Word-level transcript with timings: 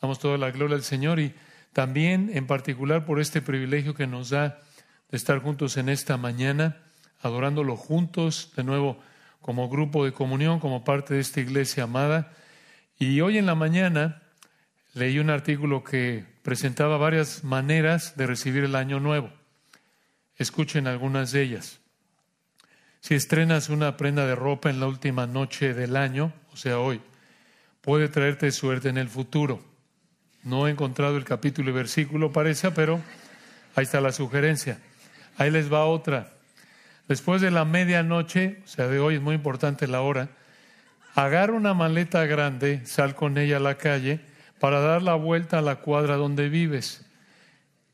Damos 0.00 0.18
toda 0.18 0.38
la 0.38 0.50
gloria 0.50 0.76
al 0.76 0.82
Señor 0.82 1.20
y 1.20 1.34
también 1.72 2.30
en 2.32 2.46
particular 2.46 3.04
por 3.04 3.20
este 3.20 3.42
privilegio 3.42 3.94
que 3.94 4.06
nos 4.06 4.30
da 4.30 4.60
de 5.10 5.16
estar 5.16 5.40
juntos 5.40 5.76
en 5.76 5.88
esta 5.88 6.16
mañana, 6.16 6.78
adorándolo 7.20 7.76
juntos, 7.76 8.52
de 8.56 8.64
nuevo 8.64 8.98
como 9.40 9.68
grupo 9.68 10.04
de 10.04 10.12
comunión, 10.12 10.60
como 10.60 10.84
parte 10.84 11.14
de 11.14 11.20
esta 11.20 11.40
iglesia 11.40 11.84
amada. 11.84 12.32
Y 12.98 13.20
hoy 13.20 13.38
en 13.38 13.46
la 13.46 13.54
mañana 13.54 14.22
leí 14.94 15.18
un 15.18 15.30
artículo 15.30 15.84
que 15.84 16.24
presentaba 16.42 16.96
varias 16.96 17.44
maneras 17.44 18.16
de 18.16 18.26
recibir 18.26 18.64
el 18.64 18.76
año 18.76 19.00
nuevo. 19.00 19.30
Escuchen 20.36 20.86
algunas 20.86 21.32
de 21.32 21.42
ellas. 21.42 21.80
Si 23.00 23.14
estrenas 23.14 23.68
una 23.68 23.96
prenda 23.96 24.26
de 24.26 24.34
ropa 24.34 24.70
en 24.70 24.80
la 24.80 24.86
última 24.86 25.26
noche 25.26 25.74
del 25.74 25.96
año, 25.96 26.32
o 26.52 26.56
sea, 26.56 26.78
hoy, 26.78 27.00
puede 27.80 28.08
traerte 28.08 28.50
suerte 28.52 28.88
en 28.88 28.98
el 28.98 29.08
futuro. 29.08 29.69
No 30.42 30.66
he 30.66 30.70
encontrado 30.70 31.16
el 31.16 31.24
capítulo 31.24 31.70
y 31.70 31.74
versículo, 31.74 32.32
parece, 32.32 32.70
pero 32.70 33.00
ahí 33.76 33.84
está 33.84 34.00
la 34.00 34.12
sugerencia. 34.12 34.78
Ahí 35.36 35.50
les 35.50 35.72
va 35.72 35.84
otra. 35.84 36.32
Después 37.08 37.40
de 37.40 37.50
la 37.50 37.64
medianoche, 37.64 38.60
o 38.64 38.68
sea, 38.68 38.86
de 38.86 39.00
hoy 39.00 39.16
es 39.16 39.20
muy 39.20 39.34
importante 39.34 39.86
la 39.86 40.00
hora, 40.00 40.28
agarra 41.14 41.52
una 41.52 41.74
maleta 41.74 42.24
grande, 42.24 42.86
sal 42.86 43.14
con 43.14 43.36
ella 43.36 43.56
a 43.56 43.60
la 43.60 43.76
calle 43.76 44.20
para 44.60 44.80
dar 44.80 45.02
la 45.02 45.14
vuelta 45.14 45.58
a 45.58 45.62
la 45.62 45.76
cuadra 45.76 46.16
donde 46.16 46.48
vives. 46.48 47.04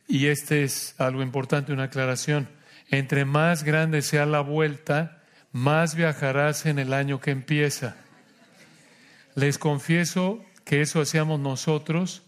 Y 0.06 0.26
este 0.26 0.62
es 0.62 0.94
algo 0.98 1.22
importante, 1.22 1.72
una 1.72 1.84
aclaración. 1.84 2.48
Entre 2.90 3.24
más 3.24 3.64
grande 3.64 4.02
sea 4.02 4.26
la 4.26 4.40
vuelta, 4.40 5.22
más 5.50 5.94
viajarás 5.94 6.66
en 6.66 6.78
el 6.78 6.92
año 6.92 7.20
que 7.20 7.30
empieza. 7.30 7.96
Les 9.34 9.58
confieso 9.58 10.44
que 10.64 10.82
eso 10.82 11.00
hacíamos 11.00 11.40
nosotros 11.40 12.25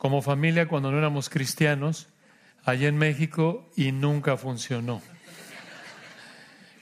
como 0.00 0.22
familia 0.22 0.66
cuando 0.66 0.90
no 0.90 0.96
éramos 0.96 1.28
cristianos 1.28 2.08
allá 2.64 2.88
en 2.88 2.96
México 2.96 3.70
y 3.76 3.92
nunca 3.92 4.38
funcionó. 4.38 5.02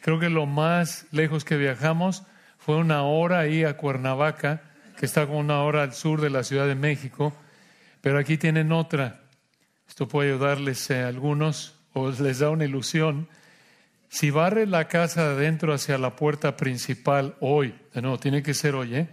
Creo 0.02 0.20
que 0.20 0.30
lo 0.30 0.47
más 0.47 1.05
lejos 1.11 1.44
que 1.44 1.56
viajamos 1.56 2.22
fue 2.58 2.77
una 2.77 3.02
hora 3.02 3.41
ahí 3.41 3.64
a 3.64 3.77
Cuernavaca, 3.77 4.62
que 4.96 5.05
está 5.05 5.27
como 5.27 5.41
una 5.41 5.62
hora 5.62 5.83
al 5.83 5.94
sur 5.94 6.20
de 6.20 6.30
la 6.30 6.44
Ciudad 6.44 6.69
de 6.69 6.77
México, 6.77 7.34
pero 8.02 8.20
aquí 8.20 8.39
tienen 8.39 8.70
otra. 8.70 9.22
Esto 9.89 10.06
puede 10.06 10.30
ayudarles 10.30 10.89
a 10.92 11.08
algunos 11.08 11.74
o 11.94 12.12
les 12.12 12.39
da 12.39 12.50
una 12.50 12.66
ilusión. 12.66 13.27
Si 14.08 14.30
barre 14.30 14.64
la 14.64 14.86
casa 14.86 15.24
de 15.24 15.34
adentro 15.34 15.74
hacia 15.74 15.98
la 15.98 16.14
puerta 16.14 16.56
principal 16.56 17.34
hoy, 17.41 17.74
de 17.92 18.00
nuevo, 18.00 18.20
tiene 18.20 18.44
que 18.44 18.55
ser 18.55 18.77
hoy, 18.77 18.94
¿eh? 18.94 19.08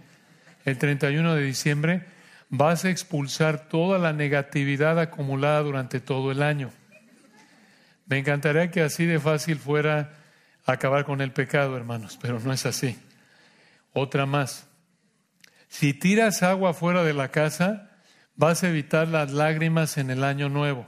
el 0.64 0.78
31 0.78 1.34
de 1.34 1.42
diciembre, 1.42 2.15
vas 2.48 2.84
a 2.84 2.90
expulsar 2.90 3.68
toda 3.68 3.98
la 3.98 4.12
negatividad 4.12 4.98
acumulada 4.98 5.62
durante 5.62 6.00
todo 6.00 6.30
el 6.30 6.42
año. 6.42 6.70
Me 8.06 8.18
encantaría 8.18 8.70
que 8.70 8.82
así 8.82 9.04
de 9.04 9.18
fácil 9.18 9.58
fuera 9.58 10.12
acabar 10.64 11.04
con 11.04 11.20
el 11.20 11.32
pecado, 11.32 11.76
hermanos, 11.76 12.18
pero 12.20 12.38
no 12.40 12.52
es 12.52 12.66
así. 12.66 12.98
Otra 13.92 14.26
más. 14.26 14.68
Si 15.68 15.92
tiras 15.94 16.42
agua 16.42 16.74
fuera 16.74 17.02
de 17.02 17.14
la 17.14 17.30
casa, 17.30 17.90
vas 18.36 18.62
a 18.62 18.68
evitar 18.68 19.08
las 19.08 19.32
lágrimas 19.32 19.98
en 19.98 20.10
el 20.10 20.22
año 20.22 20.48
nuevo. 20.48 20.86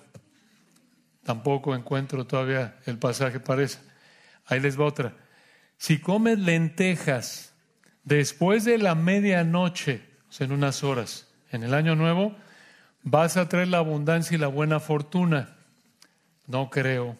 Tampoco 1.25 1.75
encuentro 1.75 2.27
todavía 2.27 2.79
el 2.86 2.98
pasaje 2.98 3.41
para 3.41 3.62
eso. 3.62 3.81
Ahí 4.47 4.61
les 4.61 4.79
va 4.79 4.86
otra. 4.86 5.14
Si 5.77 6.01
comes 6.01 6.39
lentejas 6.39 7.55
después 8.05 8.64
de 8.64 8.79
la 8.79 8.95
medianoche, 8.95 10.03
o 10.29 10.33
sea, 10.33 10.47
en 10.47 10.53
unas 10.53 10.83
horas, 10.83 11.27
en 11.50 11.62
el 11.62 11.74
año 11.74 11.96
nuevo, 11.96 12.34
vas 13.02 13.36
a 13.36 13.48
traer 13.48 13.68
la 13.68 13.78
abundancia 13.78 14.34
y 14.34 14.38
la 14.38 14.48
buena 14.48 14.80
fortuna. 14.80 15.56
No 16.46 16.70
creo. 16.70 17.18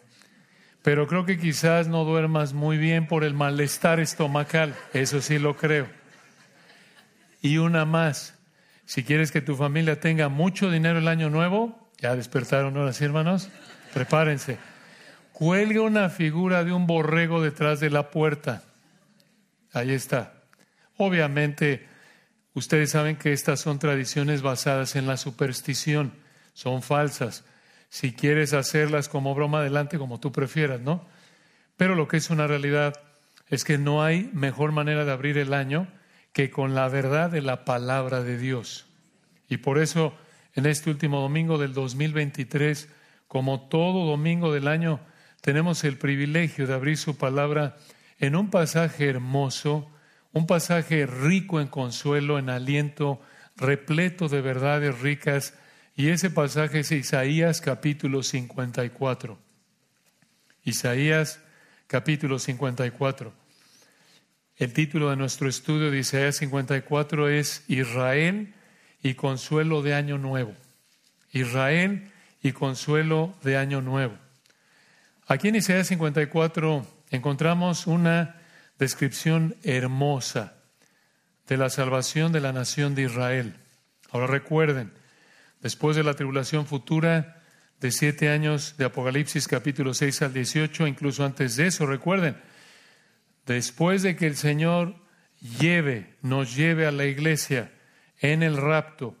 Pero 0.81 1.07
creo 1.07 1.25
que 1.25 1.37
quizás 1.37 1.87
no 1.87 2.05
duermas 2.05 2.53
muy 2.53 2.77
bien 2.77 3.07
por 3.07 3.23
el 3.23 3.33
malestar 3.33 3.99
estomacal. 3.99 4.75
Eso 4.93 5.21
sí 5.21 5.37
lo 5.39 5.55
creo. 5.55 5.87
Y 7.41 7.57
una 7.57 7.85
más. 7.85 8.35
Si 8.85 9.03
quieres 9.03 9.31
que 9.31 9.41
tu 9.41 9.55
familia 9.55 9.99
tenga 9.99 10.29
mucho 10.29 10.71
dinero 10.71 10.99
el 10.99 11.07
año 11.07 11.29
nuevo, 11.29 11.89
ya 11.99 12.15
despertaron 12.15 12.75
ahora 12.77 12.93
sí, 12.93 13.03
hermanos, 13.03 13.49
prepárense. 13.93 14.57
Cuelgue 15.33 15.79
una 15.79 16.09
figura 16.09 16.63
de 16.63 16.73
un 16.73 16.87
borrego 16.87 17.41
detrás 17.41 17.79
de 17.79 17.89
la 17.89 18.09
puerta. 18.09 18.63
Ahí 19.73 19.91
está. 19.91 20.33
Obviamente, 20.97 21.88
ustedes 22.53 22.91
saben 22.91 23.15
que 23.15 23.33
estas 23.33 23.59
son 23.59 23.79
tradiciones 23.79 24.41
basadas 24.41 24.95
en 24.95 25.07
la 25.07 25.17
superstición, 25.17 26.13
son 26.53 26.81
falsas. 26.81 27.43
Si 27.89 28.13
quieres 28.13 28.53
hacerlas 28.53 29.09
como 29.09 29.33
broma 29.33 29.59
adelante, 29.59 29.97
como 29.97 30.19
tú 30.19 30.31
prefieras, 30.31 30.81
¿no? 30.81 31.07
Pero 31.77 31.95
lo 31.95 32.07
que 32.07 32.17
es 32.17 32.29
una 32.29 32.47
realidad 32.47 32.99
es 33.47 33.63
que 33.63 33.77
no 33.77 34.03
hay 34.03 34.29
mejor 34.33 34.71
manera 34.71 35.05
de 35.05 35.11
abrir 35.11 35.37
el 35.37 35.53
año 35.53 35.87
que 36.33 36.51
con 36.51 36.75
la 36.75 36.87
verdad 36.89 37.31
de 37.31 37.41
la 37.41 37.65
palabra 37.65 38.21
de 38.21 38.37
Dios. 38.37 38.85
Y 39.47 39.57
por 39.57 39.79
eso, 39.79 40.13
en 40.53 40.65
este 40.65 40.89
último 40.89 41.21
domingo 41.21 41.57
del 41.57 41.73
2023, 41.73 42.89
como 43.27 43.67
todo 43.67 44.05
domingo 44.05 44.53
del 44.53 44.67
año, 44.67 44.99
tenemos 45.41 45.83
el 45.83 45.97
privilegio 45.97 46.67
de 46.67 46.73
abrir 46.73 46.97
su 46.97 47.17
palabra 47.17 47.77
en 48.19 48.35
un 48.35 48.49
pasaje 48.49 49.07
hermoso, 49.07 49.89
un 50.33 50.45
pasaje 50.45 51.05
rico 51.05 51.59
en 51.59 51.67
consuelo, 51.67 52.39
en 52.39 52.49
aliento, 52.49 53.21
repleto 53.55 54.29
de 54.29 54.41
verdades 54.41 54.99
ricas 54.99 55.53
y 55.95 56.09
ese 56.09 56.29
pasaje 56.29 56.79
es 56.79 56.91
Isaías 56.91 57.61
capítulo 57.61 58.23
54. 58.23 59.37
Isaías 60.63 61.41
capítulo 61.87 62.39
54. 62.39 63.33
El 64.57 64.73
título 64.73 65.09
de 65.09 65.15
nuestro 65.15 65.49
estudio 65.49 65.91
de 65.91 65.99
Isaías 65.99 66.37
54 66.37 67.29
es 67.29 67.63
Israel 67.67 68.53
y 69.01 69.15
consuelo 69.15 69.81
de 69.81 69.93
año 69.93 70.17
nuevo. 70.17 70.53
Israel 71.31 72.11
y 72.41 72.51
consuelo 72.51 73.35
de 73.43 73.57
año 73.57 73.81
nuevo. 73.81 74.17
Aquí 75.27 75.49
en 75.49 75.55
Isaías 75.55 75.87
54 75.87 76.85
encontramos 77.11 77.87
una 77.87 78.38
descripción 78.79 79.55
hermosa 79.63 80.55
de 81.47 81.57
la 81.57 81.69
salvación 81.69 82.31
de 82.31 82.41
la 82.41 82.53
nación 82.53 82.95
de 82.95 83.03
Israel. 83.03 83.55
Ahora 84.11 84.27
recuerden, 84.27 84.91
Después 85.61 85.97
de 85.97 86.03
la 86.03 86.13
tribulación 86.13 86.65
futura 86.65 87.43
de 87.81 87.91
siete 87.91 88.29
años 88.29 88.75
de 88.77 88.85
Apocalipsis 88.85 89.47
capítulo 89.47 89.93
6 89.93 90.21
al 90.21 90.33
18, 90.33 90.87
incluso 90.87 91.25
antes 91.25 91.57
de 91.57 91.67
eso, 91.67 91.85
recuerden, 91.85 92.37
después 93.45 94.01
de 94.01 94.15
que 94.15 94.27
el 94.27 94.37
Señor 94.37 94.95
lleve, 95.59 96.15
nos 96.21 96.55
lleve 96.55 96.87
a 96.87 96.91
la 96.91 97.05
iglesia 97.05 97.73
en 98.19 98.41
el 98.41 98.55
rapto, 98.55 99.17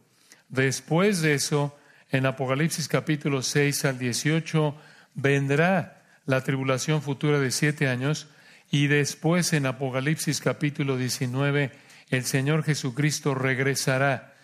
después 0.47 1.21
de 1.21 1.33
eso, 1.33 1.77
en 2.09 2.25
Apocalipsis 2.25 2.87
capítulo 2.87 3.41
6 3.41 3.85
al 3.85 3.99
18, 3.99 4.75
vendrá 5.15 6.03
la 6.25 6.41
tribulación 6.41 7.01
futura 7.01 7.39
de 7.39 7.51
siete 7.51 7.89
años 7.89 8.27
y 8.71 8.87
después 8.87 9.53
en 9.53 9.65
Apocalipsis 9.65 10.41
capítulo 10.41 10.97
19, 10.97 11.71
el 12.09 12.25
Señor 12.25 12.63
Jesucristo 12.63 13.33
regresará 13.33 14.35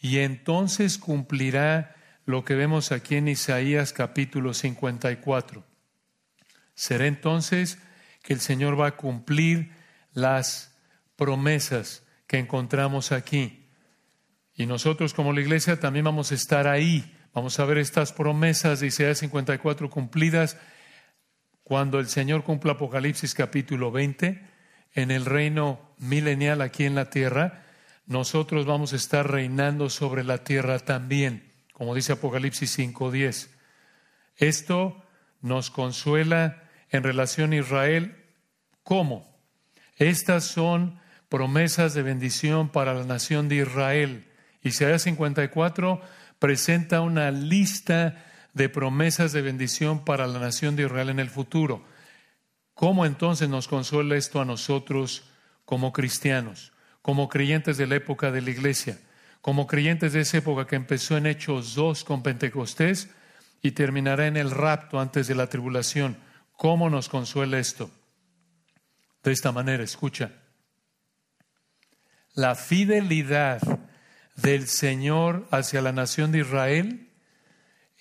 y 0.00 0.18
entonces 0.18 0.98
cumplirá 0.98 1.94
lo 2.24 2.44
que 2.44 2.54
vemos 2.54 2.92
aquí 2.92 3.16
en 3.16 3.28
Isaías 3.28 3.92
capítulo 3.92 4.54
54. 4.54 5.64
Será 6.74 7.06
entonces 7.06 7.78
que 8.22 8.32
el 8.32 8.40
Señor 8.40 8.80
va 8.80 8.88
a 8.88 8.96
cumplir 8.96 9.72
las 10.14 10.74
promesas 11.16 12.04
que 12.26 12.38
encontramos 12.38 13.12
aquí. 13.12 13.68
Y 14.54 14.66
nosotros 14.66 15.12
como 15.12 15.32
la 15.32 15.40
iglesia 15.40 15.78
también 15.78 16.06
vamos 16.06 16.32
a 16.32 16.36
estar 16.36 16.66
ahí. 16.68 17.16
Vamos 17.34 17.58
a 17.58 17.64
ver 17.64 17.78
estas 17.78 18.12
promesas 18.12 18.80
de 18.80 18.86
Isaías 18.86 19.18
54 19.18 19.90
cumplidas 19.90 20.56
cuando 21.64 21.98
el 21.98 22.06
Señor 22.08 22.44
cumpla 22.44 22.72
Apocalipsis 22.72 23.34
capítulo 23.34 23.90
20 23.90 24.40
en 24.92 25.10
el 25.10 25.24
reino 25.24 25.80
milenial 25.98 26.60
aquí 26.60 26.84
en 26.84 26.94
la 26.94 27.10
tierra 27.10 27.64
nosotros 28.06 28.66
vamos 28.66 28.92
a 28.92 28.96
estar 28.96 29.30
reinando 29.30 29.88
sobre 29.88 30.24
la 30.24 30.44
tierra 30.44 30.78
también, 30.78 31.50
como 31.72 31.94
dice 31.94 32.12
Apocalipsis 32.12 32.78
5.10. 32.78 33.48
Esto 34.36 35.02
nos 35.40 35.70
consuela 35.70 36.62
en 36.90 37.02
relación 37.02 37.52
a 37.52 37.56
Israel. 37.56 38.24
¿Cómo? 38.82 39.34
Estas 39.96 40.44
son 40.44 41.00
promesas 41.30 41.94
de 41.94 42.02
bendición 42.02 42.68
para 42.68 42.92
la 42.92 43.04
nación 43.04 43.48
de 43.48 43.56
Israel. 43.56 44.30
Isaías 44.62 45.02
54 45.02 46.00
presenta 46.38 47.00
una 47.00 47.30
lista 47.30 48.22
de 48.54 48.68
promesas 48.68 49.32
de 49.32 49.42
bendición 49.42 50.04
para 50.04 50.26
la 50.26 50.38
nación 50.38 50.76
de 50.76 50.84
Israel 50.84 51.10
en 51.10 51.20
el 51.20 51.28
futuro. 51.28 51.84
¿Cómo 52.72 53.04
entonces 53.04 53.48
nos 53.48 53.68
consuela 53.68 54.16
esto 54.16 54.40
a 54.40 54.44
nosotros 54.44 55.24
como 55.64 55.92
cristianos? 55.92 56.72
como 57.04 57.28
creyentes 57.28 57.76
de 57.76 57.86
la 57.86 57.96
época 57.96 58.32
de 58.32 58.40
la 58.40 58.50
iglesia. 58.50 58.98
como 59.42 59.66
creyentes 59.66 60.14
de 60.14 60.20
esa 60.20 60.38
época 60.38 60.66
que 60.66 60.74
empezó 60.74 61.18
en 61.18 61.26
Hechos 61.26 61.74
2 61.74 62.02
con 62.04 62.22
Pentecostés 62.22 63.10
y 63.60 63.72
terminará 63.72 64.26
en 64.26 64.38
el 64.38 64.50
rapto 64.50 64.98
antes 64.98 65.26
de 65.26 65.34
la 65.34 65.48
tribulación. 65.48 66.16
¿Cómo 66.56 66.88
nos 66.88 67.10
consuela 67.10 67.58
esto? 67.58 67.90
De 69.22 69.32
esta 69.32 69.52
manera, 69.52 69.84
escucha. 69.84 70.32
La 72.32 72.54
fidelidad 72.54 73.60
del 74.34 74.66
Señor 74.66 75.46
hacia 75.50 75.82
la 75.82 75.92
nación 75.92 76.32
de 76.32 76.38
Israel 76.38 77.03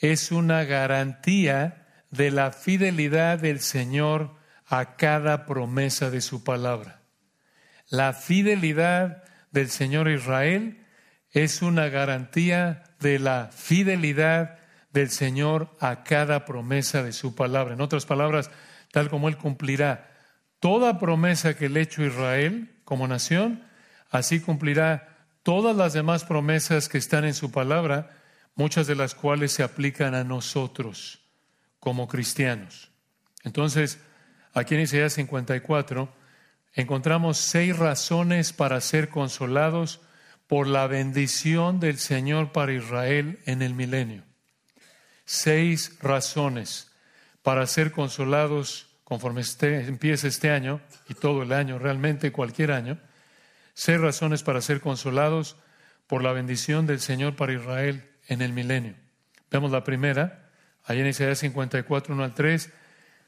es 0.04 0.34
una 0.34 0.66
garantía 0.66 1.88
de 2.12 2.30
la 2.30 2.52
fidelidad 2.52 3.40
del 3.40 3.62
Señor 3.62 4.36
a 4.68 4.98
cada 4.98 5.46
promesa 5.46 6.10
de 6.10 6.20
su 6.20 6.44
palabra. 6.44 7.00
La 7.88 8.12
fidelidad 8.12 9.24
del 9.52 9.70
Señor 9.70 10.10
Israel 10.10 10.86
es 11.32 11.62
una 11.62 11.88
garantía 11.88 12.84
de 13.00 13.18
la 13.18 13.50
fidelidad 13.54 14.60
del 14.92 15.10
Señor 15.10 15.74
a 15.80 16.04
cada 16.04 16.44
promesa 16.44 17.02
de 17.02 17.14
su 17.14 17.34
palabra. 17.34 17.74
En 17.74 17.80
otras 17.80 18.06
palabras, 18.06 18.52
tal 18.92 19.10
como 19.10 19.30
Él 19.30 19.38
cumplirá 19.38 20.12
toda 20.60 21.00
promesa 21.00 21.56
que 21.56 21.70
le 21.70 21.80
hecho 21.80 22.04
Israel 22.04 22.76
como 22.84 23.08
nación, 23.08 23.64
así 24.12 24.42
cumplirá 24.42 25.16
todas 25.44 25.78
las 25.78 25.94
demás 25.94 26.26
promesas 26.26 26.90
que 26.90 26.98
están 26.98 27.24
en 27.24 27.34
su 27.34 27.54
palabra, 27.54 28.10
muchas 28.56 28.88
de 28.88 28.96
las 28.96 29.16
cuales 29.16 29.52
se 29.52 29.64
aplican 29.64 30.16
a 30.16 30.24
nosotros 30.24 31.20
como 31.80 32.08
cristianos. 32.08 32.92
Entonces, 33.44 34.00
aquí 34.54 34.76
en 34.76 34.82
Isaías 34.82 35.14
54 35.14 36.14
encontramos 36.74 37.38
seis 37.38 37.78
razones 37.78 38.54
para 38.54 38.80
ser 38.82 39.10
consolados 39.10 40.02
por 40.48 40.68
la 40.68 40.88
bendición 40.88 41.80
del 41.80 41.98
Señor 41.98 42.52
para 42.52 42.74
Israel 42.74 43.40
en 43.46 43.62
el 43.62 43.74
milenio. 43.74 44.24
Seis 45.26 45.98
razones 46.02 46.92
para 47.42 47.66
ser 47.68 47.92
consolados 47.92 48.88
conforme 49.04 49.42
este, 49.42 49.86
empiece 49.88 50.28
este 50.28 50.50
año 50.50 50.82
y 51.10 51.14
todo 51.14 51.44
el 51.44 51.54
año, 51.54 51.80
realmente 51.80 52.32
cualquier 52.32 52.72
año 52.72 53.00
seis 53.74 54.00
razones 54.00 54.44
para 54.44 54.62
ser 54.62 54.82
consolados 54.82 55.58
por 56.08 56.24
la 56.24 56.34
bendición 56.34 56.86
del 56.86 57.00
Señor 57.00 57.36
para 57.36 57.54
Israel 57.54 58.10
en 58.28 58.42
el 58.42 58.54
milenio. 58.54 58.96
Vemos 59.52 59.72
la 59.72 59.84
primera, 59.84 60.50
ahí 60.86 61.00
en 61.00 61.08
Isaías 61.08 61.40
54, 61.40 62.14
1 62.14 62.24
al 62.24 62.34
3, 62.34 62.72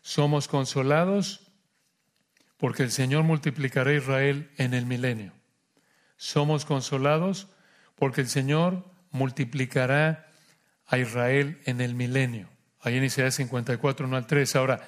somos 0.01 0.47
consolados 0.47 1.41
porque 2.57 2.83
el 2.83 2.91
Señor 2.91 3.23
multiplicará 3.23 3.91
a 3.91 3.95
Israel 3.95 4.49
en 4.57 4.73
el 4.73 4.85
milenio. 4.85 5.33
Somos 6.17 6.65
consolados 6.65 7.47
porque 7.95 8.21
el 8.21 8.27
Señor 8.27 8.85
multiplicará 9.11 10.27
a 10.87 10.97
Israel 10.97 11.59
en 11.65 11.81
el 11.81 11.95
milenio. 11.95 12.49
Ahí 12.81 12.97
en 12.97 13.03
Isaías 13.03 13.35
54, 13.35 14.05
1 14.07 14.15
al 14.15 14.27
3. 14.27 14.55
Ahora, 14.55 14.81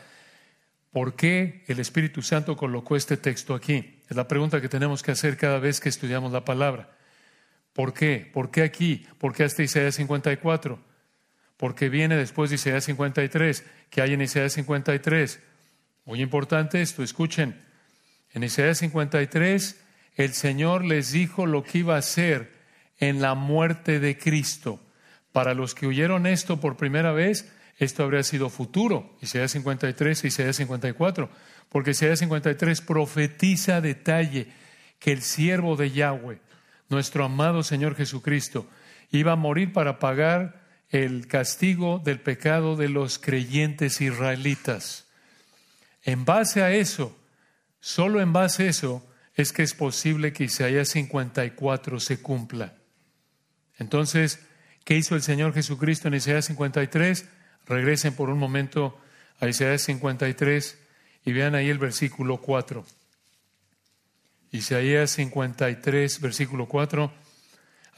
¿por 0.91 1.15
qué 1.15 1.63
el 1.67 1.79
Espíritu 1.79 2.21
Santo 2.21 2.55
colocó 2.55 2.95
este 2.95 3.17
texto 3.17 3.55
aquí? 3.55 4.01
Es 4.09 4.15
la 4.15 4.27
pregunta 4.27 4.61
que 4.61 4.69
tenemos 4.69 5.03
que 5.03 5.11
hacer 5.11 5.37
cada 5.37 5.59
vez 5.59 5.79
que 5.79 5.89
estudiamos 5.89 6.31
la 6.31 6.45
palabra. 6.45 6.96
¿Por 7.77 7.93
qué? 7.93 8.27
¿Por 8.33 8.49
qué 8.49 8.63
aquí? 8.63 9.05
¿Por 9.19 9.35
qué 9.35 9.43
hasta 9.43 9.61
Isaías 9.61 9.93
54? 9.93 10.79
Porque 11.57 11.89
viene 11.89 12.15
después 12.15 12.49
de 12.49 12.55
Isaías 12.55 12.85
53. 12.85 13.63
¿Qué 13.91 14.01
hay 14.01 14.13
en 14.15 14.21
Isaías 14.23 14.53
53? 14.53 15.39
Muy 16.05 16.23
importante 16.23 16.81
esto, 16.81 17.03
escuchen. 17.03 17.63
En 18.33 18.43
Isaías 18.43 18.79
53, 18.79 19.79
el 20.15 20.33
Señor 20.33 20.85
les 20.85 21.11
dijo 21.11 21.45
lo 21.45 21.63
que 21.63 21.77
iba 21.77 21.93
a 21.93 21.99
hacer 21.99 22.51
en 22.97 23.21
la 23.21 23.35
muerte 23.35 23.99
de 23.99 24.17
Cristo. 24.17 24.81
Para 25.31 25.53
los 25.53 25.75
que 25.75 25.85
oyeron 25.85 26.25
esto 26.25 26.59
por 26.59 26.77
primera 26.77 27.11
vez, 27.11 27.53
esto 27.77 28.01
habría 28.01 28.23
sido 28.23 28.49
futuro. 28.49 29.15
Isaías 29.21 29.51
53 29.51 30.23
y 30.23 30.27
Isaías 30.29 30.55
54. 30.55 31.29
Porque 31.69 31.91
Isaías 31.91 32.17
53 32.17 32.81
profetiza 32.81 33.81
detalle 33.81 34.47
que 34.97 35.11
el 35.11 35.21
siervo 35.21 35.75
de 35.75 35.91
Yahweh, 35.91 36.39
nuestro 36.89 37.25
amado 37.25 37.63
Señor 37.63 37.95
Jesucristo, 37.95 38.67
iba 39.11 39.33
a 39.33 39.37
morir 39.37 39.73
para 39.73 39.99
pagar 39.99 40.67
el 40.89 41.27
castigo 41.27 42.01
del 42.03 42.19
pecado 42.19 42.75
de 42.75 42.89
los 42.89 43.19
creyentes 43.19 44.01
israelitas. 44.01 45.07
En 46.03 46.25
base 46.25 46.61
a 46.61 46.71
eso, 46.71 47.17
solo 47.79 48.21
en 48.21 48.31
base 48.31 48.63
a 48.63 48.69
eso, 48.69 49.05
es 49.35 49.51
que 49.51 49.63
es 49.63 49.73
posible 49.73 50.33
que 50.33 50.45
Isaías 50.45 50.89
54 50.89 51.99
se 51.99 52.21
cumpla. 52.21 52.73
Entonces, 53.77 54.39
¿qué 54.83 54.95
hizo 54.95 55.15
el 55.15 55.21
Señor 55.21 55.53
Jesucristo 55.53 56.07
en 56.07 56.15
Isaías 56.15 56.45
53? 56.45 57.27
Regresen 57.67 58.15
por 58.15 58.29
un 58.29 58.39
momento 58.39 58.99
a 59.39 59.47
Isaías 59.47 59.83
53 59.83 60.79
y 61.25 61.33
vean 61.33 61.53
ahí 61.53 61.69
el 61.69 61.77
versículo 61.77 62.37
4. 62.37 62.85
Isaías 64.51 65.11
53, 65.11 66.21
versículo 66.21 66.67
4. 66.67 67.11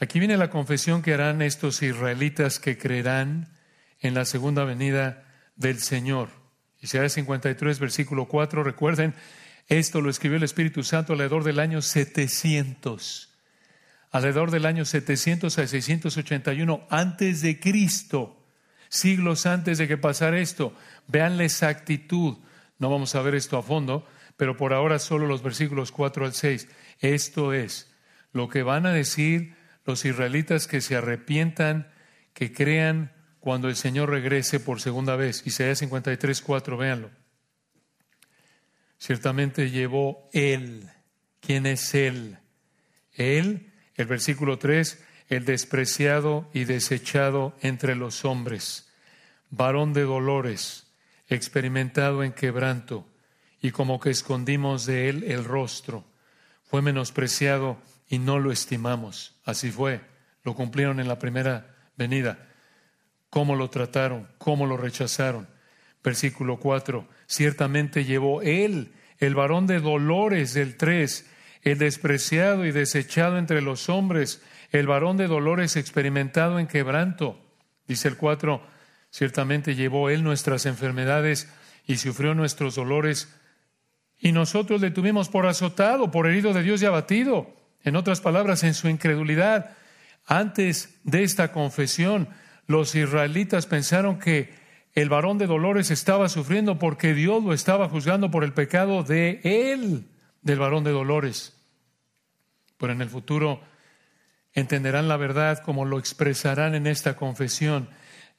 Aquí 0.00 0.18
viene 0.18 0.36
la 0.36 0.50
confesión 0.50 1.02
que 1.02 1.14
harán 1.14 1.42
estos 1.42 1.82
israelitas 1.82 2.58
que 2.58 2.78
creerán 2.78 3.48
en 4.00 4.14
la 4.14 4.24
segunda 4.24 4.64
venida 4.64 5.24
del 5.56 5.78
Señor. 5.78 6.30
Isaías 6.80 7.12
53, 7.12 7.78
versículo 7.78 8.26
4. 8.26 8.64
Recuerden, 8.64 9.14
esto 9.68 10.00
lo 10.00 10.10
escribió 10.10 10.38
el 10.38 10.42
Espíritu 10.42 10.82
Santo 10.82 11.12
alrededor 11.12 11.44
del 11.44 11.60
año 11.60 11.82
700. 11.82 13.28
Alrededor 14.10 14.50
del 14.50 14.66
año 14.66 14.84
700 14.84 15.58
a 15.58 15.66
681 15.66 16.86
antes 16.90 17.42
de 17.42 17.60
Cristo. 17.60 18.44
Siglos 18.88 19.46
antes 19.46 19.78
de 19.78 19.86
que 19.86 19.98
pasara 19.98 20.40
esto. 20.40 20.74
Vean 21.06 21.36
la 21.36 21.44
exactitud 21.44 22.38
no 22.80 22.90
vamos 22.90 23.14
a 23.14 23.22
ver 23.22 23.36
esto 23.36 23.56
a 23.56 23.62
fondo, 23.62 24.06
pero 24.40 24.56
por 24.56 24.72
ahora 24.72 24.98
solo 24.98 25.26
los 25.26 25.42
versículos 25.42 25.92
4 25.92 26.24
al 26.24 26.32
6. 26.32 26.66
Esto 27.00 27.52
es 27.52 27.94
lo 28.32 28.48
que 28.48 28.62
van 28.62 28.86
a 28.86 28.90
decir 28.90 29.54
los 29.84 30.06
israelitas 30.06 30.66
que 30.66 30.80
se 30.80 30.96
arrepientan, 30.96 31.92
que 32.32 32.50
crean 32.50 33.12
cuando 33.38 33.68
el 33.68 33.76
Señor 33.76 34.08
regrese 34.08 34.58
por 34.58 34.80
segunda 34.80 35.14
vez. 35.14 35.46
Isaías 35.46 35.80
53, 35.80 36.40
4, 36.40 36.78
véanlo. 36.78 37.10
Ciertamente 38.96 39.68
llevó 39.68 40.30
Él. 40.32 40.88
¿Quién 41.40 41.66
es 41.66 41.94
Él? 41.94 42.38
Él, 43.12 43.74
el 43.94 44.06
versículo 44.06 44.58
3, 44.58 45.04
el 45.28 45.44
despreciado 45.44 46.48
y 46.54 46.64
desechado 46.64 47.54
entre 47.60 47.94
los 47.94 48.24
hombres, 48.24 48.90
varón 49.50 49.92
de 49.92 50.04
dolores 50.04 50.86
experimentado 51.28 52.24
en 52.24 52.32
quebranto, 52.32 53.06
y 53.60 53.70
como 53.70 54.00
que 54.00 54.10
escondimos 54.10 54.86
de 54.86 55.08
él 55.08 55.24
el 55.24 55.44
rostro. 55.44 56.04
Fue 56.64 56.82
menospreciado 56.82 57.78
y 58.08 58.18
no 58.18 58.38
lo 58.38 58.52
estimamos. 58.52 59.34
Así 59.44 59.70
fue. 59.70 60.00
Lo 60.44 60.54
cumplieron 60.54 61.00
en 61.00 61.08
la 61.08 61.18
primera 61.18 61.76
venida. 61.96 62.48
¿Cómo 63.28 63.56
lo 63.56 63.70
trataron? 63.70 64.28
¿Cómo 64.38 64.66
lo 64.66 64.76
rechazaron? 64.76 65.48
Versículo 66.02 66.58
4. 66.58 67.06
Ciertamente 67.26 68.04
llevó 68.04 68.42
él, 68.42 68.92
el 69.18 69.34
varón 69.34 69.66
de 69.66 69.80
dolores 69.80 70.54
del 70.54 70.76
3, 70.76 71.30
el 71.62 71.78
despreciado 71.78 72.64
y 72.64 72.72
desechado 72.72 73.36
entre 73.36 73.60
los 73.60 73.88
hombres, 73.88 74.42
el 74.70 74.86
varón 74.86 75.16
de 75.16 75.26
dolores 75.26 75.76
experimentado 75.76 76.58
en 76.58 76.66
quebranto. 76.66 77.38
Dice 77.86 78.08
el 78.08 78.16
4 78.16 78.80
Ciertamente 79.10 79.74
llevó 79.74 80.08
Él 80.08 80.22
nuestras 80.22 80.66
enfermedades 80.66 81.48
y 81.86 81.96
sufrió 81.96 82.34
nuestros 82.34 82.76
dolores, 82.76 83.28
y 84.20 84.32
nosotros 84.32 84.80
le 84.80 84.90
tuvimos 84.90 85.28
por 85.28 85.46
azotado, 85.46 86.10
por 86.10 86.26
herido 86.26 86.52
de 86.52 86.62
Dios 86.62 86.82
y 86.82 86.86
abatido. 86.86 87.54
En 87.82 87.96
otras 87.96 88.20
palabras, 88.20 88.62
en 88.62 88.74
su 88.74 88.88
incredulidad, 88.88 89.70
antes 90.26 91.00
de 91.04 91.22
esta 91.22 91.52
confesión, 91.52 92.28
los 92.66 92.94
israelitas 92.94 93.66
pensaron 93.66 94.18
que 94.18 94.54
el 94.92 95.08
varón 95.08 95.38
de 95.38 95.46
dolores 95.46 95.90
estaba 95.90 96.28
sufriendo 96.28 96.78
porque 96.78 97.14
Dios 97.14 97.42
lo 97.42 97.54
estaba 97.54 97.88
juzgando 97.88 98.30
por 98.30 98.44
el 98.44 98.52
pecado 98.52 99.02
de 99.02 99.40
él, 99.44 100.04
del 100.42 100.58
varón 100.58 100.84
de 100.84 100.90
dolores. 100.90 101.56
Pero 102.76 102.92
en 102.92 103.00
el 103.00 103.08
futuro 103.08 103.60
entenderán 104.52 105.08
la 105.08 105.16
verdad 105.16 105.62
como 105.62 105.84
lo 105.84 105.98
expresarán 105.98 106.74
en 106.74 106.86
esta 106.86 107.16
confesión 107.16 107.88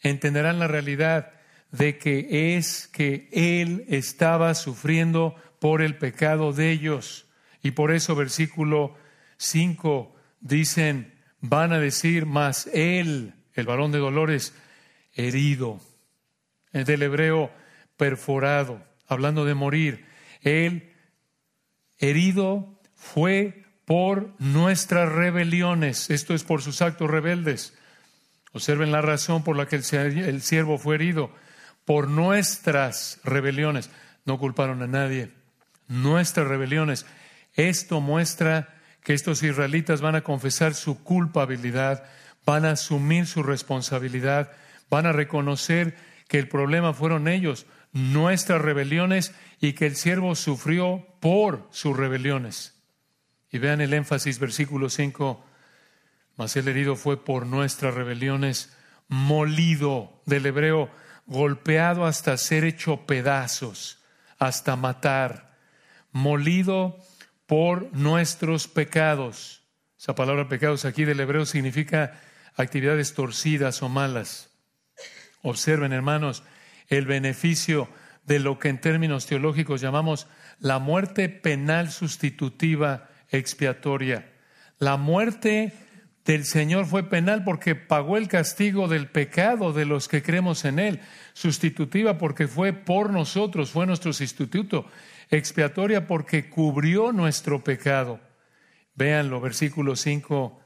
entenderán 0.02 0.60
la 0.60 0.68
realidad 0.68 1.32
de 1.72 1.98
que 1.98 2.58
es 2.58 2.88
que 2.88 3.30
Él 3.32 3.86
estaba 3.88 4.54
sufriendo 4.56 5.36
por 5.62 5.84
el 5.84 5.96
pecado 5.96 6.54
de 6.54 6.72
ellos. 6.72 7.28
Y 7.62 7.72
por 7.72 7.92
eso 7.92 8.16
versículo 8.16 8.96
5 9.38 10.16
dicen, 10.40 11.14
van 11.40 11.72
a 11.72 11.78
decir, 11.78 12.26
más 12.26 12.66
Él, 12.74 13.36
el 13.54 13.68
varón 13.68 13.92
de 13.92 14.00
dolores, 14.00 14.56
herido. 15.14 15.80
Del 16.74 17.04
hebreo, 17.04 17.52
perforado, 17.96 18.84
hablando 19.08 19.46
de 19.46 19.54
morir. 19.54 20.08
Él, 20.42 20.94
herido, 22.00 22.82
fue 22.96 23.64
por 23.86 24.34
nuestras 24.40 25.12
rebeliones. 25.12 26.10
Esto 26.10 26.34
es 26.34 26.44
por 26.44 26.64
sus 26.64 26.82
actos 26.82 27.08
rebeldes. 27.08 27.78
Observen 28.52 28.92
la 28.92 29.04
razón 29.04 29.44
por 29.44 29.56
la 29.56 29.68
que 29.68 29.76
el 29.76 30.42
siervo 30.42 30.80
fue 30.80 30.96
herido. 30.96 31.32
Por 31.86 32.08
nuestras 32.08 33.20
rebeliones. 33.24 33.92
No 34.26 34.40
culparon 34.40 34.82
a 34.82 34.88
nadie. 34.88 35.40
Nuestras 35.92 36.48
rebeliones. 36.48 37.06
Esto 37.54 38.00
muestra 38.00 38.78
que 39.04 39.14
estos 39.14 39.44
israelitas 39.44 40.00
van 40.00 40.16
a 40.16 40.22
confesar 40.22 40.74
su 40.74 41.04
culpabilidad, 41.04 42.06
van 42.46 42.64
a 42.64 42.72
asumir 42.72 43.28
su 43.28 43.44
responsabilidad, 43.44 44.54
van 44.90 45.06
a 45.06 45.12
reconocer 45.12 45.98
que 46.30 46.40
el 46.40 46.48
problema 46.48 46.94
fueron 46.94 47.28
ellos, 47.28 47.66
nuestras 47.92 48.62
rebeliones, 48.62 49.34
y 49.60 49.74
que 49.74 49.86
el 49.86 49.98
siervo 49.98 50.36
sufrió 50.36 51.06
por 51.20 51.68
sus 51.72 51.98
rebeliones. 51.98 52.74
Y 53.52 53.58
vean 53.58 53.82
el 53.82 53.94
énfasis, 53.94 54.40
versículo 54.40 54.90
5, 54.90 55.46
mas 56.38 56.56
el 56.56 56.70
herido 56.70 56.96
fue 56.96 57.22
por 57.22 57.46
nuestras 57.46 57.94
rebeliones, 57.94 58.78
molido 59.10 60.22
del 60.26 60.46
hebreo, 60.46 60.90
golpeado 61.26 62.06
hasta 62.06 62.38
ser 62.38 62.64
hecho 62.64 63.06
pedazos, 63.06 64.00
hasta 64.40 64.78
matar, 64.78 65.51
molido 66.12 66.98
por 67.46 67.94
nuestros 67.94 68.68
pecados. 68.68 69.64
Esa 70.00 70.16
palabra 70.16 70.48
pecados 70.48 70.86
aquí 70.86 71.06
del 71.06 71.20
hebreo 71.20 71.46
significa 71.46 72.20
actividades 72.56 73.14
torcidas 73.14 73.82
o 73.84 73.90
malas. 73.90 74.50
Observen, 75.42 75.94
hermanos, 75.94 76.44
el 76.88 77.06
beneficio 77.06 77.90
de 78.26 78.40
lo 78.40 78.60
que 78.60 78.70
en 78.70 78.80
términos 78.80 79.26
teológicos 79.26 79.82
llamamos 79.82 80.28
la 80.60 80.80
muerte 80.80 81.30
penal 81.30 81.92
sustitutiva 81.92 83.10
expiatoria. 83.30 84.32
La 84.78 84.98
muerte 84.98 85.74
del 86.26 86.46
Señor 86.46 86.86
fue 86.86 87.04
penal 87.04 87.44
porque 87.44 87.76
pagó 87.76 88.18
el 88.18 88.28
castigo 88.28 88.88
del 88.88 89.08
pecado 89.08 89.74
de 89.74 89.86
los 89.86 90.08
que 90.08 90.22
creemos 90.22 90.66
en 90.66 90.80
Él. 90.80 91.00
Sustitutiva 91.34 92.18
porque 92.18 92.48
fue 92.48 92.74
por 92.74 93.12
nosotros, 93.12 93.72
fue 93.72 93.88
nuestro 93.88 94.14
sustituto. 94.14 94.86
Expiatoria 95.32 96.08
porque 96.08 96.50
cubrió 96.50 97.12
nuestro 97.12 97.64
pecado. 97.64 98.20
Véanlo, 98.94 99.42
versículo 99.42 99.96
5, 99.96 100.62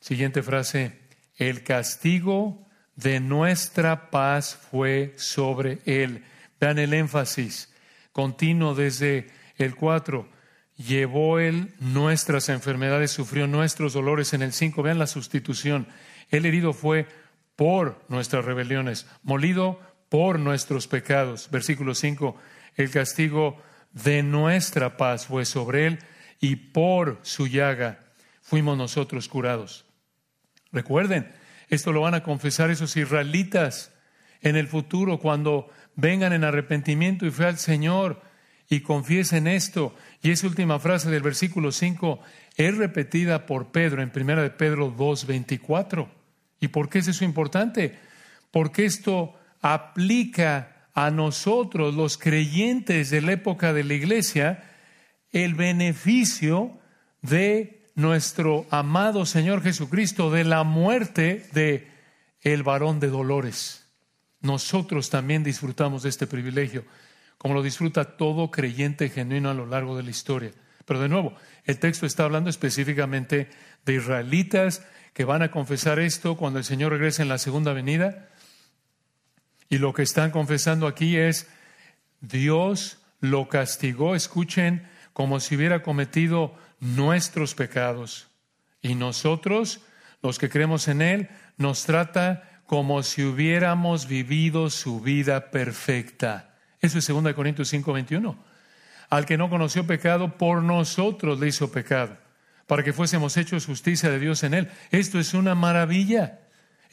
siguiente 0.00 0.42
frase. 0.42 1.00
El 1.36 1.62
castigo 1.62 2.68
de 2.94 3.20
nuestra 3.20 4.10
paz 4.10 4.56
fue 4.70 5.14
sobre 5.16 5.78
Él. 5.86 6.24
Vean 6.60 6.78
el 6.78 6.92
énfasis 6.92 7.72
continuo 8.12 8.74
desde 8.74 9.28
el 9.58 9.74
4 9.74 10.26
llevó 10.76 11.38
Él 11.38 11.74
nuestras 11.80 12.48
enfermedades, 12.48 13.10
sufrió 13.10 13.46
nuestros 13.46 13.92
dolores 13.92 14.32
en 14.32 14.42
el 14.42 14.54
5. 14.54 14.82
Vean 14.82 14.98
la 14.98 15.06
sustitución. 15.06 15.86
El 16.30 16.46
herido 16.46 16.72
fue 16.72 17.06
por 17.56 18.02
nuestras 18.08 18.44
rebeliones, 18.44 19.06
molido 19.22 19.80
por 20.08 20.38
nuestros 20.38 20.86
pecados. 20.88 21.50
Versículo 21.50 21.94
5. 21.94 22.36
El 22.76 22.90
castigo 22.90 23.60
de 24.04 24.22
nuestra 24.22 24.96
paz 24.96 25.26
fue 25.26 25.44
sobre 25.44 25.86
Él 25.86 25.98
y 26.38 26.56
por 26.56 27.18
su 27.22 27.46
llaga 27.46 28.00
fuimos 28.42 28.76
nosotros 28.76 29.26
curados. 29.28 29.86
Recuerden, 30.70 31.32
esto 31.68 31.92
lo 31.92 32.02
van 32.02 32.14
a 32.14 32.22
confesar 32.22 32.70
esos 32.70 32.96
israelitas 32.96 33.92
en 34.42 34.56
el 34.56 34.68
futuro 34.68 35.18
cuando 35.18 35.70
vengan 35.94 36.34
en 36.34 36.44
arrepentimiento 36.44 37.24
y 37.24 37.30
fe 37.30 37.46
al 37.46 37.58
Señor 37.58 38.20
y 38.68 38.80
confiesen 38.80 39.46
esto. 39.46 39.94
Y 40.22 40.30
esa 40.30 40.46
última 40.46 40.78
frase 40.78 41.10
del 41.10 41.22
versículo 41.22 41.72
5 41.72 42.20
es 42.56 42.76
repetida 42.76 43.46
por 43.46 43.72
Pedro 43.72 44.02
en 44.02 44.12
1 44.14 44.42
de 44.42 44.50
Pedro 44.50 44.94
2.24. 44.94 46.06
¿Y 46.60 46.68
por 46.68 46.90
qué 46.90 46.98
es 46.98 47.08
eso 47.08 47.24
importante? 47.24 47.98
Porque 48.50 48.84
esto 48.84 49.34
aplica 49.62 50.75
a 50.96 51.10
nosotros, 51.12 51.94
los 51.94 52.18
creyentes 52.18 53.10
de 53.10 53.20
la 53.20 53.32
época 53.32 53.72
de 53.72 53.84
la 53.84 53.94
iglesia, 53.94 54.64
el 55.30 55.54
beneficio 55.54 56.78
de 57.22 57.84
nuestro 57.94 58.66
amado 58.70 59.26
Señor 59.26 59.62
Jesucristo, 59.62 60.30
de 60.30 60.44
la 60.44 60.64
muerte 60.64 61.46
de 61.52 61.86
el 62.40 62.62
varón 62.62 62.98
de 62.98 63.08
dolores. 63.08 63.86
Nosotros 64.40 65.10
también 65.10 65.44
disfrutamos 65.44 66.02
de 66.02 66.08
este 66.08 66.26
privilegio 66.26 66.84
como 67.38 67.54
lo 67.54 67.62
disfruta 67.62 68.16
todo 68.16 68.50
creyente 68.50 69.08
genuino 69.08 69.50
a 69.50 69.54
lo 69.54 69.66
largo 69.66 69.96
de 69.96 70.02
la 70.02 70.10
historia. 70.10 70.52
Pero 70.84 71.00
de 71.00 71.08
nuevo, 71.08 71.34
el 71.64 71.78
texto 71.78 72.06
está 72.06 72.24
hablando 72.24 72.48
específicamente 72.48 73.48
de 73.84 73.94
israelitas 73.94 74.82
que 75.12 75.24
van 75.24 75.42
a 75.42 75.50
confesar 75.50 75.98
esto 75.98 76.36
cuando 76.36 76.58
el 76.58 76.64
Señor 76.64 76.92
regrese 76.92 77.22
en 77.22 77.28
la 77.28 77.38
segunda 77.38 77.72
venida. 77.72 78.28
Y 79.68 79.78
lo 79.78 79.92
que 79.92 80.02
están 80.02 80.30
confesando 80.30 80.86
aquí 80.86 81.16
es, 81.16 81.48
Dios 82.20 82.98
lo 83.20 83.48
castigó, 83.48 84.14
escuchen, 84.14 84.86
como 85.12 85.40
si 85.40 85.56
hubiera 85.56 85.82
cometido 85.82 86.54
nuestros 86.80 87.54
pecados. 87.54 88.28
Y 88.82 88.94
nosotros, 88.94 89.80
los 90.22 90.38
que 90.38 90.48
creemos 90.48 90.88
en 90.88 91.02
Él, 91.02 91.28
nos 91.56 91.84
trata 91.84 92.62
como 92.66 93.02
si 93.02 93.24
hubiéramos 93.24 94.08
vivido 94.08 94.70
su 94.70 95.00
vida 95.00 95.50
perfecta. 95.50 96.54
Eso 96.80 96.98
es 96.98 97.06
2 97.06 97.32
Corintios 97.34 97.68
5, 97.68 97.92
21. 97.92 98.36
Al 99.08 99.24
que 99.24 99.38
no 99.38 99.48
conoció 99.48 99.86
pecado, 99.86 100.36
por 100.36 100.62
nosotros 100.62 101.38
le 101.38 101.48
hizo 101.48 101.70
pecado, 101.70 102.16
para 102.66 102.82
que 102.82 102.92
fuésemos 102.92 103.36
hechos 103.36 103.66
justicia 103.66 104.10
de 104.10 104.18
Dios 104.18 104.42
en 104.42 104.54
él. 104.54 104.70
Esto 104.90 105.18
es 105.18 105.32
una 105.32 105.54
maravilla. 105.54 106.40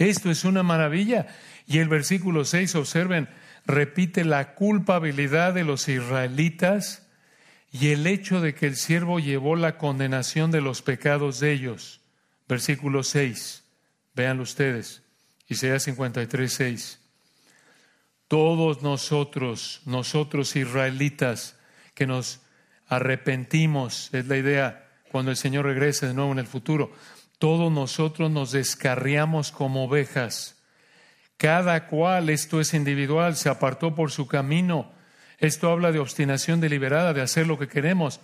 Esto 0.10 0.30
es 0.32 0.44
una 0.44 0.64
maravilla. 0.64 1.28
Y 1.68 1.80
el 1.80 1.88
versículo 1.88 2.46
6, 2.46 2.76
observen, 2.76 3.30
repite 3.66 4.24
la 4.26 4.54
culpabilidad 4.56 5.54
de 5.54 5.64
los 5.64 5.88
israelitas 5.88 7.08
y 7.72 7.90
el 7.90 8.06
hecho 8.08 8.42
de 8.42 8.54
que 8.54 8.68
el 8.68 8.76
siervo 8.76 9.20
llevó 9.20 9.56
la 9.56 9.78
condenación 9.78 10.52
de 10.52 10.62
los 10.62 10.82
pecados 10.82 11.40
de 11.40 11.54
ellos. 11.54 12.02
Versículo 12.48 13.04
6, 13.04 13.64
véanlo 14.14 14.44
ustedes, 14.44 15.02
Isaías 15.48 15.84
53, 15.84 16.52
6 16.52 17.00
todos 18.34 18.82
nosotros, 18.82 19.84
nosotros 19.86 20.56
israelitas, 20.56 21.56
que 21.94 22.08
nos 22.08 22.42
arrepentimos, 22.88 24.10
es 24.12 24.26
la 24.26 24.38
idea 24.38 24.90
cuando 25.12 25.30
el 25.30 25.38
Señor 25.38 25.66
regrese 25.66 26.08
de 26.08 26.16
nuevo 26.16 26.32
en 26.32 26.40
el 26.40 26.48
futuro, 26.48 26.92
todos 27.44 27.74
nosotros 27.74 28.32
nos 28.32 28.54
descarriamos 28.54 29.52
como 29.52 29.84
ovejas. 29.84 30.64
Cada 31.36 31.88
cual, 31.88 32.30
esto 32.30 32.62
es 32.62 32.74
individual, 32.74 33.36
se 33.36 33.50
apartó 33.50 33.94
por 33.96 34.12
su 34.12 34.30
camino. 34.30 34.94
Esto 35.40 35.70
habla 35.70 35.92
de 35.92 36.00
obstinación 36.00 36.62
deliberada, 36.62 37.12
de 37.14 37.20
hacer 37.20 37.46
lo 37.46 37.60
que 37.60 37.68
queremos. 37.68 38.22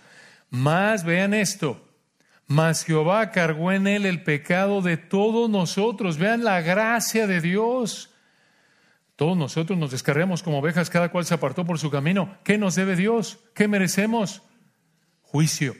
Más, 0.48 1.04
vean 1.04 1.34
esto, 1.34 1.86
mas 2.46 2.82
Jehová 2.82 3.30
cargó 3.30 3.72
en 3.72 3.86
él 3.88 4.06
el 4.06 4.22
pecado 4.22 4.80
de 4.80 4.96
todos 4.96 5.50
nosotros. 5.50 6.16
Vean 6.16 6.42
la 6.42 6.62
gracia 6.62 7.26
de 7.26 7.42
Dios. 7.42 8.14
Todos 9.16 9.36
nosotros 9.36 9.78
nos 9.78 9.90
descargamos 9.90 10.42
como 10.42 10.60
ovejas, 10.60 10.88
cada 10.88 11.10
cual 11.10 11.26
se 11.26 11.34
apartó 11.34 11.66
por 11.66 11.78
su 11.78 11.90
camino. 11.90 12.38
¿Qué 12.42 12.56
nos 12.56 12.74
debe 12.74 12.96
Dios? 12.96 13.38
¿Qué 13.54 13.68
merecemos? 13.68 14.40
Juicio, 15.20 15.76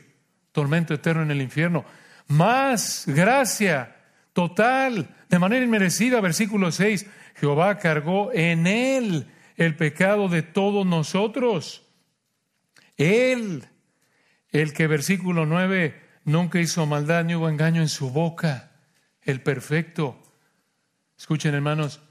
tormento 0.51 0.93
eterno 0.93 1.23
en 1.23 1.31
el 1.31 1.41
infierno. 1.41 1.85
Más 2.31 3.03
gracia 3.07 3.97
total, 4.31 5.17
de 5.27 5.37
manera 5.37 5.65
inmerecida, 5.65 6.21
versículo 6.21 6.71
6. 6.71 7.05
Jehová 7.35 7.77
cargó 7.77 8.31
en 8.31 8.67
él 8.67 9.27
el 9.57 9.75
pecado 9.75 10.29
de 10.29 10.41
todos 10.41 10.85
nosotros. 10.85 11.85
Él, 12.95 13.65
el 14.47 14.71
que 14.71 14.87
versículo 14.87 15.45
9, 15.45 16.01
nunca 16.23 16.61
hizo 16.61 16.85
maldad 16.85 17.25
ni 17.25 17.35
hubo 17.35 17.49
engaño 17.49 17.81
en 17.81 17.89
su 17.89 18.11
boca, 18.11 18.71
el 19.23 19.41
perfecto. 19.41 20.23
Escuchen 21.17 21.53
hermanos, 21.53 22.01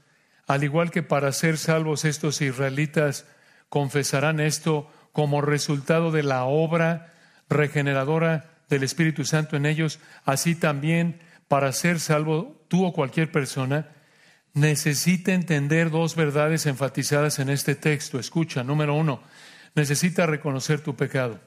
al 0.45 0.63
igual 0.63 0.91
que 0.91 1.01
para 1.01 1.31
ser 1.31 1.57
salvos 1.57 2.05
estos 2.05 2.41
israelitas 2.41 3.25
confesarán 3.69 4.39
esto 4.39 4.87
como 5.13 5.41
resultado 5.41 6.11
de 6.11 6.21
la 6.21 6.43
obra 6.43 7.11
regeneradora 7.49 8.50
del 8.75 8.83
Espíritu 8.83 9.25
Santo 9.25 9.55
en 9.55 9.65
ellos, 9.65 9.99
así 10.25 10.55
también 10.55 11.19
para 11.47 11.71
ser 11.71 11.99
salvo 11.99 12.65
tú 12.67 12.85
o 12.85 12.93
cualquier 12.93 13.31
persona 13.31 13.89
necesita 14.53 15.33
entender 15.33 15.89
dos 15.89 16.15
verdades 16.15 16.65
enfatizadas 16.65 17.39
en 17.39 17.49
este 17.49 17.75
texto. 17.75 18.19
Escucha, 18.19 18.63
número 18.63 18.93
uno, 18.93 19.21
necesita 19.75 20.25
reconocer 20.25 20.81
tu 20.81 20.95
pecado. 20.95 21.39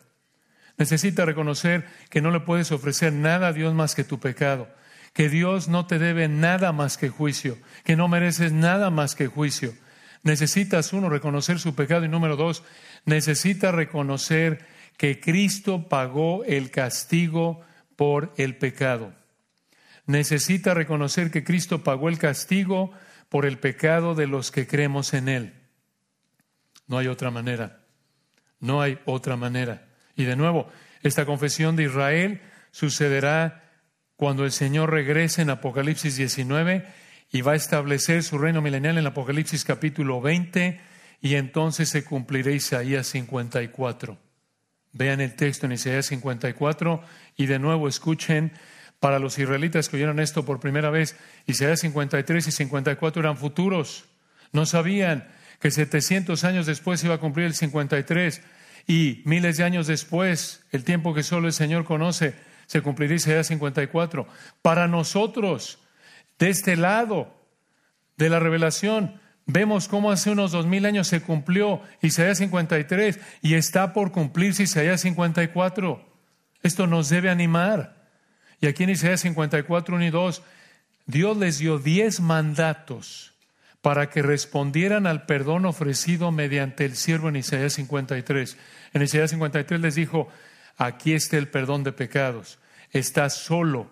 Necesita 0.77 1.25
reconocer 1.25 1.87
que 2.11 2.21
no 2.21 2.31
le 2.31 2.41
puedes 2.41 2.73
ofrecer 2.73 3.13
nada 3.13 3.49
a 3.49 3.53
Dios 3.53 3.75
más 3.75 3.95
que 3.95 4.05
tu 4.05 4.21
pecado 4.21 4.69
que 5.15 5.29
Dios 5.29 5.69
no 5.69 5.87
te 5.87 5.99
debe 5.99 6.29
nada 6.29 6.73
más 6.73 6.99
que 6.99 7.09
juicio, 7.09 7.57
que 7.85 7.97
no 7.97 8.09
mereces 8.09 8.53
nada 8.53 8.91
más 8.91 9.15
que 9.15 9.29
juicio. 9.29 9.73
Necesitas, 10.25 10.93
uno, 10.93 11.09
reconocer 11.09 11.61
su 11.61 11.75
pecado 11.75 12.05
y 12.05 12.09
número 12.09 12.37
dos, 12.37 12.65
necesitas 13.07 13.75
reconocer 13.75 14.67
que 14.97 15.21
Cristo 15.21 15.89
pagó 15.89 16.45
el 16.45 16.71
castigo 16.71 17.61
por 17.97 18.33
el 18.37 18.57
pecado. 18.57 19.13
Necesita 20.07 20.75
reconocer 20.75 21.31
que 21.31 21.45
Cristo 21.45 21.83
pagó 21.83 22.09
el 22.09 22.19
castigo 22.19 22.93
por 23.29 23.47
el 23.47 23.59
pecado 23.59 24.15
de 24.15 24.27
los 24.27 24.51
que 24.51 24.67
creemos 24.67 25.15
en 25.15 25.29
Él. 25.29 25.55
No 26.87 26.99
hay 26.99 27.09
otra 27.09 27.31
manera. 27.31 27.81
No 28.61 28.83
hay 28.83 28.99
otra 29.05 29.37
manera. 29.37 29.87
Y 30.17 30.25
de 30.25 30.37
nuevo, 30.37 30.69
esta 31.03 31.27
confesión 31.27 31.77
de 31.77 31.85
Israel 31.85 32.41
sucederá 32.71 33.65
cuando 34.17 34.45
el 34.45 34.53
Señor 34.53 34.91
regrese 34.91 35.43
en 35.43 35.51
Apocalipsis 35.51 36.17
19 36.17 36.87
y 37.33 37.41
va 37.41 37.53
a 37.53 37.57
establecer 37.57 38.23
su 38.23 38.39
reino 38.39 38.63
milenial 38.63 38.99
en 38.99 39.07
Apocalipsis 39.07 39.65
capítulo 39.65 40.21
20 40.21 40.81
y 41.21 41.35
entonces 41.35 41.89
se 41.89 42.05
cumplirá 42.05 42.53
Isaías 42.53 43.07
54. 43.09 44.24
Vean 44.95 45.21
el 45.21 45.35
texto 45.35 45.67
en 45.67 45.73
Isaías 45.73 46.07
54 46.07 47.03
y 47.37 47.47
de 47.47 47.59
nuevo 47.59 47.89
escuchen 47.89 48.53
para 49.01 49.19
los 49.19 49.39
israelitas 49.39 49.89
que 49.89 49.97
oyeron 49.97 50.19
esto 50.19 50.47
por 50.47 50.61
primera 50.61 50.89
vez, 50.89 51.17
Isaías 51.47 51.81
53 51.81 52.47
y 52.47 52.51
54 52.51 53.21
eran 53.21 53.37
futuros. 53.37 54.07
No 54.53 54.65
sabían 54.65 55.29
que 55.61 55.71
700 55.71 56.43
años 56.45 56.65
después 56.65 57.05
iba 57.05 57.17
a 57.17 57.19
cumplir 57.19 57.47
el 57.47 57.55
53 57.55 58.41
y 58.87 59.21
miles 59.27 59.57
de 59.59 59.65
años 59.65 59.89
después, 59.89 60.65
el 60.71 60.85
tiempo 60.85 61.13
que 61.13 61.23
solo 61.23 61.49
el 61.49 61.53
Señor 61.53 61.85
conoce, 61.85 62.35
se 62.67 62.81
cumpliría 62.81 63.17
Isaías 63.17 63.49
54. 63.49 64.27
Para 64.63 64.89
nosotros, 64.89 65.81
de 66.39 66.51
este 66.51 66.77
lado 66.77 67.35
de 68.17 68.31
la 68.31 68.39
revelación, 68.39 69.21
vemos 69.47 69.89
cómo 69.89 70.11
hace 70.11 70.31
unos 70.31 70.53
dos 70.53 70.67
mil 70.67 70.87
años 70.87 71.09
se 71.09 71.21
cumplió 71.21 71.83
Isaías 72.01 72.39
53 72.39 73.19
y 73.43 73.55
está 73.55 73.93
por 73.93 74.13
cumplirse 74.13 74.65
Isaías 74.65 75.01
54. 75.03 76.05
Esto 76.63 76.87
nos 76.87 77.09
debe 77.09 77.31
animar. 77.31 78.05
Y 78.61 78.67
aquí 78.67 78.85
en 78.85 78.91
Isaías 78.91 79.21
54, 79.21 79.97
1 79.97 80.05
y 80.05 80.11
2, 80.11 80.43
Dios 81.07 81.37
les 81.37 81.59
dio 81.59 81.79
diez 81.79 82.21
mandatos 82.21 83.35
para 83.83 84.09
que 84.09 84.23
respondieran 84.23 85.07
al 85.07 85.27
perdón 85.27 85.67
ofrecido 85.67 86.33
mediante 86.33 86.87
el 86.87 86.97
siervo 86.97 87.29
en 87.29 87.37
Isaías 87.37 87.75
53. 87.75 88.57
En 88.95 89.03
Isaías 89.03 89.31
53 89.31 89.81
les 89.81 89.95
dijo, 89.95 90.29
aquí 90.79 91.13
está 91.13 91.37
el 91.37 91.49
perdón 91.49 91.85
de 91.85 91.93
pecados, 91.93 92.59
está 92.93 93.29
solo 93.29 93.91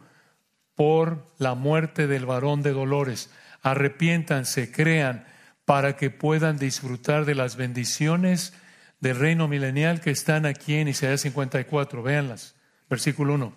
por 0.74 1.26
la 1.36 1.54
muerte 1.54 2.06
del 2.06 2.24
varón 2.24 2.62
de 2.62 2.72
dolores. 2.72 3.30
Arrepiéntanse, 3.60 4.72
crean, 4.72 5.26
para 5.64 5.96
que 5.96 6.10
puedan 6.10 6.58
disfrutar 6.58 7.24
de 7.24 7.34
las 7.34 7.56
bendiciones 7.56 8.52
del 9.00 9.18
reino 9.18 9.48
milenial 9.48 10.00
que 10.00 10.10
están 10.10 10.46
aquí 10.46 10.76
en 10.76 10.88
Isaías 10.88 11.20
54. 11.22 12.02
Véanlas. 12.02 12.54
Versículo 12.88 13.34
1. 13.34 13.52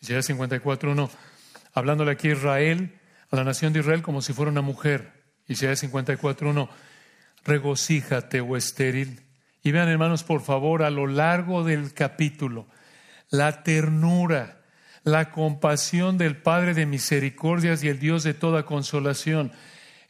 Isaías 0.00 0.26
54, 0.26 0.92
1. 0.92 1.10
Hablándole 1.74 2.12
aquí 2.12 2.28
a 2.28 2.32
Israel, 2.32 2.98
a 3.30 3.36
la 3.36 3.44
nación 3.44 3.72
de 3.72 3.80
Israel 3.80 4.02
como 4.02 4.22
si 4.22 4.32
fuera 4.32 4.50
una 4.50 4.62
mujer. 4.62 5.12
Isaías 5.46 5.80
54, 5.80 6.50
1. 6.50 6.68
Regocíjate, 7.44 8.40
o 8.40 8.48
oh 8.48 8.56
estéril. 8.56 9.22
Y 9.62 9.72
vean, 9.72 9.88
hermanos, 9.88 10.22
por 10.22 10.42
favor, 10.42 10.82
a 10.82 10.90
lo 10.90 11.06
largo 11.06 11.64
del 11.64 11.92
capítulo, 11.94 12.68
la 13.30 13.62
ternura, 13.62 14.60
la 15.02 15.30
compasión 15.30 16.18
del 16.18 16.36
Padre 16.36 16.74
de 16.74 16.86
misericordias 16.86 17.82
y 17.82 17.88
el 17.88 17.98
Dios 17.98 18.22
de 18.22 18.34
toda 18.34 18.64
consolación. 18.64 19.52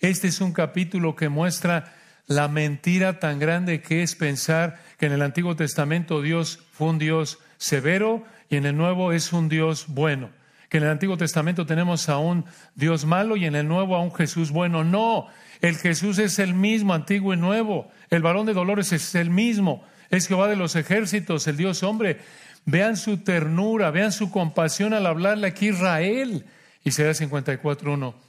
Este 0.01 0.29
es 0.29 0.41
un 0.41 0.53
capítulo 0.53 1.17
que 1.17 1.29
muestra 1.29 1.95
la 2.27 2.49
mentira 2.49 3.19
tan 3.19 3.39
grande 3.39 3.81
que 3.81 4.03
es 4.03 4.15
pensar 4.15 4.81
que 4.99 5.07
en 5.07 5.13
el 5.13 5.23
Antiguo 5.23 5.57
Testamento 5.57 6.23
Dios 6.23 6.61
fue 6.73 6.89
un 6.89 6.99
Dios 6.99 7.39
severo 7.57 8.25
y 8.49 8.57
en 8.57 8.67
el 8.67 8.77
Nuevo 8.77 9.13
es 9.13 9.33
un 9.33 9.49
Dios 9.49 9.87
bueno 9.89 10.31
que 10.69 10.79
en 10.79 10.85
el 10.85 10.91
Antiguo 10.91 11.17
Testamento 11.17 11.67
tenemos 11.67 12.09
a 12.09 12.19
un 12.19 12.45
Dios 12.75 13.07
malo 13.07 13.37
y 13.37 13.47
en 13.47 13.55
el 13.55 13.67
Nuevo 13.67 13.97
a 13.97 14.03
un 14.03 14.15
Jesús 14.15 14.51
bueno. 14.51 14.85
No, 14.85 15.29
el 15.61 15.77
Jesús 15.77 16.19
es 16.19 16.39
el 16.39 16.55
mismo, 16.55 16.95
antiguo 16.95 17.33
y 17.33 17.37
nuevo. 17.37 17.91
El 18.11 18.23
varón 18.23 18.47
de 18.47 18.53
dolores 18.53 18.93
es 18.93 19.15
el 19.15 19.31
mismo. 19.31 19.83
Es 20.11 20.29
Jehová 20.29 20.49
de 20.49 20.57
los 20.57 20.77
ejércitos, 20.77 21.47
el 21.47 21.57
Dios 21.57 21.83
hombre. 21.83 22.19
Vean 22.67 22.97
su 22.97 23.19
ternura, 23.19 23.91
vean 23.91 24.13
su 24.13 24.31
compasión 24.31 24.93
al 24.93 25.07
hablarle 25.07 25.49
aquí 25.49 25.69
Israel. 25.69 26.45
Isaías 26.85 27.21
54.1. 27.21 28.28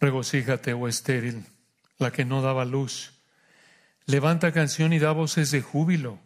Regocíjate, 0.00 0.72
oh 0.72 0.88
estéril, 0.88 1.44
la 1.98 2.10
que 2.10 2.24
no 2.24 2.42
daba 2.42 2.64
luz. 2.64 3.12
Levanta 4.06 4.52
canción 4.52 4.92
y 4.92 4.98
da 4.98 5.12
voces 5.12 5.50
de 5.50 5.62
júbilo, 5.62 6.18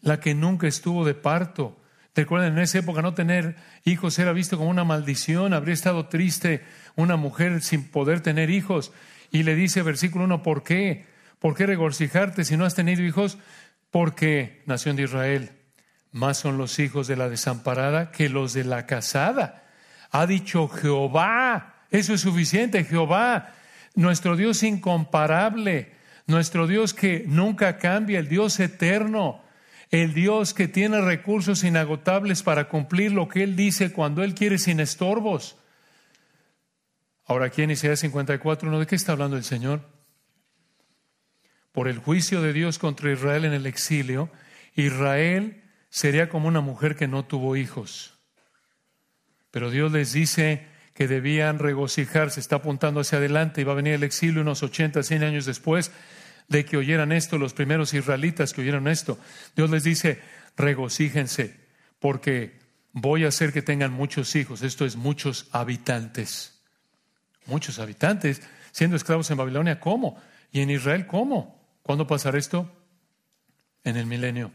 la 0.00 0.20
que 0.20 0.34
nunca 0.34 0.68
estuvo 0.68 1.04
de 1.04 1.14
parto 1.14 1.76
Recuerden, 2.16 2.54
en 2.54 2.60
esa 2.60 2.78
época 2.78 3.02
no 3.02 3.12
tener 3.12 3.56
hijos 3.84 4.18
era 4.18 4.32
visto 4.32 4.56
como 4.56 4.70
una 4.70 4.84
maldición, 4.84 5.52
habría 5.52 5.74
estado 5.74 6.06
triste 6.06 6.64
una 6.96 7.16
mujer 7.16 7.60
sin 7.60 7.90
poder 7.90 8.22
tener 8.22 8.48
hijos. 8.48 8.90
Y 9.30 9.42
le 9.42 9.54
dice, 9.54 9.82
versículo 9.82 10.24
1, 10.24 10.42
¿por 10.42 10.62
qué? 10.62 11.04
¿Por 11.38 11.54
qué 11.54 11.66
regocijarte 11.66 12.44
si 12.44 12.56
no 12.56 12.64
has 12.64 12.74
tenido 12.74 13.02
hijos? 13.02 13.36
Porque, 13.90 14.62
nación 14.64 14.96
de 14.96 15.02
Israel, 15.02 15.52
más 16.10 16.38
son 16.38 16.56
los 16.56 16.78
hijos 16.78 17.06
de 17.06 17.16
la 17.16 17.28
desamparada 17.28 18.10
que 18.10 18.30
los 18.30 18.54
de 18.54 18.64
la 18.64 18.86
casada. 18.86 19.64
Ha 20.10 20.26
dicho 20.26 20.68
Jehová, 20.68 21.75
eso 21.90 22.14
es 22.14 22.20
suficiente, 22.20 22.84
Jehová, 22.84 23.54
nuestro 23.94 24.36
Dios 24.36 24.62
incomparable, 24.62 25.92
nuestro 26.26 26.66
Dios 26.66 26.94
que 26.94 27.24
nunca 27.26 27.78
cambia, 27.78 28.18
el 28.18 28.28
Dios 28.28 28.58
eterno 28.60 29.42
el 29.90 30.14
Dios 30.14 30.52
que 30.52 30.68
tiene 30.68 31.00
recursos 31.00 31.62
inagotables 31.64 32.42
para 32.42 32.68
cumplir 32.68 33.12
lo 33.12 33.28
que 33.28 33.42
Él 33.42 33.56
dice 33.56 33.92
cuando 33.92 34.24
Él 34.24 34.34
quiere 34.34 34.58
sin 34.58 34.80
estorbos. 34.80 35.56
Ahora 37.24 37.46
aquí 37.46 37.62
en 37.62 37.70
Isaías 37.70 38.00
54, 38.00 38.78
¿de 38.78 38.86
qué 38.86 38.96
está 38.96 39.12
hablando 39.12 39.36
el 39.36 39.44
Señor? 39.44 39.82
Por 41.72 41.88
el 41.88 41.98
juicio 41.98 42.42
de 42.42 42.52
Dios 42.52 42.78
contra 42.78 43.12
Israel 43.12 43.44
en 43.44 43.52
el 43.52 43.66
exilio, 43.66 44.30
Israel 44.74 45.62
sería 45.88 46.28
como 46.28 46.48
una 46.48 46.60
mujer 46.60 46.96
que 46.96 47.08
no 47.08 47.24
tuvo 47.24 47.56
hijos. 47.56 48.14
Pero 49.50 49.70
Dios 49.70 49.92
les 49.92 50.12
dice 50.12 50.66
que 50.96 51.06
debían 51.06 51.58
regocijarse, 51.58 52.40
está 52.40 52.56
apuntando 52.56 53.00
hacia 53.00 53.18
adelante 53.18 53.60
y 53.60 53.64
va 53.64 53.72
a 53.72 53.76
venir 53.76 53.92
el 53.92 54.02
exilio 54.02 54.40
unos 54.40 54.62
80, 54.62 55.02
100 55.02 55.24
años 55.24 55.44
después 55.44 55.92
de 56.48 56.64
que 56.64 56.78
oyeran 56.78 57.12
esto 57.12 57.36
los 57.36 57.52
primeros 57.52 57.92
israelitas 57.92 58.54
que 58.54 58.62
oyeron 58.62 58.88
esto. 58.88 59.18
Dios 59.54 59.68
les 59.68 59.84
dice, 59.84 60.20
regocíjense, 60.56 61.54
porque 61.98 62.58
voy 62.92 63.26
a 63.26 63.28
hacer 63.28 63.52
que 63.52 63.60
tengan 63.60 63.92
muchos 63.92 64.34
hijos. 64.36 64.62
Esto 64.62 64.86
es 64.86 64.96
muchos 64.96 65.48
habitantes. 65.52 66.62
Muchos 67.44 67.78
habitantes, 67.78 68.40
siendo 68.72 68.96
esclavos 68.96 69.30
en 69.30 69.36
Babilonia, 69.36 69.78
¿cómo? 69.78 70.18
Y 70.50 70.60
en 70.60 70.70
Israel, 70.70 71.06
¿cómo? 71.06 71.62
¿Cuándo 71.82 72.06
pasará 72.06 72.38
esto? 72.38 72.72
En 73.84 73.98
el 73.98 74.06
milenio. 74.06 74.50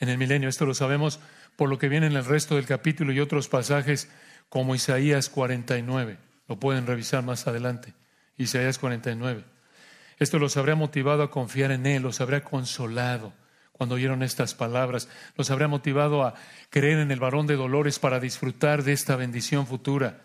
En 0.00 0.08
el 0.08 0.18
milenio, 0.18 0.48
esto 0.48 0.66
lo 0.66 0.74
sabemos 0.74 1.20
por 1.54 1.68
lo 1.68 1.78
que 1.78 1.88
viene 1.88 2.08
en 2.08 2.16
el 2.16 2.24
resto 2.24 2.56
del 2.56 2.66
capítulo 2.66 3.12
y 3.12 3.20
otros 3.20 3.46
pasajes 3.46 4.08
como 4.50 4.74
Isaías 4.74 5.30
49. 5.30 6.18
Lo 6.46 6.60
pueden 6.60 6.86
revisar 6.86 7.24
más 7.24 7.46
adelante. 7.46 7.94
Isaías 8.36 8.78
49. 8.78 9.44
Esto 10.18 10.38
los 10.38 10.58
habría 10.58 10.74
motivado 10.74 11.22
a 11.22 11.30
confiar 11.30 11.70
en 11.70 11.86
Él, 11.86 12.02
los 12.02 12.20
habría 12.20 12.44
consolado 12.44 13.32
cuando 13.80 13.94
oyeron 13.94 14.22
estas 14.22 14.52
palabras, 14.52 15.08
los 15.38 15.50
habría 15.50 15.66
motivado 15.66 16.22
a 16.22 16.34
creer 16.68 16.98
en 16.98 17.10
el 17.10 17.18
varón 17.18 17.46
de 17.46 17.56
dolores 17.56 17.98
para 17.98 18.20
disfrutar 18.20 18.82
de 18.82 18.92
esta 18.92 19.16
bendición 19.16 19.66
futura. 19.66 20.20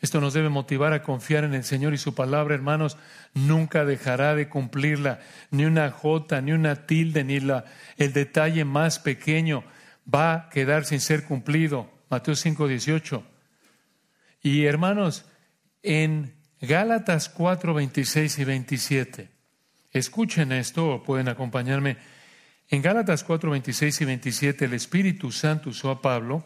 Esto 0.00 0.22
nos 0.22 0.32
debe 0.32 0.48
motivar 0.48 0.94
a 0.94 1.02
confiar 1.02 1.44
en 1.44 1.52
el 1.52 1.64
Señor 1.64 1.92
y 1.92 1.98
su 1.98 2.14
palabra, 2.14 2.54
hermanos, 2.54 2.96
nunca 3.34 3.84
dejará 3.84 4.34
de 4.34 4.48
cumplirla, 4.48 5.20
ni 5.50 5.66
una 5.66 5.90
jota, 5.90 6.40
ni 6.40 6.52
una 6.52 6.86
tilde, 6.86 7.24
ni 7.24 7.40
la, 7.40 7.66
el 7.98 8.14
detalle 8.14 8.64
más 8.64 8.98
pequeño 8.98 9.64
va 10.12 10.32
a 10.32 10.48
quedar 10.48 10.86
sin 10.86 11.00
ser 11.00 11.24
cumplido. 11.24 11.90
Mateo 12.08 12.34
5, 12.34 12.68
18. 12.68 13.31
Y 14.42 14.64
hermanos, 14.66 15.24
en 15.82 16.34
Gálatas 16.60 17.28
4, 17.28 17.74
26 17.74 18.38
y 18.38 18.44
27. 18.44 19.30
Escuchen 19.90 20.52
esto 20.52 20.88
o 20.88 21.02
pueden 21.02 21.28
acompañarme. 21.28 21.96
En 22.68 22.82
Gálatas 22.82 23.22
4, 23.24 23.50
26 23.50 24.00
y 24.00 24.04
27 24.04 24.64
el 24.64 24.74
Espíritu 24.74 25.30
Santo 25.30 25.70
usó 25.70 25.90
a 25.90 26.02
Pablo 26.02 26.44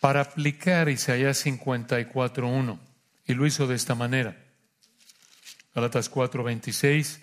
para 0.00 0.22
aplicar 0.22 0.88
Isaías 0.88 1.38
54, 1.38 2.48
1 2.48 2.80
y 3.26 3.34
lo 3.34 3.46
hizo 3.46 3.66
de 3.66 3.76
esta 3.76 3.94
manera. 3.94 4.36
Gálatas 5.74 6.08
4, 6.08 6.42
26. 6.42 7.20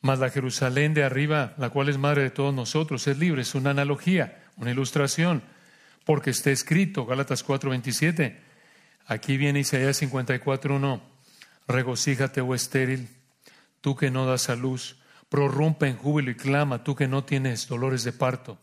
Mas 0.00 0.18
la 0.18 0.30
Jerusalén 0.30 0.94
de 0.94 1.02
arriba, 1.02 1.54
la 1.58 1.70
cual 1.70 1.88
es 1.88 1.98
madre 1.98 2.22
de 2.22 2.30
todos 2.30 2.54
nosotros, 2.54 3.06
es 3.06 3.18
libre, 3.18 3.42
es 3.42 3.54
una 3.54 3.70
analogía, 3.70 4.44
una 4.56 4.70
ilustración, 4.70 5.42
porque 6.04 6.30
está 6.30 6.50
escrito, 6.50 7.06
Gálatas 7.06 7.42
4, 7.42 7.70
27 7.70 8.53
Aquí 9.06 9.36
viene 9.36 9.60
Isaías 9.60 10.00
54.1. 10.02 11.00
Regocíjate, 11.68 12.40
oh 12.40 12.54
estéril, 12.54 13.08
tú 13.80 13.96
que 13.96 14.10
no 14.10 14.26
das 14.26 14.48
a 14.48 14.56
luz, 14.56 14.96
prorrumpe 15.28 15.88
en 15.88 15.96
júbilo 15.96 16.30
y 16.30 16.34
clama, 16.34 16.84
tú 16.84 16.94
que 16.94 17.08
no 17.08 17.24
tienes 17.24 17.68
dolores 17.68 18.04
de 18.04 18.12
parto, 18.12 18.58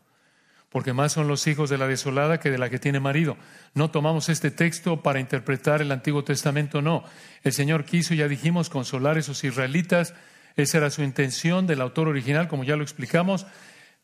porque 0.69 0.93
más 0.93 1.11
son 1.11 1.27
los 1.27 1.45
hijos 1.47 1.69
de 1.69 1.77
la 1.77 1.87
desolada 1.87 2.39
que 2.39 2.49
de 2.49 2.57
la 2.57 2.69
que 2.69 2.79
tiene 2.79 2.99
marido. 2.99 3.37
No 3.73 3.91
tomamos 3.91 4.29
este 4.29 4.51
texto 4.51 5.03
para 5.03 5.19
interpretar 5.19 5.81
el 5.81 5.91
Antiguo 5.91 6.23
Testamento, 6.23 6.81
no. 6.81 7.03
El 7.43 7.53
Señor 7.53 7.85
quiso, 7.85 8.13
ya 8.13 8.27
dijimos, 8.27 8.69
consolar 8.69 9.17
a 9.17 9.19
esos 9.19 9.43
israelitas. 9.43 10.13
Esa 10.55 10.77
era 10.77 10.89
su 10.89 11.03
intención 11.03 11.67
del 11.67 11.81
autor 11.81 12.07
original, 12.07 12.47
como 12.47 12.63
ya 12.63 12.75
lo 12.75 12.83
explicamos. 12.83 13.45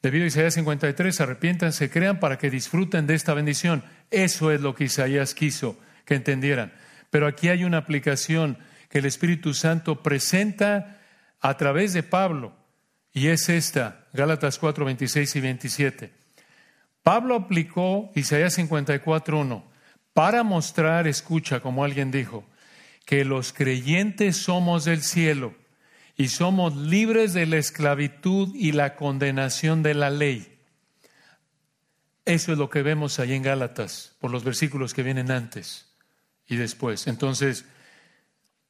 Debido 0.01 0.25
a 0.25 0.27
Isaías 0.27 0.53
53, 0.53 1.21
arrepientan, 1.21 1.73
se 1.73 1.89
crean 1.89 2.19
para 2.19 2.37
que 2.37 2.51
disfruten 2.51 3.07
de 3.07 3.15
esta 3.15 3.33
bendición. 3.33 3.83
Eso 4.11 4.51
es 4.51 4.61
lo 4.61 4.75
que 4.75 4.85
Isaías 4.85 5.33
quiso 5.33 5.79
que 6.07 6.15
entendieran. 6.15 6.73
Pero 7.11 7.27
aquí 7.27 7.49
hay 7.49 7.65
una 7.65 7.77
aplicación 7.77 8.57
que 8.89 8.99
el 8.99 9.05
Espíritu 9.05 9.53
Santo 9.53 10.01
presenta 10.01 11.01
a 11.41 11.57
través 11.57 11.93
de 11.93 12.01
Pablo, 12.01 12.55
y 13.13 13.27
es 13.27 13.49
esta, 13.49 14.07
Gálatas 14.13 14.57
4, 14.57 14.85
26 14.85 15.35
y 15.35 15.41
27. 15.41 16.13
Pablo 17.03 17.35
aplicó 17.35 18.11
Isaías 18.15 18.57
54.1 18.57 19.63
para 20.13 20.43
mostrar, 20.43 21.07
escucha, 21.07 21.59
como 21.59 21.83
alguien 21.83 22.09
dijo, 22.09 22.45
que 23.05 23.25
los 23.25 23.53
creyentes 23.53 24.37
somos 24.37 24.85
del 24.85 25.01
cielo 25.01 25.55
y 26.15 26.29
somos 26.29 26.75
libres 26.75 27.33
de 27.33 27.45
la 27.45 27.57
esclavitud 27.57 28.55
y 28.55 28.71
la 28.71 28.95
condenación 28.95 29.83
de 29.83 29.93
la 29.93 30.09
ley. 30.09 30.57
Eso 32.25 32.51
es 32.51 32.57
lo 32.57 32.69
que 32.69 32.81
vemos 32.81 33.19
ahí 33.19 33.33
en 33.33 33.43
Gálatas, 33.43 34.15
por 34.19 34.31
los 34.31 34.43
versículos 34.43 34.93
que 34.93 35.03
vienen 35.03 35.31
antes 35.31 35.86
y 36.47 36.55
después. 36.55 37.07
Entonces, 37.07 37.65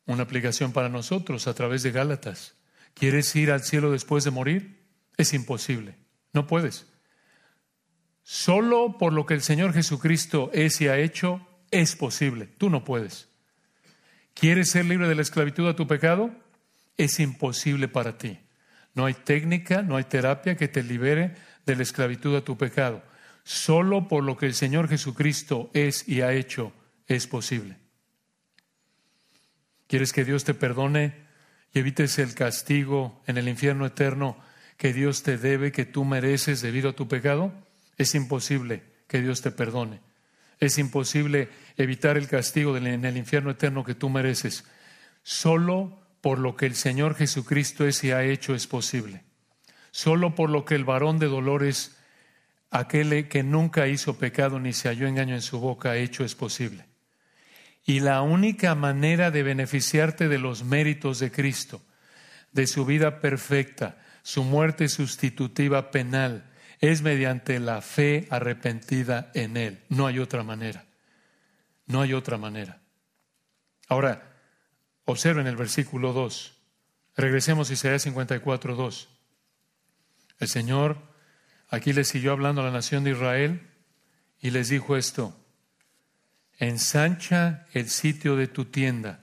una 0.05 0.23
aplicación 0.23 0.71
para 0.71 0.89
nosotros 0.89 1.47
a 1.47 1.53
través 1.53 1.83
de 1.83 1.91
Gálatas. 1.91 2.55
¿Quieres 2.93 3.35
ir 3.35 3.51
al 3.51 3.63
cielo 3.63 3.91
después 3.91 4.23
de 4.23 4.31
morir? 4.31 4.77
Es 5.17 5.33
imposible. 5.33 5.95
No 6.33 6.47
puedes. 6.47 6.87
Solo 8.23 8.97
por 8.97 9.13
lo 9.13 9.25
que 9.25 9.35
el 9.35 9.41
Señor 9.41 9.73
Jesucristo 9.73 10.49
es 10.53 10.81
y 10.81 10.87
ha 10.87 10.97
hecho, 10.97 11.45
es 11.71 11.95
posible. 11.95 12.47
Tú 12.57 12.69
no 12.69 12.83
puedes. 12.83 13.29
¿Quieres 14.33 14.71
ser 14.71 14.85
libre 14.85 15.07
de 15.07 15.15
la 15.15 15.21
esclavitud 15.21 15.67
a 15.67 15.75
tu 15.75 15.87
pecado? 15.87 16.31
Es 16.97 17.19
imposible 17.19 17.87
para 17.87 18.17
ti. 18.17 18.39
No 18.93 19.05
hay 19.05 19.13
técnica, 19.13 19.81
no 19.81 19.95
hay 19.95 20.05
terapia 20.05 20.55
que 20.55 20.67
te 20.67 20.83
libere 20.83 21.35
de 21.65 21.75
la 21.75 21.83
esclavitud 21.83 22.35
a 22.35 22.43
tu 22.43 22.57
pecado. 22.57 23.03
Solo 23.43 24.07
por 24.07 24.23
lo 24.23 24.37
que 24.37 24.45
el 24.45 24.53
Señor 24.53 24.89
Jesucristo 24.89 25.69
es 25.73 26.07
y 26.07 26.21
ha 26.21 26.33
hecho, 26.33 26.73
es 27.07 27.27
posible. 27.27 27.77
¿Quieres 29.87 30.11
que 30.11 30.25
Dios 30.25 30.43
te 30.43 30.53
perdone 30.53 31.15
y 31.73 31.79
evites 31.79 32.19
el 32.19 32.33
castigo 32.35 33.21
en 33.25 33.37
el 33.37 33.47
infierno 33.47 33.85
eterno 33.85 34.37
que 34.75 34.93
Dios 34.93 35.23
te 35.23 35.37
debe, 35.37 35.71
que 35.71 35.85
tú 35.85 36.03
mereces 36.03 36.61
debido 36.61 36.89
a 36.89 36.95
tu 36.95 37.07
pecado? 37.07 37.53
Es 37.97 38.13
imposible 38.13 38.83
que 39.07 39.21
Dios 39.21 39.41
te 39.41 39.51
perdone. 39.51 40.01
Es 40.59 40.77
imposible 40.77 41.49
evitar 41.77 42.17
el 42.17 42.27
castigo 42.27 42.75
en 42.77 43.05
el 43.05 43.17
infierno 43.17 43.51
eterno 43.51 43.83
que 43.83 43.95
tú 43.95 44.09
mereces. 44.09 44.65
Solo 45.23 45.99
por 46.21 46.39
lo 46.39 46.55
que 46.55 46.65
el 46.65 46.75
Señor 46.75 47.15
Jesucristo 47.15 47.87
es 47.87 48.03
y 48.03 48.11
ha 48.11 48.23
hecho 48.23 48.55
es 48.55 48.67
posible. 48.67 49.23
Solo 49.91 50.35
por 50.35 50.49
lo 50.49 50.65
que 50.65 50.75
el 50.75 50.83
varón 50.83 51.19
de 51.19 51.27
dolores, 51.27 51.97
aquel 52.71 53.27
que 53.29 53.43
nunca 53.43 53.87
hizo 53.87 54.17
pecado 54.17 54.59
ni 54.59 54.73
se 54.73 54.89
halló 54.89 55.07
engaño 55.07 55.35
en 55.35 55.41
su 55.41 55.59
boca, 55.59 55.91
ha 55.91 55.97
hecho 55.97 56.25
es 56.25 56.35
posible. 56.35 56.85
Y 57.88 58.02
la 58.02 58.21
única 58.21 58.76
manera 58.76 59.32
de 59.32 59.43
beneficiarte 59.43 60.28
de 60.28 60.38
los 60.38 60.65
méritos 60.65 61.19
de 61.19 61.32
Cristo, 61.32 61.82
de 62.52 62.67
su 62.67 62.86
vida 62.86 63.21
perfecta, 63.21 63.97
su 64.23 64.43
muerte 64.43 64.89
sustitutiva 64.89 65.89
penal, 65.89 66.52
es 66.82 67.02
mediante 67.02 67.62
la 67.62 67.82
fe 67.82 68.28
arrepentida 68.30 69.32
en 69.34 69.56
Él. 69.56 69.80
No 69.88 70.06
hay 70.06 70.19
otra 70.19 70.43
manera. 70.43 70.86
No 71.86 72.02
hay 72.02 72.13
otra 72.13 72.38
manera. 72.38 72.82
Ahora, 73.88 74.36
observen 75.06 75.47
el 75.47 75.56
versículo 75.56 76.12
2. 76.12 76.58
Regresemos 77.15 77.69
a 77.69 77.73
Isaías 77.73 78.02
54, 78.02 78.76
2. 78.76 79.10
El 80.39 80.47
Señor 80.50 80.97
aquí 81.69 81.93
le 81.93 82.04
siguió 82.04 82.34
hablando 82.34 82.60
a 82.60 82.65
la 82.65 82.71
nación 82.71 83.06
de 83.06 83.12
Israel 83.12 83.65
y 84.41 84.50
les 84.50 84.67
dijo 84.67 84.97
esto. 84.97 85.34
Ensancha 86.57 87.65
el 87.73 87.89
sitio 87.89 88.35
de 88.35 88.47
tu 88.47 88.65
tienda 88.65 89.19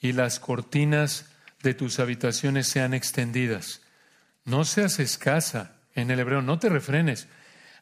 y 0.00 0.12
las 0.12 0.38
cortinas 0.38 1.30
de 1.62 1.74
tus 1.74 1.98
habitaciones 1.98 2.68
sean 2.68 2.94
extendidas. 2.94 3.82
No 4.44 4.64
seas 4.64 4.98
escasa 4.98 5.76
en 5.94 6.10
el 6.10 6.20
hebreo, 6.20 6.42
no 6.42 6.58
te 6.58 6.68
refrenes. 6.68 7.28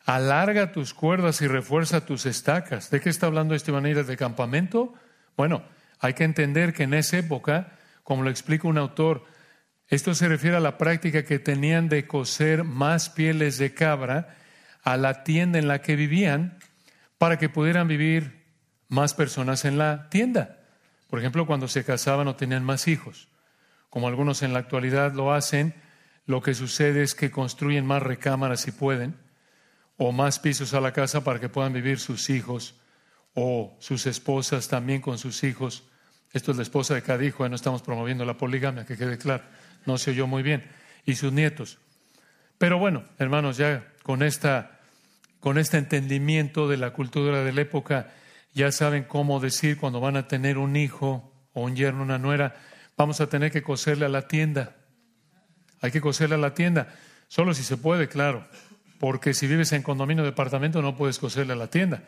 Alarga 0.05 0.72
tus 0.72 0.94
cuerdas 0.94 1.42
y 1.42 1.49
refuerza 1.49 2.07
tus 2.07 2.27
estacas. 2.27 2.90
¿De 2.90 3.01
qué 3.01 3.11
está 3.11 3.27
hablando 3.27 3.55
este 3.55 3.72
manera 3.72 4.05
de 4.05 4.16
campamento? 4.16 4.94
Bueno, 5.37 5.64
hay 5.99 6.14
que 6.14 6.25
entender 6.25 6.72
que 6.72 6.85
en 6.85 6.94
esa 6.94 7.18
época, 7.18 7.72
como 8.05 8.22
lo 8.22 8.31
explica 8.31 8.68
un 8.68 8.79
autor, 8.79 9.25
esto 9.88 10.14
se 10.14 10.29
refiere 10.29 10.57
a 10.57 10.61
la 10.61 10.79
práctica 10.79 11.25
que 11.25 11.38
tenían 11.38 11.88
de 11.88 12.07
coser 12.07 12.64
más 12.64 13.11
pieles 13.11 13.59
de 13.59 13.75
cabra 13.75 14.37
a 14.83 14.96
la 14.96 15.25
tienda 15.25 15.59
en 15.59 15.68
la 15.68 15.81
que 15.81 15.96
vivían 15.96 16.59
para 17.18 17.38
que 17.38 17.49
pudieran 17.49 17.88
vivir 17.88 18.46
más 18.88 19.14
personas 19.14 19.64
en 19.64 19.79
la 19.79 20.09
tienda. 20.09 20.59
Por 21.09 21.18
ejemplo, 21.18 21.46
cuando 21.46 21.68
se 21.68 21.85
casaban 21.85 22.29
o 22.29 22.37
tenían 22.37 22.64
más 22.64 22.88
hijos, 22.88 23.29
como 23.90 24.09
algunos 24.09 24.42
en 24.42 24.53
la 24.53 24.59
actualidad 24.59 25.12
lo 25.12 25.33
hacen, 25.33 25.75
lo 26.27 26.42
que 26.42 26.55
sucede 26.55 27.03
es 27.03 27.14
que 27.14 27.31
construyen 27.31 27.87
más 27.87 28.03
recámaras 28.03 28.61
si 28.61 28.72
pueden, 28.72 29.16
o 29.96 30.12
más 30.12 30.38
pisos 30.38 30.75
a 30.75 30.81
la 30.81 30.92
casa 30.92 31.25
para 31.25 31.40
que 31.40 31.49
puedan 31.49 31.72
vivir 31.72 31.99
sus 31.99 32.29
hijos 32.29 32.75
o 33.35 33.77
sus 33.81 34.07
esposas 34.07 34.68
también 34.68 35.01
con 35.01 35.18
sus 35.18 35.42
hijos. 35.44 35.85
Esto 36.33 36.51
es 36.51 36.57
la 36.57 36.62
esposa 36.62 36.94
de 36.94 37.03
cada 37.03 37.25
hijo, 37.25 37.49
no 37.49 37.57
estamos 37.57 37.83
promoviendo 37.83 38.25
la 38.25 38.37
poligamia, 38.37 38.85
que 38.85 38.96
quede 38.96 39.18
claro, 39.18 39.44
no 39.87 39.96
se 39.99 40.11
oyó 40.11 40.27
muy 40.27 40.42
bien, 40.42 40.64
y 41.05 41.14
sus 41.14 41.33
nietos. 41.33 41.79
Pero 42.59 42.79
bueno, 42.79 43.05
hermanos, 43.18 43.57
ya 43.57 43.87
con, 44.03 44.22
esta, 44.22 44.81
con 45.40 45.59
este 45.59 45.79
entendimiento 45.79 46.68
de 46.68 46.77
la 46.77 46.92
cultura 46.92 47.44
de 47.44 47.53
la 47.53 47.61
época, 47.61 48.12
ya 48.57 48.73
saben 48.73 49.05
cómo 49.05 49.38
decir 49.38 49.77
cuando 49.77 50.01
van 50.01 50.16
a 50.16 50.29
tener 50.29 50.57
un 50.57 50.77
hijo 50.77 51.31
o 51.53 51.64
un 51.64 51.77
yerno, 51.77 52.03
una 52.03 52.16
nuera, 52.16 52.57
vamos 52.97 53.21
a 53.21 53.29
tener 53.29 53.53
que 53.53 53.62
coserle 53.62 54.07
a 54.07 54.09
la 54.09 54.29
tienda. 54.29 54.77
Hay 55.83 55.90
que 55.90 56.01
coserle 56.01 56.37
a 56.37 56.38
la 56.38 56.55
tienda, 56.55 56.88
solo 57.29 57.53
si 57.53 57.62
se 57.62 57.77
puede, 57.77 58.09
claro, 58.09 58.49
porque 58.99 59.35
si 59.35 59.47
vives 59.47 59.73
en 59.73 59.83
condominio 59.83 60.25
de 60.25 60.31
departamento 60.31 60.81
no 60.81 60.97
puedes 60.97 61.19
coserle 61.19 61.53
a 61.53 61.57
la 61.57 61.66
tienda. 61.69 62.05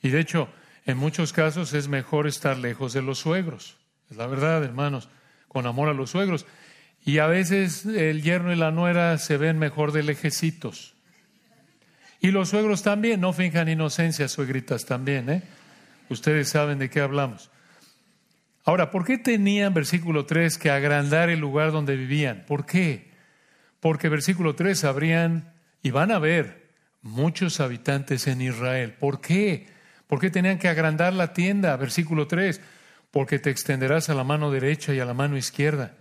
Y 0.00 0.10
de 0.10 0.20
hecho, 0.20 0.48
en 0.86 0.98
muchos 0.98 1.32
casos 1.32 1.72
es 1.72 1.88
mejor 1.88 2.28
estar 2.28 2.56
lejos 2.56 2.92
de 2.92 3.02
los 3.02 3.18
suegros. 3.18 3.76
Es 4.08 4.16
la 4.16 4.28
verdad, 4.28 4.62
hermanos, 4.62 5.08
con 5.48 5.66
amor 5.66 5.88
a 5.88 5.94
los 5.94 6.10
suegros. 6.10 6.46
Y 7.04 7.18
a 7.18 7.26
veces 7.26 7.84
el 7.86 8.22
yerno 8.22 8.52
y 8.52 8.56
la 8.56 8.70
nuera 8.70 9.18
se 9.18 9.36
ven 9.36 9.58
mejor 9.58 9.90
de 9.90 10.04
lejecitos. 10.04 10.94
Y 12.20 12.30
los 12.30 12.50
suegros 12.50 12.84
también, 12.84 13.20
no 13.20 13.32
finjan 13.32 13.68
inocencia, 13.68 14.28
suegritas 14.28 14.84
también, 14.84 15.28
¿eh? 15.28 15.42
Ustedes 16.08 16.48
saben 16.48 16.78
de 16.78 16.90
qué 16.90 17.00
hablamos. 17.00 17.50
Ahora, 18.64 18.90
¿por 18.90 19.04
qué 19.04 19.18
tenían, 19.18 19.72
versículo 19.72 20.26
3, 20.26 20.58
que 20.58 20.70
agrandar 20.70 21.30
el 21.30 21.40
lugar 21.40 21.72
donde 21.72 21.96
vivían? 21.96 22.44
¿Por 22.46 22.66
qué? 22.66 23.10
Porque 23.80 24.08
versículo 24.08 24.54
3, 24.54 24.84
habrían 24.84 25.54
y 25.82 25.90
van 25.90 26.10
a 26.10 26.16
haber 26.16 26.68
muchos 27.02 27.60
habitantes 27.60 28.26
en 28.26 28.42
Israel. 28.42 28.92
¿Por 28.92 29.20
qué? 29.20 29.68
¿Por 30.06 30.20
qué 30.20 30.30
tenían 30.30 30.58
que 30.58 30.68
agrandar 30.68 31.12
la 31.12 31.32
tienda? 31.32 31.76
Versículo 31.76 32.26
3, 32.26 32.60
porque 33.10 33.38
te 33.38 33.50
extenderás 33.50 34.08
a 34.08 34.14
la 34.14 34.24
mano 34.24 34.50
derecha 34.50 34.92
y 34.92 35.00
a 35.00 35.04
la 35.04 35.14
mano 35.14 35.36
izquierda, 35.36 35.94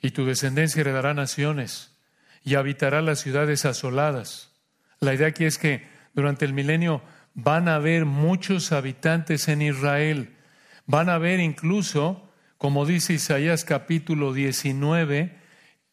y 0.00 0.10
tu 0.10 0.26
descendencia 0.26 0.80
heredará 0.80 1.14
naciones 1.14 1.96
y 2.44 2.54
habitará 2.54 3.02
las 3.02 3.20
ciudades 3.20 3.64
asoladas. 3.64 4.50
La 5.00 5.14
idea 5.14 5.28
aquí 5.28 5.44
es 5.44 5.58
que 5.58 5.86
durante 6.14 6.44
el 6.44 6.52
milenio 6.52 7.02
van 7.36 7.68
a 7.68 7.76
haber 7.76 8.06
muchos 8.06 8.72
habitantes 8.72 9.46
en 9.48 9.62
Israel. 9.62 10.34
Van 10.86 11.10
a 11.10 11.14
haber 11.14 11.38
incluso, 11.38 12.28
como 12.58 12.86
dice 12.86 13.12
Isaías 13.12 13.64
capítulo 13.64 14.32
19 14.32 15.36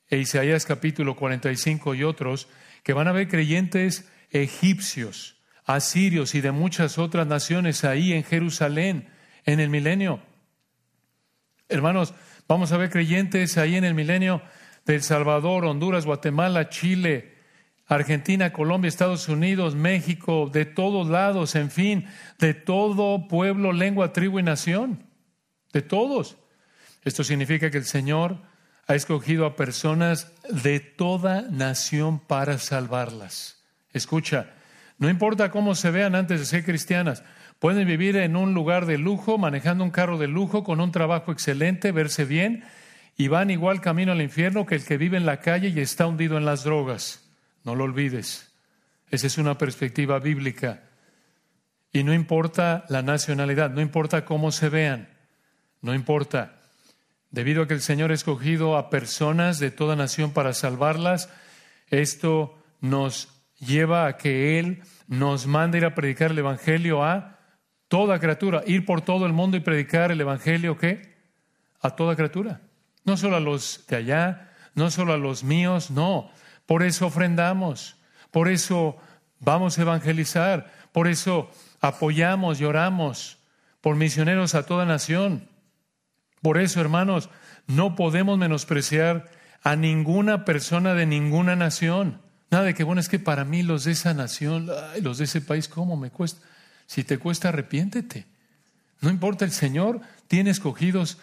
e 0.09 0.17
Isaías 0.17 0.65
capítulo 0.65 1.15
45 1.15 1.95
y 1.95 2.03
otros, 2.03 2.47
que 2.81 2.93
van 2.93 3.07
a 3.07 3.11
haber 3.11 3.27
creyentes 3.27 4.09
egipcios 4.31 5.35
asirios 5.65 6.33
y 6.33 6.41
de 6.41 6.51
muchas 6.51 6.97
otras 6.97 7.27
naciones 7.27 7.83
ahí 7.83 8.13
en 8.13 8.23
Jerusalén 8.23 9.09
en 9.45 9.59
el 9.59 9.69
milenio. 9.69 10.21
Hermanos, 11.67 12.13
vamos 12.47 12.71
a 12.71 12.77
ver 12.77 12.89
creyentes 12.89 13.57
ahí 13.57 13.75
en 13.75 13.83
el 13.83 13.93
milenio 13.93 14.41
de 14.85 14.95
El 14.95 15.03
Salvador, 15.03 15.65
Honduras, 15.65 16.05
Guatemala, 16.05 16.69
Chile, 16.69 17.32
Argentina, 17.85 18.53
Colombia, 18.53 18.87
Estados 18.87 19.27
Unidos, 19.27 19.75
México, 19.75 20.49
de 20.51 20.65
todos 20.65 21.09
lados, 21.09 21.55
en 21.55 21.69
fin, 21.69 22.07
de 22.39 22.53
todo 22.53 23.27
pueblo, 23.27 23.73
lengua, 23.73 24.13
tribu 24.13 24.39
y 24.39 24.43
nación, 24.43 25.03
de 25.73 25.81
todos. 25.81 26.37
Esto 27.03 27.23
significa 27.23 27.69
que 27.69 27.77
el 27.77 27.85
Señor 27.85 28.37
ha 28.87 28.95
escogido 28.95 29.45
a 29.45 29.55
personas 29.55 30.31
de 30.49 30.79
toda 30.79 31.41
nación 31.41 32.19
para 32.19 32.57
salvarlas. 32.57 33.63
Escucha, 33.91 34.53
No 34.99 35.09
importa 35.09 35.51
cómo 35.51 35.75
se 35.75 35.91
vean 35.91 36.15
antes 36.15 36.39
de 36.39 36.45
ser 36.45 36.63
cristianas. 36.63 37.23
Pueden 37.59 37.87
vivir 37.87 38.15
en 38.15 38.35
un 38.35 38.53
lugar 38.53 38.85
de 38.85 38.97
lujo, 38.97 39.37
manejando 39.37 39.83
un 39.83 39.91
carro 39.91 40.17
de 40.17 40.27
lujo, 40.27 40.63
con 40.63 40.79
un 40.79 40.91
trabajo 40.91 41.31
excelente, 41.31 41.91
verse 41.91 42.23
bien, 42.23 42.63
y 43.17 43.27
van 43.27 43.49
igual 43.49 43.81
camino 43.81 44.11
al 44.11 44.21
infierno 44.21 44.65
que 44.65 44.75
el 44.75 44.85
que 44.85 44.97
vive 44.97 45.17
en 45.17 45.25
la 45.25 45.41
calle 45.41 45.69
y 45.69 45.79
está 45.79 46.05
hundido 46.05 46.37
en 46.37 46.45
las 46.45 46.63
drogas. 46.63 47.22
No 47.63 47.75
lo 47.75 47.83
olvides. 47.83 48.51
Esa 49.09 49.27
es 49.27 49.37
una 49.37 49.57
perspectiva 49.57 50.19
bíblica. 50.19 50.83
Y 51.91 52.03
no 52.03 52.13
importa 52.13 52.85
la 52.89 53.03
nacionalidad, 53.03 53.69
no 53.69 53.81
importa 53.81 54.25
cómo 54.25 54.51
se 54.51 54.69
vean, 54.69 55.09
no 55.81 55.93
importa. 55.93 56.59
Debido 57.29 57.63
a 57.63 57.67
que 57.67 57.75
el 57.75 57.81
Señor 57.81 58.11
ha 58.11 58.15
escogido 58.15 58.77
a 58.77 58.89
personas 58.89 59.59
de 59.59 59.69
toda 59.69 59.95
nación 59.95 60.31
para 60.31 60.53
salvarlas, 60.53 61.29
esto 61.89 62.57
nos 62.81 63.29
lleva 63.59 64.07
a 64.07 64.17
que 64.17 64.59
Él 64.59 64.81
nos 65.07 65.45
mande 65.45 65.77
ir 65.77 65.85
a 65.85 65.93
predicar 65.93 66.31
el 66.31 66.39
Evangelio 66.39 67.03
a 67.03 67.39
toda 67.87 68.19
criatura, 68.19 68.63
ir 68.65 68.85
por 68.85 69.01
todo 69.01 69.27
el 69.27 69.33
mundo 69.33 69.55
y 69.57 69.59
predicar 69.59 70.11
el 70.11 70.19
Evangelio, 70.19 70.77
¿qué? 70.77 71.13
A 71.79 71.91
toda 71.91 72.15
criatura. 72.15 72.61
No 73.05 73.17
solo 73.17 73.35
a 73.35 73.39
los 73.39 73.85
de 73.87 73.97
allá, 73.97 74.51
no 74.73 74.89
solo 74.89 75.13
a 75.13 75.17
los 75.17 75.43
míos, 75.43 75.91
no. 75.91 76.31
Por 76.65 76.83
eso 76.83 77.07
ofrendamos, 77.07 77.97
por 78.31 78.47
eso 78.47 78.97
vamos 79.39 79.77
a 79.77 79.81
evangelizar, 79.81 80.71
por 80.91 81.07
eso 81.07 81.51
apoyamos 81.81 82.61
y 82.61 82.65
oramos 82.65 83.37
por 83.81 83.95
misioneros 83.95 84.55
a 84.55 84.65
toda 84.65 84.85
nación. 84.85 85.49
Por 86.41 86.57
eso, 86.57 86.79
hermanos, 86.81 87.29
no 87.67 87.95
podemos 87.95 88.37
menospreciar 88.37 89.29
a 89.61 89.75
ninguna 89.75 90.45
persona 90.45 90.93
de 90.93 91.05
ninguna 91.05 91.55
nación. 91.55 92.21
Nada 92.51 92.65
de 92.65 92.73
que, 92.73 92.83
bueno, 92.83 93.01
es 93.01 93.09
que 93.09 93.19
para 93.19 93.45
mí 93.45 93.63
los 93.63 93.85
de 93.85 93.93
esa 93.93 94.13
nación, 94.13 94.69
los 95.01 95.17
de 95.17 95.23
ese 95.23 95.41
país, 95.41 95.67
¿cómo 95.67 95.97
me 95.97 96.11
cuesta? 96.11 96.45
Si 96.85 97.03
te 97.03 97.17
cuesta, 97.17 97.49
arrepiéntete. 97.49 98.25
No 99.01 99.09
importa, 99.09 99.45
el 99.45 99.51
Señor 99.51 100.01
tiene 100.27 100.51
escogidos 100.51 101.17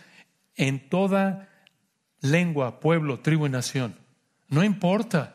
en 0.57 0.89
toda 0.89 1.49
lengua, 2.21 2.81
pueblo, 2.81 3.21
tribu 3.21 3.47
y 3.47 3.51
nación. 3.51 4.00
No 4.51 4.63
importa. 4.63 5.35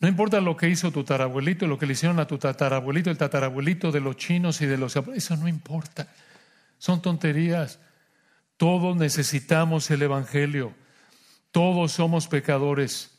No 0.00 0.08
importa 0.08 0.40
lo 0.40 0.56
que 0.56 0.68
hizo 0.68 0.90
tu 0.90 1.04
tatarabuelito, 1.04 1.66
lo 1.66 1.78
que 1.78 1.86
le 1.86 1.92
hicieron 1.92 2.18
a 2.20 2.26
tu 2.26 2.38
tatarabuelito, 2.38 3.10
el 3.10 3.18
tatarabuelito 3.18 3.92
de 3.92 4.00
los 4.00 4.16
chinos 4.16 4.60
y 4.62 4.66
de 4.66 4.78
los... 4.78 4.96
Eso 4.96 5.36
no 5.36 5.46
importa. 5.46 6.08
Son 6.78 7.02
tonterías. 7.02 7.78
Todos 8.56 8.96
necesitamos 8.96 9.90
el 9.90 10.02
Evangelio. 10.02 10.72
Todos 11.52 11.92
somos 11.92 12.28
pecadores. 12.28 13.18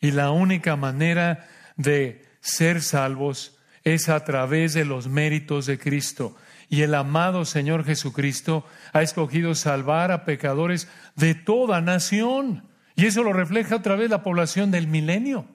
Y 0.00 0.12
la 0.12 0.30
única 0.30 0.76
manera 0.76 1.46
de 1.76 2.26
ser 2.40 2.82
salvos 2.82 3.58
es 3.84 4.08
a 4.08 4.24
través 4.24 4.72
de 4.72 4.86
los 4.86 5.06
méritos 5.08 5.66
de 5.66 5.78
Cristo. 5.78 6.34
Y 6.70 6.82
el 6.82 6.94
amado 6.94 7.44
Señor 7.44 7.84
Jesucristo 7.84 8.66
ha 8.92 9.02
escogido 9.02 9.54
salvar 9.54 10.12
a 10.12 10.24
pecadores 10.24 10.88
de 11.14 11.34
toda 11.34 11.80
nación. 11.80 12.68
Y 12.98 13.06
eso 13.06 13.22
lo 13.22 13.32
refleja 13.32 13.76
otra 13.76 13.94
vez 13.94 14.10
la 14.10 14.24
población 14.24 14.72
del 14.72 14.88
milenio. 14.88 15.46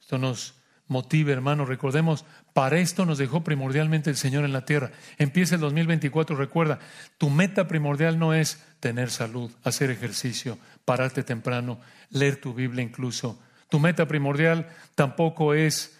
Esto 0.00 0.16
nos 0.16 0.54
motiva, 0.88 1.32
hermanos. 1.32 1.68
Recordemos, 1.68 2.24
para 2.54 2.78
esto 2.78 3.04
nos 3.04 3.18
dejó 3.18 3.44
primordialmente 3.44 4.08
el 4.08 4.16
Señor 4.16 4.46
en 4.46 4.54
la 4.54 4.64
tierra. 4.64 4.90
Empieza 5.18 5.56
el 5.56 5.60
2024, 5.60 6.34
recuerda, 6.34 6.78
tu 7.18 7.28
meta 7.28 7.68
primordial 7.68 8.18
no 8.18 8.32
es 8.32 8.64
tener 8.80 9.10
salud, 9.10 9.50
hacer 9.64 9.90
ejercicio, 9.90 10.56
pararte 10.86 11.22
temprano, 11.22 11.78
leer 12.08 12.36
tu 12.36 12.54
Biblia 12.54 12.82
incluso. 12.82 13.38
Tu 13.68 13.78
meta 13.78 14.08
primordial 14.08 14.66
tampoco 14.94 15.52
es 15.52 15.94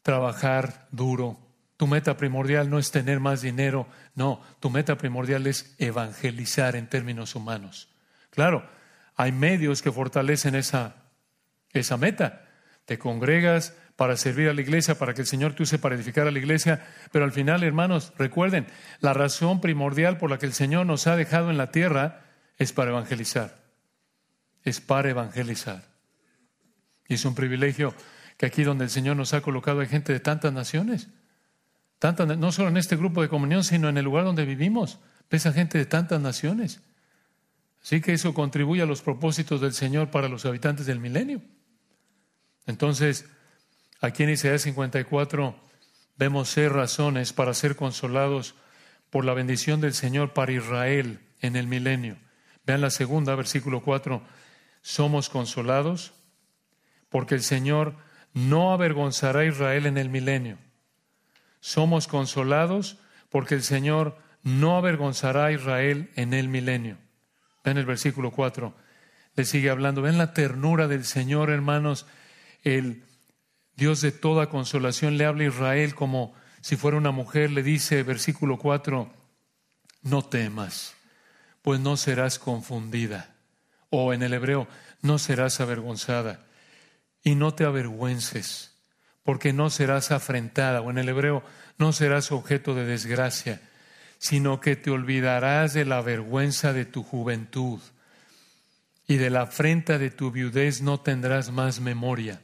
trabajar 0.00 0.88
duro, 0.90 1.38
tu 1.76 1.86
meta 1.86 2.16
primordial 2.16 2.70
no 2.70 2.78
es 2.78 2.90
tener 2.90 3.20
más 3.20 3.42
dinero, 3.42 3.86
no, 4.14 4.40
tu 4.58 4.70
meta 4.70 4.96
primordial 4.96 5.46
es 5.46 5.74
evangelizar 5.76 6.76
en 6.76 6.86
términos 6.86 7.34
humanos. 7.34 7.88
Claro, 8.34 8.68
hay 9.16 9.32
medios 9.32 9.82
que 9.82 9.92
fortalecen 9.92 10.54
esa, 10.54 10.96
esa 11.72 11.96
meta. 11.96 12.48
Te 12.84 12.98
congregas 12.98 13.74
para 13.96 14.16
servir 14.16 14.48
a 14.48 14.54
la 14.54 14.60
iglesia, 14.60 14.98
para 14.98 15.14
que 15.14 15.22
el 15.22 15.26
Señor 15.26 15.54
te 15.54 15.62
use 15.62 15.78
para 15.78 15.94
edificar 15.94 16.26
a 16.26 16.30
la 16.30 16.38
iglesia, 16.38 16.84
pero 17.12 17.24
al 17.24 17.32
final, 17.32 17.62
hermanos, 17.62 18.12
recuerden, 18.18 18.66
la 19.00 19.14
razón 19.14 19.60
primordial 19.60 20.18
por 20.18 20.30
la 20.30 20.38
que 20.38 20.46
el 20.46 20.52
Señor 20.52 20.86
nos 20.86 21.06
ha 21.06 21.16
dejado 21.16 21.50
en 21.50 21.56
la 21.56 21.70
tierra 21.70 22.22
es 22.58 22.72
para 22.72 22.90
evangelizar. 22.90 23.62
Es 24.64 24.80
para 24.80 25.10
evangelizar. 25.10 25.84
Y 27.06 27.14
es 27.14 27.24
un 27.24 27.34
privilegio 27.34 27.94
que 28.36 28.46
aquí 28.46 28.64
donde 28.64 28.84
el 28.84 28.90
Señor 28.90 29.16
nos 29.16 29.32
ha 29.32 29.42
colocado 29.42 29.80
hay 29.80 29.86
gente 29.86 30.12
de 30.12 30.20
tantas 30.20 30.52
naciones 30.52 31.08
no 32.36 32.52
solo 32.52 32.68
en 32.68 32.76
este 32.76 32.96
grupo 32.96 33.22
de 33.22 33.28
comunión, 33.28 33.64
sino 33.64 33.88
en 33.88 33.96
el 33.96 34.04
lugar 34.04 34.24
donde 34.24 34.44
vivimos. 34.44 34.98
Ves 35.30 35.44
gente 35.54 35.78
de 35.78 35.86
tantas 35.86 36.20
naciones. 36.20 36.82
Así 37.84 38.00
que 38.00 38.14
eso 38.14 38.32
contribuye 38.32 38.82
a 38.82 38.86
los 38.86 39.02
propósitos 39.02 39.60
del 39.60 39.74
Señor 39.74 40.10
para 40.10 40.28
los 40.28 40.46
habitantes 40.46 40.86
del 40.86 40.98
milenio. 40.98 41.42
Entonces, 42.66 43.26
aquí 44.00 44.22
en 44.22 44.30
Isaías 44.30 44.62
54 44.62 45.54
vemos 46.16 46.48
seis 46.48 46.72
razones 46.72 47.32
para 47.32 47.52
ser 47.52 47.76
consolados 47.76 48.54
por 49.10 49.24
la 49.24 49.34
bendición 49.34 49.80
del 49.80 49.92
Señor 49.92 50.32
para 50.32 50.52
Israel 50.52 51.20
en 51.40 51.56
el 51.56 51.66
milenio. 51.66 52.16
Vean 52.66 52.80
la 52.80 52.90
segunda, 52.90 53.34
versículo 53.34 53.82
4. 53.82 54.22
Somos 54.80 55.28
consolados 55.28 56.14
porque 57.10 57.34
el 57.34 57.42
Señor 57.42 57.96
no 58.32 58.72
avergonzará 58.72 59.40
a 59.40 59.44
Israel 59.44 59.86
en 59.86 59.98
el 59.98 60.08
milenio 60.08 60.58
somos 61.64 62.08
consolados 62.08 62.98
porque 63.30 63.54
el 63.54 63.62
Señor 63.62 64.18
no 64.42 64.76
avergonzará 64.76 65.46
a 65.46 65.52
Israel 65.52 66.10
en 66.14 66.34
el 66.34 66.48
milenio. 66.48 66.98
Ven 67.64 67.78
el 67.78 67.86
versículo 67.86 68.30
4, 68.30 68.74
le 69.34 69.44
sigue 69.44 69.70
hablando. 69.70 70.02
Ven 70.02 70.18
la 70.18 70.34
ternura 70.34 70.86
del 70.86 71.04
Señor, 71.04 71.50
hermanos. 71.50 72.06
El 72.62 73.02
Dios 73.74 74.00
de 74.00 74.12
toda 74.12 74.48
consolación 74.48 75.16
le 75.16 75.24
habla 75.24 75.44
a 75.44 75.48
Israel 75.48 75.94
como 75.94 76.34
si 76.60 76.76
fuera 76.76 76.96
una 76.96 77.10
mujer. 77.10 77.50
Le 77.50 77.62
dice, 77.62 78.02
versículo 78.02 78.58
4, 78.58 79.10
no 80.02 80.22
temas, 80.22 80.94
pues 81.62 81.80
no 81.80 81.96
serás 81.96 82.38
confundida. 82.38 83.34
O 83.90 84.12
en 84.12 84.22
el 84.22 84.34
hebreo, 84.34 84.68
no 85.02 85.18
serás 85.18 85.60
avergonzada. 85.60 86.46
Y 87.22 87.34
no 87.34 87.54
te 87.54 87.64
avergüences 87.64 88.74
porque 89.24 89.54
no 89.54 89.70
serás 89.70 90.12
afrentada, 90.12 90.82
o 90.82 90.90
en 90.90 90.98
el 90.98 91.08
hebreo, 91.08 91.42
no 91.78 91.92
serás 91.92 92.30
objeto 92.30 92.74
de 92.74 92.84
desgracia, 92.84 93.60
sino 94.24 94.58
que 94.58 94.74
te 94.74 94.90
olvidarás 94.90 95.74
de 95.74 95.84
la 95.84 96.00
vergüenza 96.00 96.72
de 96.72 96.86
tu 96.86 97.02
juventud 97.02 97.78
y 99.06 99.18
de 99.18 99.28
la 99.28 99.42
afrenta 99.42 99.98
de 99.98 100.10
tu 100.10 100.30
viudez 100.30 100.80
no 100.80 100.98
tendrás 100.98 101.50
más 101.50 101.78
memoria. 101.78 102.40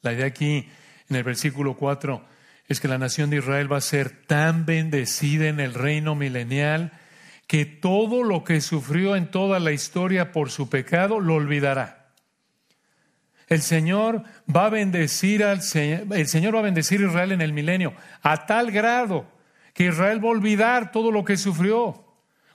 La 0.00 0.14
idea 0.14 0.24
aquí, 0.24 0.66
en 1.10 1.16
el 1.16 1.24
versículo 1.24 1.76
4, 1.76 2.24
es 2.68 2.80
que 2.80 2.88
la 2.88 2.96
nación 2.96 3.28
de 3.28 3.36
Israel 3.36 3.70
va 3.70 3.76
a 3.76 3.82
ser 3.82 4.24
tan 4.26 4.64
bendecida 4.64 5.48
en 5.48 5.60
el 5.60 5.74
reino 5.74 6.14
milenial 6.14 6.90
que 7.46 7.66
todo 7.66 8.22
lo 8.22 8.42
que 8.42 8.62
sufrió 8.62 9.14
en 9.14 9.30
toda 9.30 9.60
la 9.60 9.72
historia 9.72 10.32
por 10.32 10.50
su 10.50 10.70
pecado 10.70 11.20
lo 11.20 11.34
olvidará. 11.34 12.12
El 13.46 13.60
Señor 13.60 14.22
va 14.48 14.64
a 14.64 14.70
bendecir 14.70 15.44
al 15.44 15.60
el 15.74 16.28
Señor 16.28 16.54
va 16.54 16.60
a 16.60 16.62
bendecir 16.62 17.02
a 17.02 17.08
Israel 17.08 17.32
en 17.32 17.42
el 17.42 17.52
milenio 17.52 17.92
a 18.22 18.46
tal 18.46 18.70
grado 18.70 19.35
que 19.76 19.84
Israel 19.84 20.24
va 20.24 20.28
a 20.28 20.32
olvidar 20.32 20.90
todo 20.90 21.12
lo 21.12 21.22
que 21.22 21.36
sufrió 21.36 22.02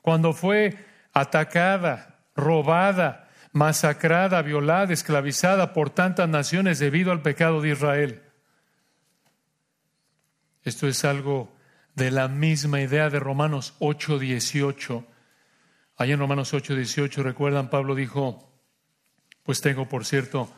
cuando 0.02 0.34
fue 0.34 0.76
atacada, 1.14 2.20
robada, 2.36 3.30
masacrada, 3.52 4.42
violada, 4.42 4.92
esclavizada 4.92 5.72
por 5.72 5.92
tantas 5.92 6.28
naciones 6.28 6.80
debido 6.80 7.12
al 7.12 7.22
pecado 7.22 7.62
de 7.62 7.70
Israel. 7.70 8.24
Esto 10.64 10.88
es 10.88 11.06
algo 11.06 11.56
de 11.94 12.10
la 12.10 12.28
misma 12.28 12.82
idea 12.82 13.12
de 13.12 13.20
Romanos 13.20 13.76
8:18. 13.78 15.06
Allá 15.98 16.16
en 16.16 16.20
Romanos 16.20 16.56
8:18 16.56 17.22
recuerdan 17.22 17.70
Pablo 17.70 17.94
dijo, 17.94 18.52
pues 19.44 19.62
tengo 19.62 19.88
por 19.88 20.06
cierto 20.06 20.52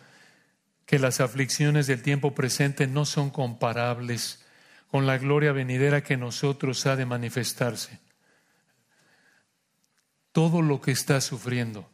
que 0.86 0.98
las 0.98 1.20
aflicciones 1.20 1.88
del 1.88 2.02
tiempo 2.02 2.34
presente 2.34 2.88
no 2.88 3.04
son 3.04 3.32
comparables 3.32 4.43
con 4.94 5.08
la 5.08 5.18
gloria 5.18 5.54
venidera 5.54 6.04
que 6.04 6.18
nosotros 6.18 6.86
ha 6.86 6.96
de 6.96 7.08
manifestarse. 7.08 7.98
Todo 10.32 10.62
lo 10.62 10.82
que 10.82 10.92
está 10.92 11.20
sufriendo, 11.20 11.90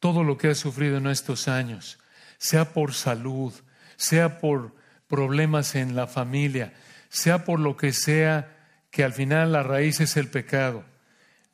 todo 0.00 0.24
lo 0.24 0.36
que 0.36 0.48
ha 0.48 0.56
sufrido 0.56 0.96
en 0.96 1.06
estos 1.06 1.46
años, 1.46 2.00
sea 2.38 2.72
por 2.72 2.92
salud, 2.92 3.54
sea 3.94 4.40
por 4.40 4.74
problemas 5.06 5.76
en 5.76 5.94
la 5.94 6.08
familia, 6.08 6.74
sea 7.08 7.44
por 7.44 7.60
lo 7.60 7.76
que 7.76 7.92
sea, 7.92 8.58
que 8.90 9.04
al 9.04 9.12
final 9.12 9.52
la 9.52 9.62
raíz 9.62 10.00
es 10.00 10.16
el 10.16 10.26
pecado, 10.26 10.84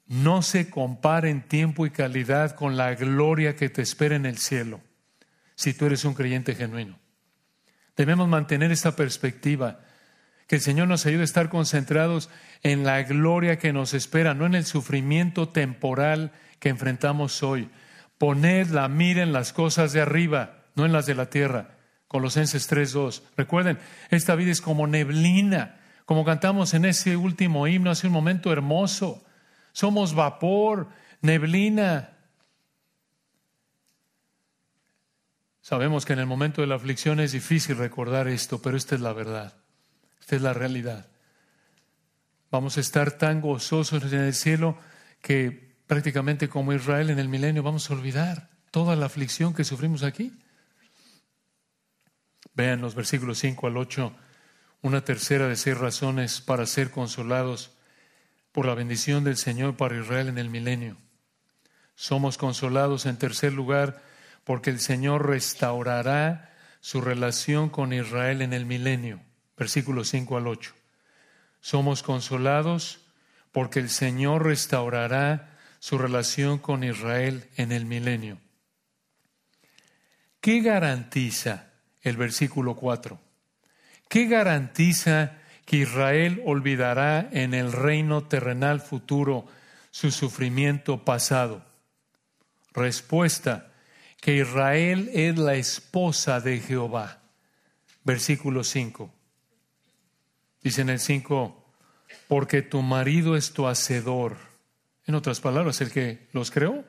no 0.07 0.41
se 0.41 0.71
compara 0.71 1.29
en 1.29 1.47
tiempo 1.47 1.85
y 1.85 1.91
calidad 1.91 2.55
con 2.55 2.79
la 2.79 2.95
gloria 2.95 3.55
que 3.55 3.69
te 3.69 3.83
espera 3.83 4.17
en 4.17 4.25
el 4.25 4.39
cielo 4.39 4.81
si 5.57 5.75
tú 5.75 5.85
eres 5.85 6.07
un 6.07 6.15
creyente 6.15 6.55
genuino. 6.55 6.99
Debemos 7.99 8.29
mantener 8.29 8.73
esta 8.73 8.97
perspectiva. 8.97 9.81
Que 10.47 10.57
el 10.57 10.61
Señor 10.61 10.89
nos 10.89 11.07
ayude 11.07 11.23
a 11.23 11.25
estar 11.25 11.49
concentrados 11.49 12.31
en 12.63 12.85
la 12.85 13.03
gloria 13.03 13.59
que 13.59 13.73
nos 13.73 13.95
espera, 13.95 14.35
no 14.35 14.47
en 14.47 14.55
el 14.55 14.65
sufrimiento 14.65 15.49
temporal 15.49 16.33
que 16.61 16.69
enfrentamos 16.69 17.43
hoy. 17.43 17.69
Poned 18.19 18.69
la 18.69 18.89
mira 18.89 19.23
en 19.23 19.33
las 19.33 19.53
cosas 19.53 19.93
de 19.93 20.01
arriba, 20.01 20.65
no 20.75 20.87
en 20.87 20.93
las 20.93 21.07
de 21.07 21.15
la 21.15 21.31
tierra. 21.31 21.77
Colosenses 22.09 22.71
3.2. 22.71 23.23
Recuerden, 23.37 23.79
esta 24.11 24.37
vida 24.37 24.53
es 24.53 24.61
como 24.61 24.87
neblina, 24.87 25.81
como 26.05 26.25
cantamos 26.25 26.73
en 26.75 26.85
ese 26.85 27.17
último 27.17 27.67
himno 27.67 27.91
hace 27.91 28.07
un 28.07 28.13
momento 28.13 28.53
hermoso. 28.53 29.25
Somos 29.73 30.15
vapor, 30.15 30.89
neblina. 31.21 32.11
Sabemos 35.61 36.07
que 36.07 36.13
en 36.13 36.21
el 36.21 36.27
momento 36.27 36.61
de 36.61 36.69
la 36.69 36.77
aflicción 36.77 37.19
es 37.19 37.33
difícil 37.33 37.77
recordar 37.77 38.29
esto, 38.29 38.63
pero 38.63 38.77
esta 38.77 38.95
es 38.95 39.01
la 39.01 39.13
verdad. 39.13 39.66
Esta 40.27 40.35
es 40.35 40.43
la 40.43 40.55
realidad. 40.55 41.07
Vamos 42.51 42.77
a 42.79 42.81
estar 42.81 43.13
tan 43.13 43.41
gozosos 43.41 44.03
en 44.13 44.23
el 44.23 44.35
cielo 44.35 44.77
que 45.23 45.77
prácticamente 45.87 46.49
como 46.49 46.73
Israel 46.73 47.11
en 47.11 47.21
el 47.21 47.29
milenio 47.29 47.63
vamos 47.63 47.89
a 47.89 47.95
olvidar 47.95 48.51
toda 48.73 48.97
la 48.97 49.07
aflicción 49.07 49.55
que 49.55 49.63
sufrimos 49.63 50.03
aquí. 50.03 50.37
Vean 52.55 52.81
los 52.81 52.97
versículos 52.97 53.39
5 53.39 53.69
al 53.69 53.77
8, 53.77 54.17
una 54.83 55.05
tercera 55.05 55.47
de 55.47 55.55
seis 55.55 55.79
razones 55.79 56.41
para 56.41 56.67
ser 56.67 56.91
consolados 56.91 57.71
por 58.51 58.67
la 58.67 58.75
bendición 58.75 59.23
del 59.23 59.37
Señor 59.37 59.77
para 59.77 59.97
Israel 59.97 60.27
en 60.27 60.39
el 60.39 60.51
milenio. 60.51 60.97
Somos 61.95 62.37
consolados 62.37 63.07
en 63.07 63.17
tercer 63.17 63.53
lugar 63.53 64.03
porque 64.43 64.71
el 64.71 64.81
Señor 64.81 65.29
restaurará 65.29 66.53
su 66.81 67.01
relación 67.01 67.71
con 67.71 67.93
Israel 67.93 68.43
en 68.43 68.53
el 68.55 68.67
milenio. 68.67 69.21
Versículos 69.57 70.09
5 70.09 70.37
al 70.37 70.47
8. 70.47 70.75
Somos 71.61 72.03
consolados 72.03 73.01
porque 73.53 73.81
el 73.81 73.91
Señor 73.91 74.45
restaurará 74.45 75.59
su 75.79 75.99
relación 75.99 76.59
con 76.59 76.85
Israel 76.85 77.49
en 77.57 77.73
el 77.73 77.87
milenio. 77.87 78.39
¿Qué 80.41 80.61
garantiza 80.61 81.67
el 82.07 82.17
versículo 82.17 82.77
4. 82.77 83.19
¿Qué 84.09 84.27
garantiza 84.27 85.39
que 85.65 85.79
Israel 85.79 86.41
olvidará 86.45 87.29
en 87.33 87.53
el 87.53 87.73
reino 87.73 88.29
terrenal 88.29 88.81
futuro 88.81 89.47
su 89.91 90.13
sufrimiento 90.13 91.05
pasado? 91.05 91.67
Respuesta, 92.73 93.73
que 94.21 94.37
Israel 94.37 95.11
es 95.15 95.37
la 95.37 95.57
esposa 95.57 96.41
de 96.41 96.61
Jehová. 96.61 97.23
Versículo 98.05 98.63
5. 98.63 99.13
Dice 100.67 100.81
en 100.81 100.91
el 100.91 100.99
5, 100.99 101.65
porque 102.27 102.61
tu 102.61 102.83
marido 102.83 103.37
es 103.37 103.53
tu 103.53 103.69
hacedor. 103.69 104.37
En 105.07 105.15
otras 105.15 105.39
palabras, 105.39 105.81
el 105.81 105.93
que 105.93 106.27
los 106.33 106.51
creó. 106.51 106.85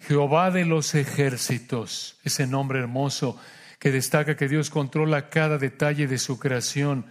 Jehová 0.00 0.50
de 0.50 0.66
los 0.66 0.94
ejércitos, 0.94 2.18
ese 2.24 2.46
nombre 2.46 2.78
hermoso 2.78 3.40
que 3.78 3.90
destaca 3.90 4.36
que 4.36 4.48
Dios 4.48 4.68
controla 4.68 5.30
cada 5.30 5.56
detalle 5.56 6.08
de 6.08 6.18
su 6.18 6.38
creación 6.38 7.06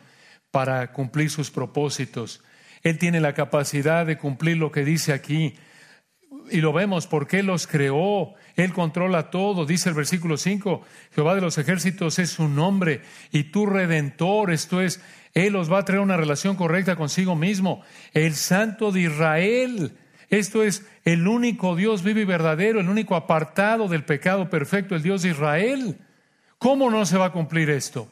para 0.51 0.91
cumplir 0.91 1.31
sus 1.31 1.49
propósitos. 1.49 2.43
Él 2.83 2.99
tiene 2.99 3.19
la 3.19 3.33
capacidad 3.33 4.05
de 4.05 4.19
cumplir 4.19 4.57
lo 4.57 4.71
que 4.71 4.85
dice 4.85 5.11
aquí. 5.11 5.55
Y 6.51 6.61
lo 6.61 6.73
vemos 6.73 7.07
porque 7.07 7.39
Él 7.39 7.47
los 7.47 7.67
creó. 7.67 8.33
Él 8.55 8.73
controla 8.73 9.29
todo. 9.29 9.65
Dice 9.65 9.89
el 9.89 9.95
versículo 9.95 10.37
5, 10.37 10.81
Jehová 11.13 11.35
de 11.35 11.41
los 11.41 11.57
ejércitos 11.57 12.19
es 12.19 12.31
su 12.31 12.47
nombre 12.47 13.01
y 13.31 13.45
tu 13.45 13.65
redentor. 13.65 14.51
Esto 14.51 14.81
es, 14.81 15.01
Él 15.33 15.55
os 15.55 15.71
va 15.71 15.79
a 15.79 15.85
traer 15.85 16.01
una 16.01 16.17
relación 16.17 16.55
correcta 16.55 16.95
consigo 16.95 17.35
mismo. 17.35 17.81
El 18.13 18.35
santo 18.35 18.91
de 18.91 19.01
Israel. 19.01 19.97
Esto 20.29 20.63
es 20.63 20.85
el 21.05 21.27
único 21.27 21.75
Dios 21.75 22.03
vivo 22.03 22.19
y 22.19 22.25
verdadero, 22.25 22.79
el 22.79 22.89
único 22.89 23.15
apartado 23.15 23.87
del 23.87 24.05
pecado 24.05 24.49
perfecto, 24.49 24.95
el 24.95 25.01
Dios 25.01 25.23
de 25.23 25.29
Israel. 25.29 25.97
¿Cómo 26.59 26.91
no 26.91 27.05
se 27.05 27.17
va 27.17 27.27
a 27.27 27.31
cumplir 27.31 27.69
esto? 27.69 28.11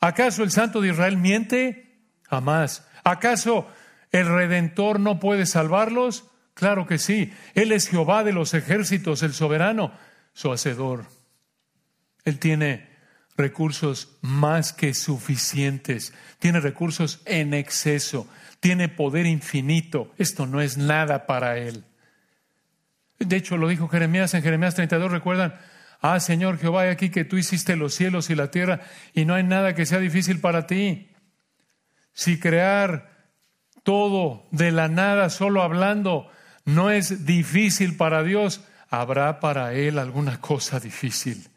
¿Acaso 0.00 0.42
el 0.42 0.50
Santo 0.50 0.80
de 0.80 0.88
Israel 0.88 1.18
miente? 1.18 2.00
Jamás. 2.22 2.86
¿Acaso 3.04 3.68
el 4.10 4.26
Redentor 4.26 4.98
no 4.98 5.20
puede 5.20 5.46
salvarlos? 5.46 6.30
Claro 6.54 6.86
que 6.86 6.98
sí. 6.98 7.32
Él 7.54 7.72
es 7.72 7.88
Jehová 7.88 8.24
de 8.24 8.32
los 8.32 8.54
ejércitos, 8.54 9.22
el 9.22 9.32
soberano, 9.32 9.92
su 10.32 10.52
hacedor. 10.52 11.06
Él 12.24 12.38
tiene 12.38 12.88
recursos 13.36 14.18
más 14.20 14.72
que 14.72 14.92
suficientes, 14.92 16.12
tiene 16.38 16.60
recursos 16.60 17.22
en 17.24 17.54
exceso, 17.54 18.28
tiene 18.60 18.88
poder 18.88 19.26
infinito. 19.26 20.12
Esto 20.18 20.46
no 20.46 20.60
es 20.60 20.76
nada 20.76 21.26
para 21.26 21.56
él. 21.56 21.84
De 23.18 23.36
hecho, 23.36 23.56
lo 23.56 23.68
dijo 23.68 23.88
Jeremías 23.88 24.34
en 24.34 24.42
Jeremías 24.42 24.74
32, 24.74 25.10
recuerdan, 25.10 25.54
Ah, 26.02 26.18
Señor 26.18 26.58
Jehová, 26.58 26.88
aquí 26.88 27.10
que 27.10 27.26
tú 27.26 27.36
hiciste 27.36 27.76
los 27.76 27.94
cielos 27.94 28.30
y 28.30 28.34
la 28.34 28.50
tierra 28.50 28.80
y 29.12 29.26
no 29.26 29.34
hay 29.34 29.42
nada 29.42 29.74
que 29.74 29.84
sea 29.84 29.98
difícil 29.98 30.40
para 30.40 30.66
ti. 30.66 31.10
Si 32.12 32.40
crear 32.40 33.28
todo 33.82 34.48
de 34.50 34.72
la 34.72 34.88
nada, 34.88 35.28
solo 35.28 35.62
hablando, 35.62 36.30
no 36.74 36.90
es 36.90 37.26
difícil 37.26 37.96
para 37.96 38.22
Dios, 38.22 38.60
¿habrá 38.88 39.40
para 39.40 39.74
Él 39.74 39.98
alguna 39.98 40.40
cosa 40.40 40.80
difícil? 40.80 41.48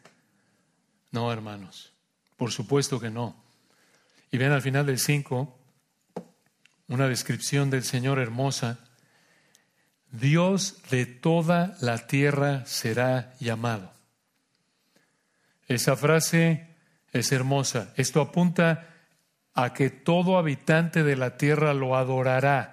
No, 1.12 1.32
hermanos, 1.32 1.94
por 2.38 2.52
supuesto 2.52 3.00
que 3.00 3.10
no. 3.10 3.36
Y 4.32 4.38
ven 4.38 4.52
al 4.52 4.62
final 4.62 4.86
del 4.86 5.00
5 5.00 5.60
una 6.88 7.08
descripción 7.08 7.70
del 7.70 7.84
Señor 7.84 8.20
hermosa. 8.20 8.80
Dios 10.12 10.82
de 10.90 11.06
toda 11.06 11.76
la 11.82 12.08
tierra 12.08 12.66
será 12.66 13.34
llamado. 13.40 13.92
Esa 15.68 15.96
frase 15.96 16.68
es 17.12 17.32
hermosa. 17.32 17.94
Esto 17.96 18.22
apunta 18.22 18.90
a 19.54 19.74
que 19.74 19.90
todo 19.90 20.38
habitante 20.38 21.04
de 21.04 21.16
la 21.16 21.38
tierra 21.38 21.74
lo 21.74 21.96
adorará, 21.96 22.73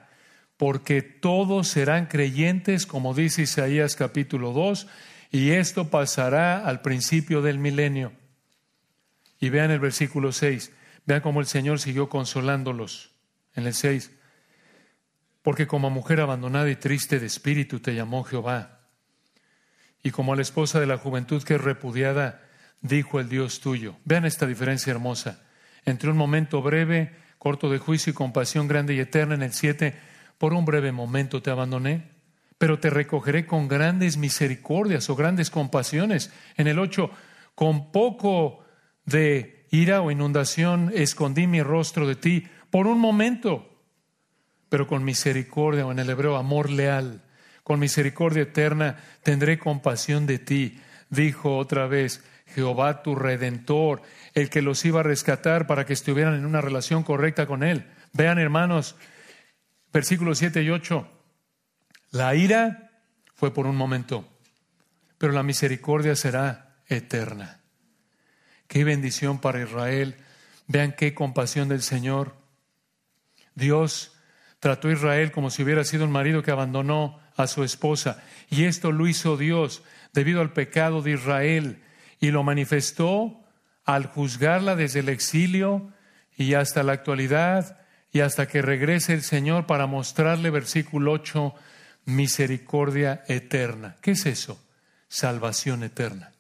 porque 0.60 1.00
todos 1.00 1.68
serán 1.68 2.04
creyentes, 2.04 2.84
como 2.84 3.14
dice 3.14 3.40
Isaías 3.40 3.96
capítulo 3.96 4.52
2, 4.52 4.88
y 5.30 5.52
esto 5.52 5.88
pasará 5.88 6.66
al 6.66 6.82
principio 6.82 7.40
del 7.40 7.58
milenio. 7.58 8.12
Y 9.40 9.48
vean 9.48 9.70
el 9.70 9.80
versículo 9.80 10.32
6, 10.32 10.70
vean 11.06 11.22
cómo 11.22 11.40
el 11.40 11.46
Señor 11.46 11.80
siguió 11.80 12.10
consolándolos. 12.10 13.10
En 13.54 13.66
el 13.66 13.72
6, 13.72 14.10
porque 15.40 15.66
como 15.66 15.88
mujer 15.88 16.20
abandonada 16.20 16.68
y 16.68 16.76
triste 16.76 17.18
de 17.18 17.24
espíritu 17.24 17.80
te 17.80 17.94
llamó 17.94 18.22
Jehová, 18.22 18.80
y 20.02 20.10
como 20.10 20.34
a 20.34 20.36
la 20.36 20.42
esposa 20.42 20.78
de 20.78 20.86
la 20.86 20.98
juventud 20.98 21.42
que 21.42 21.54
es 21.54 21.60
repudiada, 21.62 22.46
dijo 22.82 23.18
el 23.18 23.30
Dios 23.30 23.60
tuyo. 23.60 23.96
Vean 24.04 24.26
esta 24.26 24.46
diferencia 24.46 24.90
hermosa 24.90 25.42
entre 25.86 26.10
un 26.10 26.18
momento 26.18 26.60
breve, 26.60 27.16
corto 27.38 27.70
de 27.70 27.78
juicio 27.78 28.10
y 28.10 28.14
compasión 28.14 28.68
grande 28.68 28.92
y 28.92 29.00
eterna 29.00 29.34
en 29.34 29.42
el 29.42 29.54
7, 29.54 30.09
por 30.40 30.54
un 30.54 30.64
breve 30.64 30.90
momento 30.90 31.42
te 31.42 31.50
abandoné, 31.50 32.12
pero 32.56 32.78
te 32.80 32.88
recogeré 32.88 33.44
con 33.44 33.68
grandes 33.68 34.16
misericordias 34.16 35.10
o 35.10 35.14
grandes 35.14 35.50
compasiones. 35.50 36.32
En 36.56 36.66
el 36.66 36.78
8, 36.78 37.10
con 37.54 37.92
poco 37.92 38.64
de 39.04 39.66
ira 39.70 40.00
o 40.00 40.10
inundación 40.10 40.92
escondí 40.94 41.46
mi 41.46 41.62
rostro 41.62 42.06
de 42.06 42.16
ti 42.16 42.48
por 42.70 42.86
un 42.86 42.98
momento, 42.98 43.68
pero 44.70 44.86
con 44.86 45.04
misericordia 45.04 45.84
o 45.84 45.92
en 45.92 45.98
el 45.98 46.08
hebreo 46.08 46.36
amor 46.36 46.70
leal, 46.70 47.20
con 47.62 47.78
misericordia 47.78 48.44
eterna 48.44 48.96
tendré 49.22 49.58
compasión 49.58 50.24
de 50.24 50.38
ti. 50.38 50.80
Dijo 51.10 51.58
otra 51.58 51.86
vez, 51.86 52.24
Jehová 52.46 53.02
tu 53.02 53.14
redentor, 53.14 54.00
el 54.32 54.48
que 54.48 54.62
los 54.62 54.82
iba 54.86 55.00
a 55.00 55.02
rescatar 55.02 55.66
para 55.66 55.84
que 55.84 55.92
estuvieran 55.92 56.34
en 56.34 56.46
una 56.46 56.62
relación 56.62 57.02
correcta 57.02 57.46
con 57.46 57.62
Él. 57.62 57.84
Vean, 58.14 58.38
hermanos, 58.38 58.96
versículos 59.92 60.38
7 60.38 60.62
y 60.62 60.70
8. 60.70 61.08
La 62.12 62.34
ira 62.34 62.90
fue 63.34 63.52
por 63.54 63.66
un 63.66 63.76
momento, 63.76 64.28
pero 65.18 65.32
la 65.32 65.42
misericordia 65.42 66.16
será 66.16 66.76
eterna. 66.88 67.60
Qué 68.66 68.84
bendición 68.84 69.40
para 69.40 69.62
Israel. 69.62 70.16
Vean 70.66 70.94
qué 70.96 71.14
compasión 71.14 71.68
del 71.68 71.82
Señor. 71.82 72.36
Dios 73.54 74.16
trató 74.60 74.88
a 74.88 74.92
Israel 74.92 75.32
como 75.32 75.50
si 75.50 75.62
hubiera 75.62 75.84
sido 75.84 76.04
un 76.04 76.12
marido 76.12 76.42
que 76.42 76.50
abandonó 76.50 77.18
a 77.36 77.46
su 77.46 77.64
esposa. 77.64 78.22
Y 78.48 78.64
esto 78.64 78.92
lo 78.92 79.08
hizo 79.08 79.36
Dios 79.36 79.82
debido 80.12 80.40
al 80.40 80.52
pecado 80.52 81.02
de 81.02 81.12
Israel 81.12 81.82
y 82.20 82.30
lo 82.30 82.42
manifestó 82.42 83.42
al 83.84 84.06
juzgarla 84.06 84.76
desde 84.76 85.00
el 85.00 85.08
exilio 85.08 85.92
y 86.36 86.54
hasta 86.54 86.82
la 86.82 86.92
actualidad 86.92 87.79
y 88.12 88.20
hasta 88.20 88.48
que 88.48 88.62
regrese 88.62 89.12
el 89.12 89.22
Señor 89.22 89.66
para 89.66 89.86
mostrarle, 89.86 90.50
versículo 90.50 91.12
8, 91.12 91.54
misericordia 92.06 93.24
eterna. 93.28 93.96
¿Qué 94.00 94.12
es 94.12 94.26
eso? 94.26 94.60
Salvación 95.08 95.82
eterna. 95.82 96.32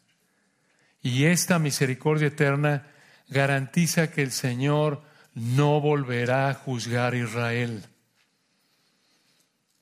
Y 1.02 1.24
esta 1.24 1.58
misericordia 1.58 2.28
eterna 2.28 2.86
garantiza 3.28 4.10
que 4.10 4.22
el 4.22 4.32
Señor 4.32 5.02
no 5.34 5.80
volverá 5.80 6.48
a 6.48 6.54
juzgar 6.54 7.14
a 7.14 7.18
Israel. 7.18 7.84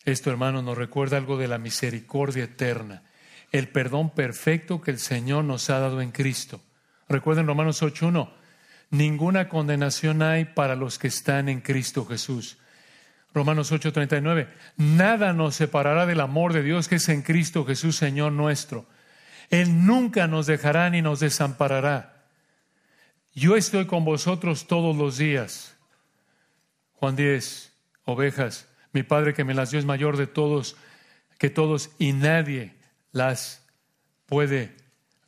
Esto, 0.04 0.30
hermano, 0.30 0.62
nos 0.62 0.78
recuerda 0.78 1.16
algo 1.16 1.36
de 1.36 1.48
la 1.48 1.58
misericordia 1.58 2.44
eterna, 2.44 3.02
el 3.50 3.68
perdón 3.68 4.10
perfecto 4.10 4.80
que 4.80 4.90
el 4.90 4.98
Señor 4.98 5.44
nos 5.44 5.70
ha 5.70 5.78
dado 5.80 6.00
en 6.00 6.12
Cristo. 6.12 6.60
Recuerden 7.08 7.46
Romanos 7.46 7.82
8.1, 7.82 8.30
ninguna 8.90 9.48
condenación 9.48 10.22
hay 10.22 10.44
para 10.44 10.76
los 10.76 10.98
que 10.98 11.08
están 11.08 11.48
en 11.48 11.60
Cristo 11.60 12.06
Jesús. 12.06 12.58
Romanos 13.34 13.70
8:39, 13.72 14.48
nada 14.76 15.32
nos 15.32 15.54
separará 15.54 16.06
del 16.06 16.20
amor 16.20 16.52
de 16.52 16.62
Dios 16.62 16.88
que 16.88 16.96
es 16.96 17.08
en 17.08 17.22
Cristo 17.22 17.64
Jesús, 17.64 17.96
Señor 17.96 18.32
nuestro. 18.32 18.86
Él 19.50 19.86
nunca 19.86 20.26
nos 20.26 20.46
dejará 20.46 20.90
ni 20.90 21.02
nos 21.02 21.20
desamparará. 21.20 22.26
Yo 23.34 23.56
estoy 23.56 23.86
con 23.86 24.04
vosotros 24.04 24.66
todos 24.66 24.96
los 24.96 25.18
días. 25.18 25.76
Juan 26.94 27.14
10, 27.14 27.72
ovejas, 28.04 28.66
mi 28.92 29.02
Padre 29.04 29.34
que 29.34 29.44
me 29.44 29.54
las 29.54 29.70
dio 29.70 29.78
es 29.78 29.86
mayor 29.86 30.16
de 30.16 30.26
todos, 30.26 30.76
que 31.38 31.48
todos, 31.48 31.90
y 31.98 32.12
nadie 32.12 32.74
las 33.12 33.64
puede 34.26 34.74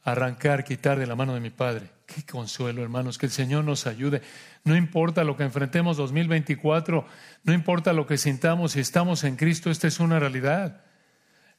arrancar, 0.02 0.64
quitar 0.64 0.98
de 0.98 1.06
la 1.06 1.14
mano 1.14 1.34
de 1.34 1.40
mi 1.40 1.50
Padre. 1.50 1.90
Qué 2.12 2.24
consuelo, 2.24 2.82
hermanos, 2.82 3.18
que 3.18 3.26
el 3.26 3.32
Señor 3.32 3.64
nos 3.64 3.86
ayude. 3.86 4.22
No 4.64 4.74
importa 4.74 5.22
lo 5.22 5.36
que 5.36 5.44
enfrentemos 5.44 5.96
2024, 5.96 7.06
no 7.44 7.52
importa 7.52 7.92
lo 7.92 8.06
que 8.06 8.18
sintamos, 8.18 8.72
si 8.72 8.80
estamos 8.80 9.22
en 9.22 9.36
Cristo, 9.36 9.70
esta 9.70 9.86
es 9.86 10.00
una 10.00 10.18
realidad. 10.18 10.82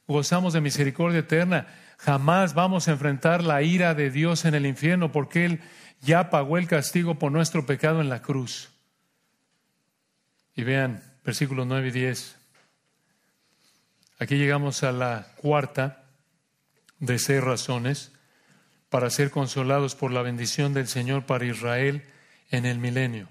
Gozamos 0.07 0.51
de 0.51 0.59
misericordia 0.59 1.19
eterna. 1.19 1.67
Jamás 1.99 2.53
vamos 2.53 2.87
a 2.87 2.91
enfrentar 2.91 3.43
la 3.43 3.61
ira 3.61 3.93
de 3.93 4.09
Dios 4.09 4.43
en 4.43 4.55
el 4.55 4.65
infierno 4.65 5.11
porque 5.11 5.45
Él 5.45 5.61
ya 6.01 6.29
pagó 6.29 6.57
el 6.57 6.67
castigo 6.67 7.17
por 7.17 7.31
nuestro 7.31 7.65
pecado 7.65 8.01
en 8.01 8.09
la 8.09 8.21
cruz. 8.21 8.71
Y 10.53 10.63
vean, 10.63 11.01
versículos 11.23 11.65
9 11.65 11.87
y 11.87 11.91
10. 11.91 12.35
Aquí 14.19 14.35
llegamos 14.35 14.83
a 14.83 14.91
la 14.91 15.27
cuarta 15.37 16.03
de 16.99 17.17
seis 17.17 17.41
razones 17.41 18.11
para 18.91 19.09
ser 19.09 19.31
consolados 19.31 19.95
por 19.95 20.11
la 20.11 20.21
bendición 20.21 20.73
del 20.73 20.85
Señor 20.85 21.25
para 21.25 21.45
Israel 21.45 22.03
en 22.49 22.65
el 22.65 22.77
milenio. 22.77 23.29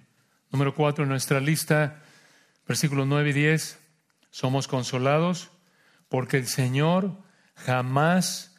Número 0.50 0.74
cuatro 0.74 1.04
en 1.04 1.10
nuestra 1.10 1.38
lista, 1.38 2.02
versículos 2.66 3.06
9 3.06 3.28
y 3.28 3.32
10, 3.34 3.78
somos 4.30 4.66
consolados 4.66 5.50
porque 6.08 6.38
el 6.38 6.46
Señor 6.46 7.12
jamás 7.56 8.56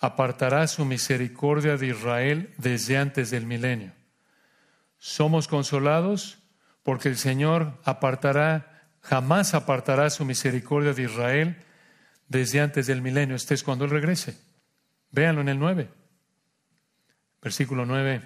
apartará 0.00 0.66
su 0.66 0.84
misericordia 0.84 1.76
de 1.76 1.86
Israel 1.86 2.52
desde 2.58 2.98
antes 2.98 3.30
del 3.30 3.46
milenio. 3.46 3.92
Somos 4.98 5.46
consolados 5.46 6.38
porque 6.82 7.08
el 7.08 7.18
Señor 7.18 7.78
apartará, 7.84 8.88
jamás 9.00 9.54
apartará 9.54 10.10
su 10.10 10.24
misericordia 10.24 10.92
de 10.92 11.04
Israel 11.04 11.56
desde 12.26 12.60
antes 12.60 12.88
del 12.88 13.00
milenio. 13.00 13.36
Este 13.36 13.54
es 13.54 13.62
cuando 13.62 13.84
Él 13.84 13.92
regrese. 13.92 14.36
Véanlo 15.12 15.40
en 15.40 15.48
el 15.48 15.60
9. 15.60 16.01
Versículo 17.42 17.84
9. 17.84 18.22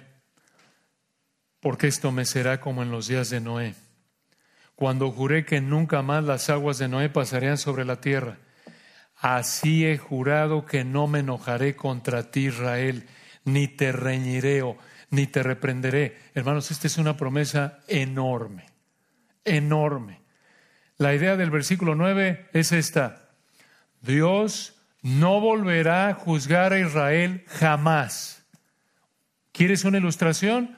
Porque 1.59 1.87
esto 1.87 2.11
me 2.11 2.25
será 2.25 2.61
como 2.61 2.83
en 2.83 2.91
los 2.91 3.07
días 3.07 3.29
de 3.29 3.41
Noé, 3.41 3.75
cuando 4.75 5.11
juré 5.11 5.43
que 5.43 5.59
nunca 5.59 6.01
más 6.01 6.23
las 6.23 6.49
aguas 6.49 6.77
de 6.77 6.87
Noé 6.87 7.09
pasarían 7.09 7.57
sobre 7.57 7.83
la 7.83 7.99
tierra 7.99 8.37
Así 9.19 9.85
he 9.85 9.97
jurado 9.97 10.65
que 10.65 10.83
no 10.83 11.07
me 11.07 11.19
enojaré 11.19 11.75
contra 11.75 12.29
ti, 12.29 12.47
Israel, 12.47 13.07
ni 13.45 13.67
te 13.67 13.91
reñiré 13.91 14.63
ni 15.09 15.25
te 15.25 15.41
reprenderé. 15.41 16.17
Hermanos, 16.35 16.69
esta 16.69 16.85
es 16.85 16.97
una 16.97 17.17
promesa 17.17 17.79
enorme, 17.87 18.65
enorme. 19.43 20.21
La 20.97 21.15
idea 21.15 21.35
del 21.35 21.49
versículo 21.49 21.95
9 21.95 22.49
es 22.53 22.71
esta. 22.71 23.29
Dios 24.01 24.75
no 25.01 25.39
volverá 25.39 26.09
a 26.09 26.13
juzgar 26.13 26.73
a 26.73 26.79
Israel 26.79 27.43
jamás. 27.47 28.36
¿Quieres 29.57 29.85
una 29.85 29.97
ilustración? 29.97 30.77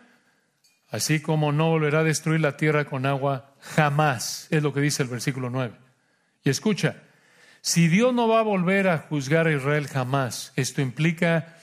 Así 0.87 1.19
como 1.19 1.51
no 1.51 1.67
volverá 1.67 1.99
a 1.99 2.03
destruir 2.05 2.39
la 2.39 2.55
tierra 2.55 2.85
con 2.85 3.05
agua 3.05 3.53
jamás, 3.59 4.47
es 4.51 4.63
lo 4.63 4.73
que 4.73 4.79
dice 4.79 5.03
el 5.03 5.09
versículo 5.09 5.49
9. 5.49 5.75
Y 6.45 6.49
escucha, 6.49 7.03
si 7.59 7.89
Dios 7.89 8.13
no 8.13 8.29
va 8.29 8.39
a 8.39 8.43
volver 8.43 8.87
a 8.87 8.99
juzgar 8.99 9.47
a 9.47 9.51
Israel 9.51 9.89
jamás, 9.89 10.53
esto 10.55 10.81
implica 10.81 11.57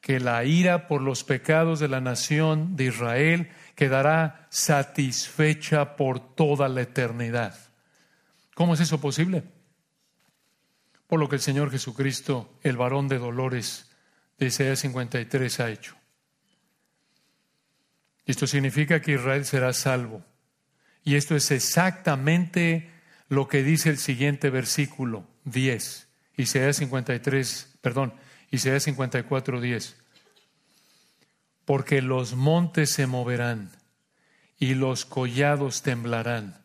que 0.00 0.18
la 0.18 0.42
ira 0.42 0.88
por 0.88 1.02
los 1.02 1.22
pecados 1.22 1.78
de 1.78 1.86
la 1.86 2.00
nación 2.00 2.74
de 2.74 2.86
Israel 2.86 3.52
quedará 3.76 4.48
satisfecha 4.50 5.94
por 5.94 6.34
toda 6.34 6.68
la 6.68 6.80
eternidad. 6.80 7.56
¿Cómo 8.56 8.74
es 8.74 8.80
eso 8.80 9.00
posible? 9.00 9.44
Por 11.06 11.20
lo 11.20 11.28
que 11.28 11.36
el 11.36 11.42
Señor 11.42 11.70
Jesucristo, 11.70 12.58
el 12.64 12.76
varón 12.76 13.06
de 13.06 13.18
dolores 13.18 13.88
de 14.36 14.46
Isaías 14.46 14.80
53, 14.80 15.60
ha 15.60 15.70
hecho. 15.70 15.96
Esto 18.26 18.46
significa 18.46 19.00
que 19.00 19.12
Israel 19.12 19.44
será 19.44 19.72
salvo. 19.72 20.24
Y 21.04 21.14
esto 21.14 21.36
es 21.36 21.52
exactamente 21.52 22.90
lo 23.28 23.46
que 23.46 23.62
dice 23.62 23.90
el 23.90 23.98
siguiente 23.98 24.50
versículo. 24.50 25.26
10, 25.44 26.08
Isaías 26.36 26.76
53, 26.76 27.78
perdón, 27.80 28.12
Isaías 28.50 28.82
54, 28.82 29.60
10. 29.60 29.96
Porque 31.64 32.02
los 32.02 32.34
montes 32.34 32.90
se 32.90 33.06
moverán 33.06 33.70
y 34.58 34.74
los 34.74 35.04
collados 35.04 35.82
temblarán. 35.82 36.64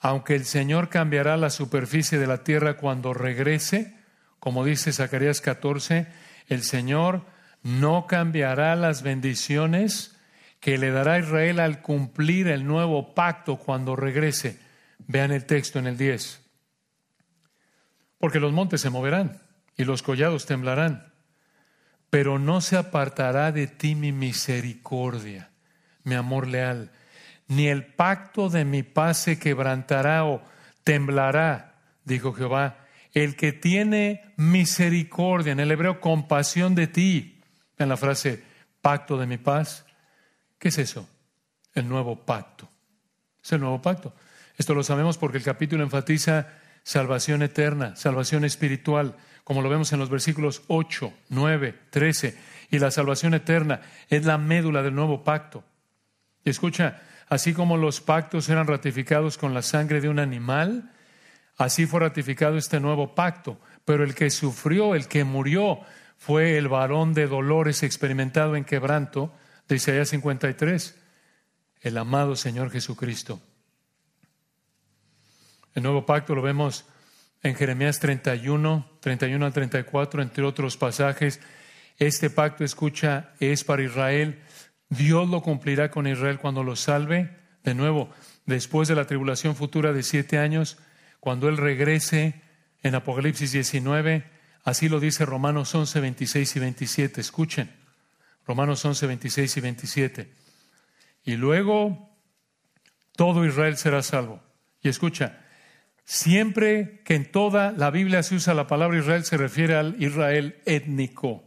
Aunque 0.00 0.34
el 0.34 0.44
Señor 0.44 0.88
cambiará 0.88 1.36
la 1.36 1.50
superficie 1.50 2.18
de 2.18 2.26
la 2.26 2.42
tierra 2.42 2.76
cuando 2.76 3.14
regrese, 3.14 3.96
como 4.40 4.64
dice 4.64 4.92
Zacarías 4.92 5.40
14, 5.40 6.08
el 6.48 6.62
Señor 6.62 7.24
no 7.62 8.06
cambiará 8.06 8.74
las 8.76 9.02
bendiciones 9.02 10.15
que 10.60 10.78
le 10.78 10.90
dará 10.90 11.18
Israel 11.18 11.60
al 11.60 11.82
cumplir 11.82 12.48
el 12.48 12.66
nuevo 12.66 13.14
pacto 13.14 13.56
cuando 13.56 13.96
regrese. 13.96 14.58
Vean 15.06 15.32
el 15.32 15.44
texto 15.44 15.78
en 15.78 15.86
el 15.86 15.96
10 15.96 16.46
porque 18.18 18.40
los 18.40 18.52
montes 18.52 18.80
se 18.80 18.90
moverán 18.90 19.40
y 19.76 19.84
los 19.84 20.02
collados 20.02 20.46
temblarán, 20.46 21.12
pero 22.10 22.38
no 22.38 22.60
se 22.60 22.76
apartará 22.76 23.52
de 23.52 23.66
ti 23.66 23.94
mi 23.94 24.12
misericordia, 24.12 25.50
mi 26.02 26.14
amor 26.14 26.48
leal, 26.48 26.90
ni 27.48 27.68
el 27.68 27.84
pacto 27.86 28.48
de 28.48 28.64
mi 28.64 28.82
paz 28.82 29.18
se 29.18 29.38
quebrantará 29.38 30.24
o 30.24 30.42
temblará, 30.82 31.74
dijo 32.04 32.32
Jehová, 32.32 32.78
el 33.12 33.36
que 33.36 33.52
tiene 33.52 34.24
misericordia, 34.36 35.52
en 35.52 35.60
el 35.60 35.70
hebreo 35.70 36.00
compasión 36.00 36.74
de 36.74 36.86
ti, 36.86 37.40
en 37.78 37.88
la 37.88 37.96
frase 37.96 38.42
pacto 38.80 39.18
de 39.18 39.26
mi 39.26 39.38
paz, 39.38 39.85
¿qué 40.58 40.68
es 40.68 40.78
eso? 40.78 41.08
El 41.74 41.88
nuevo 41.88 42.24
pacto. 42.24 42.68
Es 43.42 43.52
el 43.52 43.60
nuevo 43.60 43.80
pacto. 43.80 44.14
Esto 44.56 44.74
lo 44.74 44.82
sabemos 44.82 45.18
porque 45.18 45.38
el 45.38 45.44
capítulo 45.44 45.82
enfatiza 45.82 46.48
salvación 46.82 47.42
eterna, 47.42 47.96
salvación 47.96 48.44
espiritual, 48.44 49.16
como 49.44 49.62
lo 49.62 49.68
vemos 49.68 49.92
en 49.92 49.98
los 49.98 50.08
versículos 50.08 50.62
8, 50.68 51.12
9, 51.28 51.74
13. 51.90 52.38
Y 52.70 52.78
la 52.78 52.90
salvación 52.90 53.34
eterna 53.34 53.80
es 54.08 54.24
la 54.24 54.38
médula 54.38 54.82
del 54.82 54.94
nuevo 54.94 55.22
pacto. 55.22 55.64
Y 56.44 56.50
escucha, 56.50 57.02
así 57.28 57.52
como 57.52 57.76
los 57.76 58.00
pactos 58.00 58.48
eran 58.48 58.66
ratificados 58.66 59.36
con 59.36 59.52
la 59.52 59.62
sangre 59.62 60.00
de 60.00 60.08
un 60.08 60.18
animal, 60.18 60.92
así 61.56 61.86
fue 61.86 62.00
ratificado 62.00 62.56
este 62.56 62.80
nuevo 62.80 63.14
pacto. 63.14 63.60
Pero 63.84 64.04
el 64.04 64.14
que 64.14 64.30
sufrió, 64.30 64.94
el 64.94 65.08
que 65.08 65.24
murió, 65.24 65.80
fue 66.16 66.56
el 66.56 66.68
varón 66.68 67.14
de 67.14 67.26
dolores 67.26 67.82
experimentado 67.82 68.56
en 68.56 68.64
quebranto 68.64 69.32
de 69.68 69.76
Isaías 69.76 70.10
53, 70.10 70.94
el 71.80 71.98
amado 71.98 72.36
Señor 72.36 72.70
Jesucristo. 72.70 73.40
El 75.74 75.82
nuevo 75.82 76.06
pacto 76.06 76.34
lo 76.34 76.42
vemos 76.42 76.86
en 77.42 77.54
Jeremías 77.54 77.98
31, 78.00 78.88
31 79.00 79.46
al 79.46 79.52
34, 79.52 80.22
entre 80.22 80.44
otros 80.44 80.76
pasajes. 80.76 81.40
Este 81.98 82.30
pacto, 82.30 82.64
escucha, 82.64 83.34
es 83.40 83.64
para 83.64 83.82
Israel. 83.82 84.40
Dios 84.88 85.28
lo 85.28 85.42
cumplirá 85.42 85.90
con 85.90 86.06
Israel 86.06 86.38
cuando 86.38 86.62
lo 86.62 86.76
salve. 86.76 87.36
De 87.62 87.74
nuevo, 87.74 88.10
después 88.46 88.88
de 88.88 88.94
la 88.94 89.06
tribulación 89.06 89.56
futura 89.56 89.92
de 89.92 90.02
siete 90.02 90.38
años, 90.38 90.78
cuando 91.20 91.48
Él 91.48 91.56
regrese 91.56 92.40
en 92.82 92.94
Apocalipsis 92.94 93.52
19, 93.52 94.24
así 94.64 94.88
lo 94.88 95.00
dice 95.00 95.26
Romanos 95.26 95.74
11, 95.74 96.00
26 96.00 96.56
y 96.56 96.60
27. 96.60 97.20
Escuchen, 97.20 97.70
Romanos 98.46 98.84
11, 98.84 99.06
26 99.06 99.56
y 99.56 99.60
27. 99.60 100.32
Y 101.24 101.36
luego 101.36 102.10
todo 103.16 103.44
Israel 103.44 103.76
será 103.76 104.02
salvo. 104.02 104.42
Y 104.82 104.88
escucha, 104.88 105.40
Siempre 106.08 107.00
que 107.04 107.16
en 107.16 107.30
toda 107.32 107.72
la 107.72 107.90
Biblia 107.90 108.22
se 108.22 108.36
usa 108.36 108.54
la 108.54 108.68
palabra 108.68 108.96
Israel, 108.96 109.24
se 109.24 109.36
refiere 109.36 109.74
al 109.74 110.00
Israel 110.00 110.62
étnico, 110.64 111.42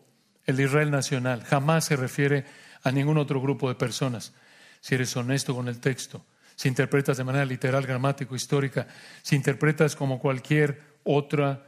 el 0.45 0.59
Israel 0.59 0.91
nacional. 0.91 1.45
Jamás 1.45 1.85
se 1.85 1.95
refiere 1.95 2.43
a 2.83 2.91
ningún 2.91 3.17
otro 3.17 3.39
grupo 3.39 3.69
de 3.69 3.75
personas. 3.75 4.33
Si 4.81 4.95
eres 4.95 5.15
honesto 5.15 5.55
con 5.55 5.69
el 5.69 5.79
texto, 5.79 6.25
si 6.57 6.67
interpretas 6.67 7.15
de 7.15 7.23
manera 7.23 7.45
literal, 7.45 7.87
gramático, 7.87 8.35
histórica, 8.35 8.85
si 9.21 9.37
interpretas 9.37 9.95
como 9.95 10.19
cualquier 10.19 10.81
otro 11.05 11.63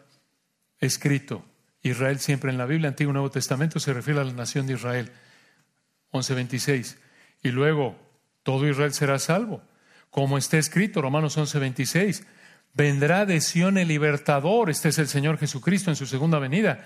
escrito. 0.77 1.45
Israel 1.81 2.19
siempre 2.19 2.51
en 2.51 2.57
la 2.57 2.65
Biblia, 2.65 2.89
Antiguo 2.89 3.11
y 3.11 3.13
Nuevo 3.13 3.31
Testamento, 3.31 3.79
se 3.79 3.93
refiere 3.93 4.21
a 4.21 4.23
la 4.23 4.33
nación 4.33 4.67
de 4.67 4.73
Israel. 4.73 5.11
11.26. 6.11 6.97
Y 7.43 7.49
luego, 7.49 7.97
todo 8.43 8.67
Israel 8.67 8.93
será 8.93 9.17
salvo. 9.19 9.63
Como 10.09 10.37
está 10.37 10.57
escrito, 10.57 11.01
Romanos 11.01 11.37
11.26. 11.37 12.25
Vendrá 12.73 13.25
de 13.25 13.41
Sión 13.41 13.77
el 13.77 13.87
libertador, 13.87 14.69
este 14.69 14.89
es 14.89 14.99
el 14.99 15.07
Señor 15.07 15.37
Jesucristo 15.37 15.89
en 15.89 15.95
su 15.95 16.05
segunda 16.05 16.39
venida, 16.39 16.85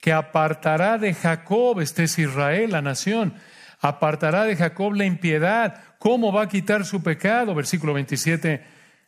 que 0.00 0.12
apartará 0.12 0.98
de 0.98 1.14
Jacob, 1.14 1.80
este 1.80 2.04
es 2.04 2.18
Israel, 2.18 2.72
la 2.72 2.82
nación, 2.82 3.34
apartará 3.80 4.44
de 4.44 4.56
Jacob 4.56 4.94
la 4.94 5.06
impiedad. 5.06 5.96
¿Cómo 5.98 6.32
va 6.32 6.42
a 6.42 6.48
quitar 6.48 6.84
su 6.84 7.02
pecado? 7.02 7.54
Versículo 7.54 7.94
27, 7.94 8.64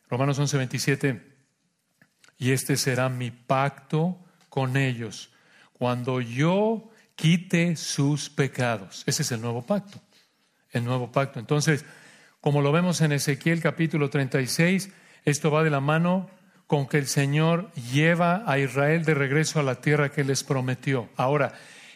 Romanos 0.09 0.37
11, 0.39 0.57
27. 0.57 1.37
Y 2.39 2.51
este 2.51 2.75
será 2.75 3.09
mi 3.09 3.31
pacto 3.31 4.26
con 4.57 4.75
ellos 4.75 5.29
cuando 5.71 6.19
yo 6.19 6.89
quite 7.15 7.75
sus 7.75 8.27
pecados. 8.27 9.03
Ese 9.05 9.21
es 9.21 9.31
el 9.31 9.39
nuevo 9.39 9.61
pacto, 9.61 10.01
el 10.71 10.83
nuevo 10.83 11.11
pacto. 11.11 11.39
Entonces, 11.39 11.85
como 12.41 12.63
lo 12.63 12.71
vemos 12.71 13.01
en 13.01 13.11
Ezequiel 13.11 13.61
capítulo 13.61 14.09
36, 14.09 14.89
esto 15.25 15.51
va 15.51 15.63
de 15.63 15.69
la 15.69 15.79
mano 15.79 16.27
con 16.65 16.87
que 16.87 16.97
el 16.97 17.05
Señor 17.05 17.71
lleva 17.73 18.45
a 18.47 18.57
Israel 18.57 19.05
de 19.05 19.13
regreso 19.13 19.59
a 19.59 19.63
la 19.63 19.75
tierra 19.75 20.09
que 20.09 20.23
les 20.23 20.43
prometió. 20.43 21.07
Ahora, 21.17 21.53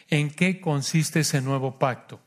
¿en 0.08 0.30
qué 0.30 0.60
consiste 0.60 1.18
ese 1.18 1.40
nuevo 1.40 1.80
pacto? 1.80 2.20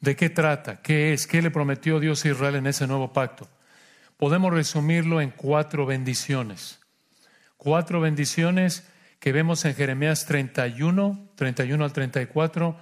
¿De 0.00 0.16
qué 0.16 0.30
trata? 0.30 0.80
¿Qué 0.80 1.12
es? 1.12 1.26
¿Qué 1.26 1.42
le 1.42 1.50
prometió 1.50 2.00
Dios 2.00 2.24
a 2.24 2.28
Israel 2.28 2.54
en 2.54 2.68
ese 2.68 2.86
nuevo 2.86 3.12
pacto? 3.12 3.50
Podemos 4.16 4.50
resumirlo 4.50 5.20
en 5.20 5.28
cuatro 5.28 5.84
bendiciones. 5.84 6.80
Cuatro 7.58 8.00
bendiciones 8.00 8.88
que 9.22 9.30
vemos 9.30 9.64
en 9.64 9.76
Jeremías 9.76 10.26
31, 10.26 11.30
31 11.36 11.84
al 11.84 11.92
34 11.92 12.76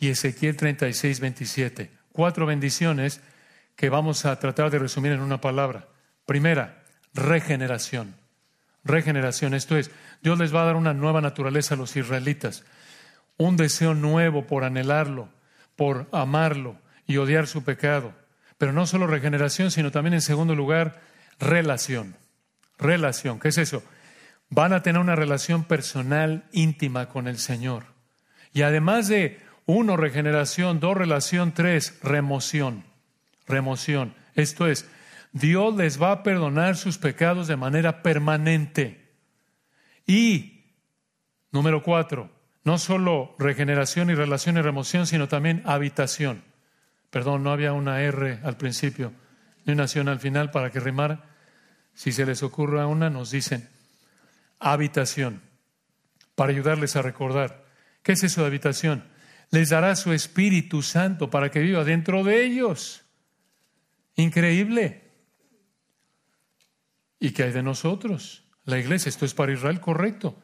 y 0.00 0.08
Ezequiel 0.08 0.56
36, 0.56 1.20
27. 1.20 1.90
Cuatro 2.12 2.46
bendiciones 2.46 3.20
que 3.76 3.90
vamos 3.90 4.24
a 4.24 4.38
tratar 4.38 4.70
de 4.70 4.78
resumir 4.78 5.12
en 5.12 5.20
una 5.20 5.42
palabra. 5.42 5.88
Primera, 6.24 6.82
regeneración. 7.12 8.14
Regeneración, 8.84 9.52
esto 9.52 9.76
es, 9.76 9.90
Dios 10.22 10.38
les 10.38 10.54
va 10.54 10.62
a 10.62 10.64
dar 10.64 10.76
una 10.76 10.94
nueva 10.94 11.20
naturaleza 11.20 11.74
a 11.74 11.76
los 11.76 11.94
israelitas, 11.94 12.64
un 13.36 13.58
deseo 13.58 13.92
nuevo 13.92 14.46
por 14.46 14.64
anhelarlo, 14.64 15.28
por 15.76 16.08
amarlo 16.10 16.78
y 17.06 17.18
odiar 17.18 17.46
su 17.46 17.64
pecado. 17.64 18.14
Pero 18.56 18.72
no 18.72 18.86
solo 18.86 19.06
regeneración, 19.06 19.70
sino 19.70 19.90
también 19.90 20.14
en 20.14 20.22
segundo 20.22 20.54
lugar, 20.54 21.02
relación. 21.38 22.16
Relación, 22.78 23.38
¿qué 23.38 23.48
es 23.48 23.58
eso? 23.58 23.82
Van 24.54 24.74
a 24.74 24.82
tener 24.82 25.00
una 25.00 25.16
relación 25.16 25.64
personal 25.64 26.44
íntima 26.52 27.08
con 27.08 27.26
el 27.26 27.38
Señor. 27.38 27.84
Y 28.52 28.60
además 28.60 29.08
de 29.08 29.40
uno, 29.64 29.96
regeneración, 29.96 30.78
dos, 30.78 30.94
relación, 30.94 31.52
tres, 31.52 31.98
remoción. 32.02 32.84
Remoción. 33.46 34.14
Esto 34.34 34.66
es, 34.66 34.86
Dios 35.32 35.74
les 35.74 36.00
va 36.00 36.12
a 36.12 36.22
perdonar 36.22 36.76
sus 36.76 36.98
pecados 36.98 37.48
de 37.48 37.56
manera 37.56 38.02
permanente. 38.02 39.14
Y, 40.06 40.66
número 41.50 41.82
cuatro, 41.82 42.30
no 42.62 42.76
solo 42.76 43.34
regeneración 43.38 44.10
y 44.10 44.14
relación 44.14 44.58
y 44.58 44.60
remoción, 44.60 45.06
sino 45.06 45.28
también 45.28 45.62
habitación. 45.64 46.44
Perdón, 47.08 47.42
no 47.42 47.52
había 47.52 47.72
una 47.72 48.02
R 48.02 48.40
al 48.44 48.58
principio 48.58 49.14
ni 49.64 49.72
una 49.72 49.84
acción 49.84 50.08
al 50.08 50.20
final 50.20 50.50
para 50.50 50.70
que 50.70 50.80
rimara. 50.80 51.24
Si 51.94 52.12
se 52.12 52.26
les 52.26 52.42
ocurre 52.42 52.84
una, 52.84 53.08
nos 53.08 53.30
dicen 53.30 53.68
habitación, 54.62 55.42
para 56.34 56.52
ayudarles 56.52 56.96
a 56.96 57.02
recordar. 57.02 57.64
¿Qué 58.02 58.12
es 58.12 58.22
eso 58.22 58.42
de 58.42 58.46
habitación? 58.46 59.04
Les 59.50 59.68
dará 59.68 59.94
su 59.96 60.12
Espíritu 60.12 60.82
Santo 60.82 61.30
para 61.30 61.50
que 61.50 61.60
viva 61.60 61.84
dentro 61.84 62.24
de 62.24 62.44
ellos. 62.44 63.04
Increíble. 64.14 65.02
¿Y 67.18 67.30
qué 67.30 67.44
hay 67.44 67.52
de 67.52 67.62
nosotros? 67.62 68.44
La 68.64 68.78
iglesia, 68.78 69.08
esto 69.08 69.24
es 69.24 69.34
para 69.34 69.52
Israel, 69.52 69.80
correcto. 69.80 70.40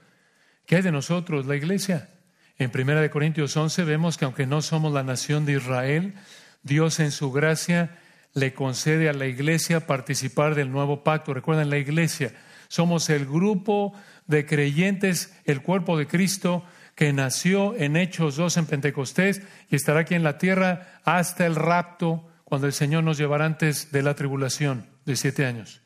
¿Qué 0.66 0.76
hay 0.76 0.82
de 0.82 0.92
nosotros, 0.92 1.46
la 1.46 1.56
iglesia? 1.56 2.10
En 2.58 2.70
1 2.74 3.10
Corintios 3.10 3.56
11 3.56 3.84
vemos 3.84 4.18
que 4.18 4.24
aunque 4.24 4.46
no 4.46 4.62
somos 4.62 4.92
la 4.92 5.02
nación 5.04 5.44
de 5.44 5.54
Israel, 5.54 6.14
Dios 6.62 7.00
en 7.00 7.12
su 7.12 7.30
gracia 7.32 7.98
le 8.34 8.52
concede 8.52 9.08
a 9.08 9.12
la 9.12 9.26
iglesia 9.26 9.86
participar 9.86 10.54
del 10.54 10.70
nuevo 10.70 11.02
pacto. 11.04 11.32
Recuerden, 11.32 11.70
la 11.70 11.78
iglesia, 11.78 12.32
somos 12.68 13.10
el 13.10 13.26
grupo 13.26 13.92
de 14.26 14.46
creyentes, 14.46 15.34
el 15.44 15.62
cuerpo 15.62 15.98
de 15.98 16.06
Cristo 16.06 16.64
que 16.94 17.12
nació 17.12 17.76
en 17.76 17.96
Hechos 17.96 18.36
2 18.36 18.56
en 18.56 18.66
Pentecostés 18.66 19.42
y 19.70 19.76
estará 19.76 20.00
aquí 20.00 20.14
en 20.14 20.24
la 20.24 20.36
tierra 20.36 21.00
hasta 21.04 21.46
el 21.46 21.54
rapto, 21.54 22.28
cuando 22.44 22.66
el 22.66 22.72
Señor 22.72 23.04
nos 23.04 23.18
llevará 23.18 23.44
antes 23.44 23.92
de 23.92 24.02
la 24.02 24.14
tribulación 24.14 24.86
de 25.04 25.16
siete 25.16 25.46
años. 25.46 25.80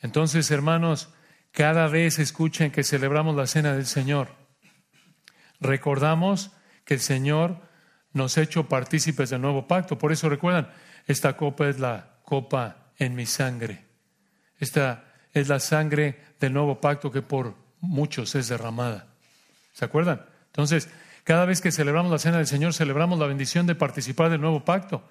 Entonces, 0.00 0.50
hermanos, 0.50 1.12
cada 1.50 1.88
vez 1.88 2.18
escuchen 2.18 2.70
que 2.70 2.82
celebramos 2.82 3.36
la 3.36 3.46
cena 3.46 3.74
del 3.74 3.86
Señor. 3.86 4.34
Recordamos 5.60 6.52
que 6.84 6.94
el 6.94 7.00
Señor 7.00 7.60
nos 8.12 8.38
ha 8.38 8.42
hecho 8.42 8.68
partícipes 8.68 9.30
del 9.30 9.42
nuevo 9.42 9.66
pacto. 9.66 9.98
Por 9.98 10.12
eso 10.12 10.28
recuerdan, 10.28 10.70
esta 11.06 11.36
copa 11.36 11.68
es 11.68 11.78
la 11.78 12.20
copa 12.22 12.92
en 12.98 13.14
mi 13.14 13.26
sangre. 13.26 13.84
Esta 14.58 15.13
es 15.34 15.48
la 15.48 15.60
sangre 15.60 16.18
del 16.40 16.52
nuevo 16.52 16.80
pacto 16.80 17.10
que 17.10 17.22
por 17.22 17.54
muchos 17.80 18.34
es 18.34 18.48
derramada. 18.48 19.06
¿Se 19.72 19.84
acuerdan? 19.84 20.22
Entonces, 20.46 20.88
cada 21.24 21.44
vez 21.44 21.60
que 21.60 21.72
celebramos 21.72 22.12
la 22.12 22.18
cena 22.18 22.38
del 22.38 22.46
Señor, 22.46 22.72
celebramos 22.72 23.18
la 23.18 23.26
bendición 23.26 23.66
de 23.66 23.74
participar 23.74 24.30
del 24.30 24.40
nuevo 24.40 24.64
pacto. 24.64 25.02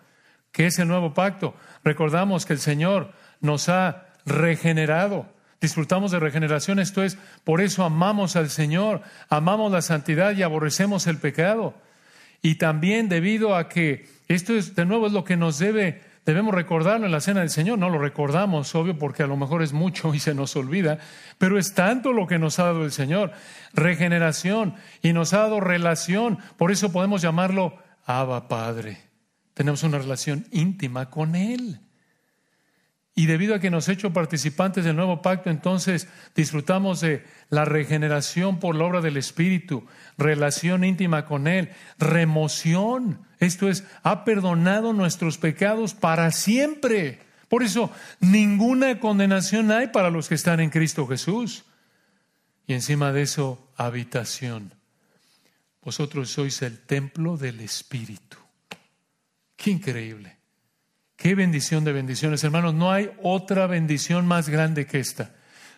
¿Qué 0.52 0.68
es 0.68 0.80
el 0.80 0.88
nuevo 0.88 1.14
pacto? 1.14 1.56
Recordamos 1.84 2.46
que 2.46 2.54
el 2.54 2.60
Señor 2.60 3.12
nos 3.42 3.68
ha 3.70 4.08
regenerado. 4.26 5.28
Disfrutamos 5.60 6.12
de 6.12 6.20
regeneración, 6.20 6.80
esto 6.80 7.04
es, 7.04 7.18
por 7.44 7.62
eso 7.62 7.84
amamos 7.84 8.36
al 8.36 8.50
Señor, 8.50 9.02
amamos 9.30 9.72
la 9.72 9.82
santidad 9.82 10.36
y 10.36 10.44
aborrecemos 10.44 11.08
el 11.08 11.18
pecado. 11.18 11.74
Y 12.42 12.56
también 12.56 13.10
debido 13.10 13.56
a 13.56 13.70
que 13.70 14.08
esto 14.28 14.54
es, 14.54 14.76
de 14.76 14.86
nuevo, 14.86 15.08
es 15.08 15.14
lo 15.14 15.24
que 15.24 15.38
nos 15.38 15.60
debe, 15.60 16.02
debemos 16.26 16.54
recordarlo 16.54 17.06
en 17.06 17.12
la 17.12 17.22
cena 17.22 17.42
del 17.42 17.50
Señor. 17.50 17.80
No 17.80 17.90
lo 17.90 18.00
recordamos, 18.00 18.74
obvio, 18.76 18.98
porque 18.98 19.24
a 19.24 19.28
lo 19.28 19.38
mejor 19.38 19.64
es 19.64 19.74
mucho 19.74 20.14
y 20.14 20.20
se 20.20 20.34
nos 20.34 20.56
olvida, 20.56 21.00
pero 21.38 21.58
es 21.58 21.74
tanto 21.74 22.14
lo 22.14 22.28
que 22.28 22.40
nos 22.40 22.60
ha 22.60 22.66
dado 22.66 22.86
el 22.86 22.92
Señor. 22.92 23.32
Regeneración 23.74 24.76
y 25.02 25.14
nos 25.14 25.34
ha 25.34 25.40
dado 25.40 25.60
relación. 25.60 26.40
Por 26.58 26.72
eso 26.72 26.92
podemos 26.92 27.22
llamarlo 27.22 27.78
Abba 28.06 28.48
Padre. 28.48 28.98
Tenemos 29.54 29.84
una 29.84 30.00
relación 30.00 30.48
íntima 30.52 31.10
con 31.10 31.36
Él. 31.36 31.80
Y 33.16 33.28
debido 33.28 33.54
a 33.54 33.60
que 33.60 33.70
nos 33.70 33.88
ha 33.88 33.92
hecho 33.92 34.12
participantes 34.12 34.86
del 34.86 34.96
nuevo 34.96 35.22
pacto, 35.22 35.52
entonces 35.52 36.08
disfrutamos 36.36 37.00
de 37.02 37.24
la 37.50 37.64
regeneración 37.64 38.60
por 38.60 38.76
la 38.76 38.86
obra 38.86 39.02
del 39.02 39.18
Espíritu, 39.18 39.86
relación 40.18 40.84
íntima 40.84 41.26
con 41.26 41.48
Él, 41.48 41.70
remoción. 42.00 43.22
Esto 43.40 43.70
es, 43.70 43.84
ha 44.02 44.26
perdonado 44.26 44.94
nuestros 44.94 45.38
pecados 45.38 45.94
para 45.94 46.32
siempre. 46.32 47.20
Por 47.50 47.62
eso, 47.62 47.92
ninguna 48.20 49.00
condenación 49.00 49.72
hay 49.72 49.88
para 49.88 50.10
los 50.10 50.28
que 50.28 50.36
están 50.36 50.60
en 50.60 50.72
Cristo 50.72 51.06
Jesús. 51.06 51.66
Y 52.66 52.74
encima 52.74 53.12
de 53.12 53.22
eso, 53.22 53.72
habitación. 53.78 54.74
Vosotros 55.84 56.32
sois 56.32 56.64
el 56.64 56.80
templo 56.80 57.38
del 57.38 57.60
Espíritu. 57.60 58.38
Qué 59.56 59.70
increíble. 59.70 60.43
Qué 61.24 61.36
bendición 61.36 61.86
de 61.86 61.94
bendiciones, 61.94 62.44
hermanos. 62.44 62.74
No 62.74 62.92
hay 62.92 63.10
otra 63.24 63.66
bendición 63.66 64.28
más 64.28 64.50
grande 64.50 64.86
que 64.86 65.00
esta. 65.00 65.32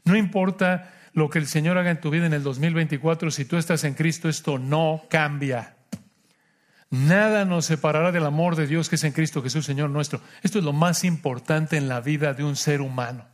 No 0.03 0.15
importa 0.15 0.91
lo 1.13 1.29
que 1.29 1.37
el 1.37 1.45
Señor 1.45 1.77
haga 1.77 1.91
en 1.91 2.01
tu 2.01 2.09
vida 2.09 2.25
en 2.25 2.33
el 2.33 2.41
2024, 2.41 3.29
si 3.29 3.45
tú 3.45 3.55
estás 3.55 3.83
en 3.83 3.93
Cristo, 3.93 4.27
esto 4.27 4.57
no 4.57 5.03
cambia. 5.07 5.75
Nada 6.89 7.45
nos 7.45 7.65
separará 7.65 8.11
del 8.11 8.25
amor 8.25 8.55
de 8.55 8.65
Dios 8.65 8.89
que 8.89 8.95
es 8.95 9.03
en 9.03 9.11
Cristo 9.11 9.43
Jesús, 9.43 9.67
Señor 9.67 9.91
nuestro. 9.91 10.19
Esto 10.41 10.57
es 10.57 10.65
lo 10.65 10.73
más 10.73 11.03
importante 11.03 11.77
en 11.77 11.89
la 11.89 12.01
vida 12.01 12.33
de 12.33 12.43
un 12.43 12.55
ser 12.55 12.81
humano. 12.81 13.27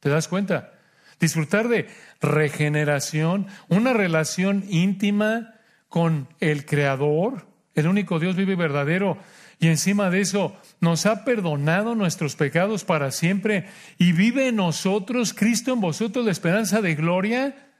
¿Te 0.00 0.10
das 0.10 0.28
cuenta? 0.28 0.74
Disfrutar 1.18 1.68
de 1.68 1.88
regeneración, 2.20 3.46
una 3.70 3.94
relación 3.94 4.66
íntima 4.68 5.54
con 5.88 6.28
el 6.40 6.66
Creador, 6.66 7.46
el 7.74 7.86
único 7.86 8.18
Dios 8.18 8.36
vivo 8.36 8.52
y 8.52 8.56
verdadero, 8.56 9.16
y 9.62 9.68
encima 9.68 10.10
de 10.10 10.20
eso, 10.20 10.56
nos 10.80 11.06
ha 11.06 11.24
perdonado 11.24 11.94
nuestros 11.94 12.34
pecados 12.34 12.82
para 12.82 13.12
siempre 13.12 13.68
y 13.96 14.10
vive 14.10 14.48
en 14.48 14.56
nosotros, 14.56 15.32
Cristo 15.32 15.72
en 15.72 15.80
vosotros, 15.80 16.24
la 16.24 16.32
esperanza 16.32 16.80
de 16.80 16.96
gloria. 16.96 17.70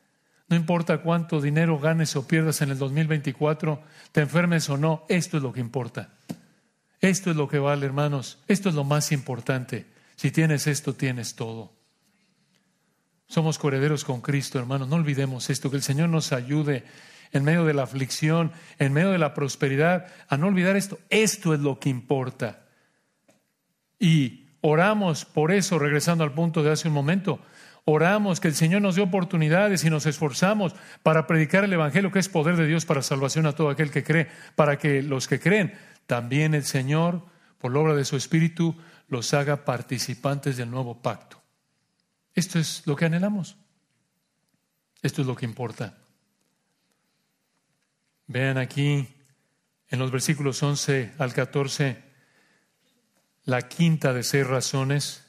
No 0.47 0.55
importa 0.55 0.99
cuánto 0.99 1.41
dinero 1.41 1.81
ganes 1.81 2.15
o 2.15 2.25
pierdas 2.29 2.63
en 2.63 2.71
el 2.71 2.79
2024, 2.79 3.83
te 4.13 4.21
enfermes 4.21 4.71
o 4.71 4.77
no, 4.77 5.05
esto 5.09 5.39
es 5.39 5.43
lo 5.43 5.53
que 5.53 5.59
importa. 5.59 6.11
Esto 7.01 7.33
es 7.33 7.37
lo 7.37 7.49
que 7.49 7.59
vale, 7.59 7.85
hermanos. 7.85 8.39
Esto 8.47 8.69
es 8.69 8.77
lo 8.77 8.85
más 8.85 9.11
importante. 9.11 9.87
Si 10.15 10.31
tienes 10.31 10.69
esto, 10.69 10.95
tienes 10.95 11.35
todo. 11.35 11.73
Somos 13.27 13.59
coherederos 13.59 14.05
con 14.05 14.21
Cristo, 14.21 14.61
hermanos. 14.61 14.87
No 14.87 14.95
olvidemos 14.95 15.51
esto, 15.51 15.69
que 15.69 15.79
el 15.79 15.83
Señor 15.83 16.11
nos 16.11 16.31
ayude 16.31 16.85
en 17.33 17.45
medio 17.45 17.65
de 17.65 17.75
la 17.75 17.83
aflicción, 17.83 18.53
en 18.79 18.93
medio 18.93 19.11
de 19.11 19.19
la 19.19 19.35
prosperidad, 19.35 20.07
a 20.29 20.37
no 20.37 20.47
olvidar 20.47 20.77
esto. 20.77 20.99
Esto 21.09 21.55
es 21.55 21.61
lo 21.61 21.81
que 21.81 21.89
importa. 21.89 22.67
Y 23.99 24.49
oramos 24.61 25.25
por 25.25 25.53
eso, 25.53 25.79
regresando 25.79 26.25
al 26.25 26.33
punto 26.33 26.63
de 26.63 26.71
hace 26.71 26.89
un 26.89 26.95
momento. 26.95 27.41
Oramos 27.85 28.39
que 28.39 28.49
el 28.49 28.55
Señor 28.55 28.83
nos 28.83 28.95
dé 28.95 29.03
oportunidades 29.03 29.85
y 29.85 29.91
nos 29.91 30.07
esforzamos 30.07 30.75
para 31.03 31.27
predicar 31.27 31.65
el 31.65 31.73
Evangelio, 31.73 32.13
que 32.13 32.21
es 32.21 32.29
poder 32.29 32.57
de 32.57 32.67
Dios 32.67 32.85
para 32.85 33.03
salvación 33.03 33.47
a 33.47 33.53
todo 33.53 33.71
aquel 33.71 33.91
que 33.91 34.05
cree, 34.05 34.29
para 34.55 34.79
que 34.79 35.03
los 35.03 35.27
que 35.27 35.41
creen, 35.41 35.75
también 36.07 36.55
el 36.55 36.65
Señor, 36.65 37.25
por 37.59 37.73
la 37.73 37.81
obra 37.81 37.95
de 37.95 38.05
su 38.05 38.17
Espíritu, 38.17 38.77
los 39.09 39.35
haga 39.35 39.65
participantes 39.65 40.57
del 40.57 40.71
nuevo 40.71 41.03
pacto. 41.03 41.43
Esto 42.35 42.59
es 42.59 42.87
lo 42.87 42.95
que 42.95 43.07
anhelamos. 43.07 43.57
Esto 45.03 45.23
es 45.23 45.27
lo 45.27 45.35
que 45.35 45.45
importa. 45.45 46.02
Vean 48.33 48.57
aquí 48.57 49.07
en 49.91 49.99
los 49.99 50.11
versículos 50.11 50.63
11 50.63 51.13
al 51.19 51.35
14 51.35 52.03
la 53.45 53.69
quinta 53.69 54.15
de 54.15 54.23
seis 54.23 54.47
razones 54.47 55.27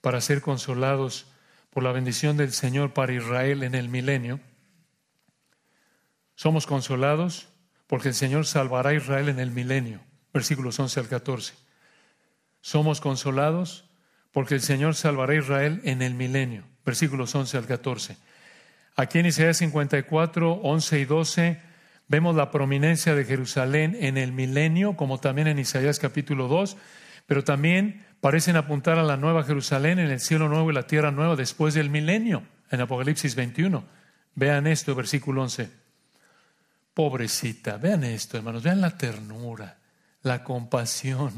para 0.00 0.20
ser 0.20 0.40
consolados 0.40 1.26
por 1.70 1.82
la 1.82 1.90
bendición 1.90 2.36
del 2.36 2.52
Señor 2.52 2.94
para 2.94 3.12
Israel 3.12 3.64
en 3.64 3.74
el 3.74 3.88
milenio. 3.88 4.38
Somos 6.36 6.68
consolados 6.68 7.48
porque 7.88 8.10
el 8.10 8.14
Señor 8.14 8.46
salvará 8.46 8.90
a 8.90 8.94
Israel 8.94 9.30
en 9.30 9.40
el 9.40 9.50
milenio. 9.50 10.00
Versículos 10.32 10.78
11 10.78 11.00
al 11.00 11.08
14. 11.08 11.54
Somos 12.60 13.00
consolados 13.00 13.90
porque 14.30 14.54
el 14.54 14.60
Señor 14.60 14.94
salvará 14.94 15.32
a 15.32 15.38
Israel 15.38 15.80
en 15.82 16.02
el 16.02 16.14
milenio. 16.14 16.62
Versículos 16.84 17.34
11 17.34 17.56
al 17.56 17.66
14. 17.66 18.16
Aquí 18.94 19.18
en 19.18 19.26
Isaías 19.26 19.56
54, 19.56 20.52
11 20.52 21.00
y 21.00 21.04
12 21.04 21.67
vemos 22.08 22.34
la 22.34 22.50
prominencia 22.50 23.14
de 23.14 23.24
Jerusalén 23.24 23.96
en 24.00 24.16
el 24.16 24.32
milenio, 24.32 24.96
como 24.96 25.18
también 25.18 25.46
en 25.46 25.58
Isaías 25.58 25.98
capítulo 25.98 26.48
2, 26.48 26.76
pero 27.26 27.44
también 27.44 28.06
parecen 28.20 28.56
apuntar 28.56 28.98
a 28.98 29.02
la 29.02 29.16
nueva 29.16 29.44
Jerusalén 29.44 29.98
en 29.98 30.10
el 30.10 30.20
cielo 30.20 30.48
nuevo 30.48 30.70
y 30.70 30.74
la 30.74 30.86
tierra 30.86 31.10
nueva 31.10 31.36
después 31.36 31.74
del 31.74 31.90
milenio, 31.90 32.42
en 32.70 32.80
Apocalipsis 32.80 33.34
21. 33.34 33.84
Vean 34.34 34.66
esto, 34.66 34.94
versículo 34.94 35.42
11. 35.42 35.70
Pobrecita, 36.94 37.76
vean 37.76 38.04
esto, 38.04 38.38
hermanos, 38.38 38.62
vean 38.62 38.80
la 38.80 38.96
ternura, 38.96 39.78
la 40.22 40.42
compasión 40.42 41.32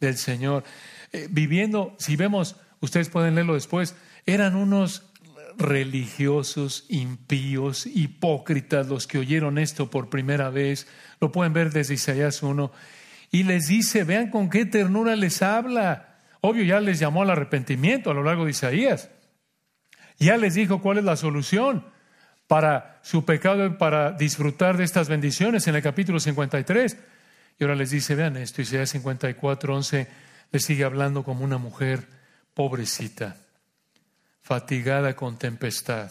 del 0.00 0.16
Señor. 0.16 0.64
Eh, 1.12 1.28
viviendo, 1.30 1.94
si 1.98 2.16
vemos, 2.16 2.56
ustedes 2.80 3.08
pueden 3.08 3.34
leerlo 3.34 3.54
después, 3.54 3.94
eran 4.26 4.56
unos 4.56 5.09
religiosos, 5.60 6.86
impíos, 6.88 7.86
hipócritas 7.86 8.88
los 8.88 9.06
que 9.06 9.18
oyeron 9.18 9.58
esto 9.58 9.90
por 9.90 10.08
primera 10.08 10.50
vez. 10.50 10.88
Lo 11.20 11.30
pueden 11.30 11.52
ver 11.52 11.70
desde 11.70 11.94
Isaías 11.94 12.42
1. 12.42 12.72
Y 13.30 13.44
les 13.44 13.68
dice, 13.68 14.04
vean 14.04 14.30
con 14.30 14.50
qué 14.50 14.64
ternura 14.66 15.14
les 15.14 15.42
habla. 15.42 16.18
Obvio, 16.40 16.64
ya 16.64 16.80
les 16.80 16.98
llamó 16.98 17.22
al 17.22 17.30
arrepentimiento 17.30 18.10
a 18.10 18.14
lo 18.14 18.24
largo 18.24 18.44
de 18.44 18.50
Isaías. 18.50 19.10
Ya 20.18 20.36
les 20.36 20.54
dijo 20.54 20.80
cuál 20.80 20.98
es 20.98 21.04
la 21.04 21.16
solución 21.16 21.84
para 22.46 22.98
su 23.02 23.24
pecado 23.24 23.64
y 23.64 23.70
para 23.70 24.12
disfrutar 24.12 24.76
de 24.76 24.84
estas 24.84 25.08
bendiciones 25.08 25.68
en 25.68 25.76
el 25.76 25.82
capítulo 25.82 26.18
53. 26.18 26.96
Y 27.58 27.64
ahora 27.64 27.76
les 27.76 27.90
dice, 27.90 28.14
vean 28.14 28.36
esto, 28.36 28.62
Isaías 28.62 28.90
54, 28.90 29.74
11, 29.74 30.08
les 30.50 30.64
sigue 30.64 30.84
hablando 30.84 31.22
como 31.22 31.44
una 31.44 31.58
mujer 31.58 32.08
pobrecita, 32.54 33.36
fatigada 34.50 35.14
con 35.14 35.38
tempestad, 35.38 36.10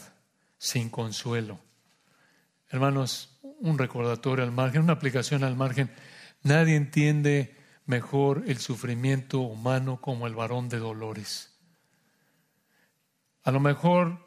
sin 0.56 0.88
consuelo. 0.88 1.60
Hermanos, 2.70 3.38
un 3.42 3.76
recordatorio 3.76 4.42
al 4.42 4.50
margen, 4.50 4.80
una 4.80 4.94
aplicación 4.94 5.44
al 5.44 5.56
margen. 5.56 5.90
Nadie 6.42 6.74
entiende 6.74 7.54
mejor 7.84 8.44
el 8.46 8.56
sufrimiento 8.56 9.40
humano 9.40 10.00
como 10.00 10.26
el 10.26 10.34
varón 10.34 10.70
de 10.70 10.78
dolores. 10.78 11.54
A 13.42 13.50
lo 13.50 13.60
mejor 13.60 14.26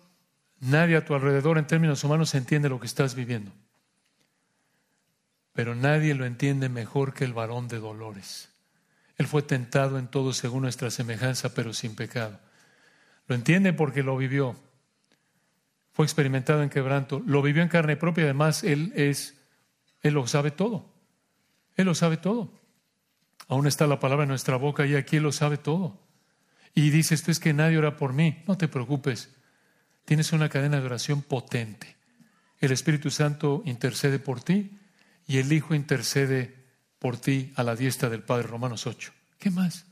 nadie 0.60 0.96
a 0.96 1.06
tu 1.06 1.16
alrededor 1.16 1.58
en 1.58 1.66
términos 1.66 2.04
humanos 2.04 2.36
entiende 2.36 2.70
lo 2.70 2.80
que 2.80 2.86
estás 2.86 3.16
viviendo, 3.16 3.52
pero 5.54 5.74
nadie 5.74 6.14
lo 6.14 6.28
entiende 6.28 6.70
mejor 6.70 7.16
que 7.16 7.24
el 7.24 7.34
varón 7.34 7.68
de 7.68 7.80
dolores. 7.80 8.50
Él 9.18 9.26
fue 9.26 9.42
tentado 9.42 9.98
en 9.98 10.08
todo 10.08 10.34
según 10.34 10.62
nuestra 10.62 10.92
semejanza, 10.92 11.56
pero 11.56 11.74
sin 11.74 11.96
pecado. 11.96 12.40
Lo 13.28 13.36
entiende 13.36 13.74
porque 13.74 14.04
lo 14.04 14.18
vivió. 14.18 14.56
Fue 15.92 16.06
experimentado 16.06 16.64
en 16.64 16.70
quebranto, 16.70 17.22
lo 17.26 17.42
vivió 17.42 17.62
en 17.62 17.70
carne 17.70 17.96
propia, 17.96 18.24
además 18.24 18.64
él 18.64 18.92
es 18.96 19.36
él 20.04 20.14
lo 20.14 20.28
sabe 20.28 20.52
todo. 20.52 20.86
Él 21.76 21.86
lo 21.86 21.96
sabe 21.96 22.18
todo. 22.18 22.52
Aún 23.48 23.66
está 23.66 23.88
la 23.88 24.00
palabra 24.00 24.24
en 24.24 24.30
nuestra 24.30 24.58
boca 24.58 24.86
y 24.86 24.96
aquí 24.96 25.18
Él 25.18 25.24
lo 25.24 25.32
sabe 25.32 25.58
todo. 25.58 26.00
Y 26.76 26.90
dices, 26.90 27.20
esto 27.20 27.32
es 27.32 27.40
que 27.40 27.54
nadie 27.54 27.78
ora 27.78 27.96
por 27.98 28.14
mí. 28.14 28.44
No 28.48 28.58
te 28.58 28.68
preocupes. 28.68 29.30
Tienes 30.06 30.34
una 30.34 30.50
cadena 30.50 30.80
de 30.80 30.86
oración 30.86 31.22
potente. 31.22 31.96
El 32.60 32.72
Espíritu 32.72 33.10
Santo 33.10 33.64
intercede 33.66 34.20
por 34.20 34.44
ti 34.44 34.78
y 35.26 35.38
el 35.38 35.52
Hijo 35.52 35.74
intercede 35.74 36.54
por 37.00 37.18
ti 37.18 37.54
a 37.56 37.64
la 37.64 37.76
diestra 37.76 38.10
del 38.10 38.24
Padre, 38.24 38.48
Romanos 38.48 38.86
8. 38.86 39.12
¿Qué 39.40 39.50
más? 39.50 39.86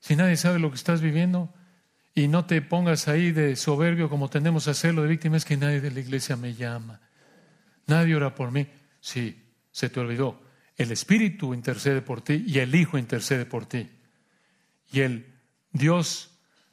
Si 0.00 0.16
nadie 0.16 0.36
sabe 0.36 0.58
lo 0.58 0.70
que 0.70 0.76
estás 0.76 1.00
viviendo 1.00 1.52
y 2.14 2.28
no 2.28 2.46
te 2.46 2.62
pongas 2.62 3.08
ahí 3.08 3.32
de 3.32 3.56
soberbio 3.56 4.08
como 4.08 4.30
tendemos 4.30 4.68
a 4.68 4.72
hacerlo 4.72 5.02
de 5.02 5.08
víctima, 5.08 5.36
es 5.36 5.44
que 5.44 5.56
nadie 5.56 5.80
de 5.80 5.90
la 5.90 6.00
iglesia 6.00 6.36
me 6.36 6.54
llama. 6.54 7.00
Nadie 7.86 8.14
ora 8.14 8.34
por 8.34 8.52
mí. 8.52 8.66
Sí, 9.00 9.42
se 9.70 9.88
te 9.88 10.00
olvidó. 10.00 10.40
El 10.76 10.92
Espíritu 10.92 11.54
intercede 11.54 12.02
por 12.02 12.22
ti 12.22 12.44
y 12.46 12.58
el 12.60 12.74
Hijo 12.74 12.98
intercede 12.98 13.46
por 13.46 13.66
ti. 13.66 13.90
Y 14.92 15.00
el 15.00 15.26
Dios 15.72 16.30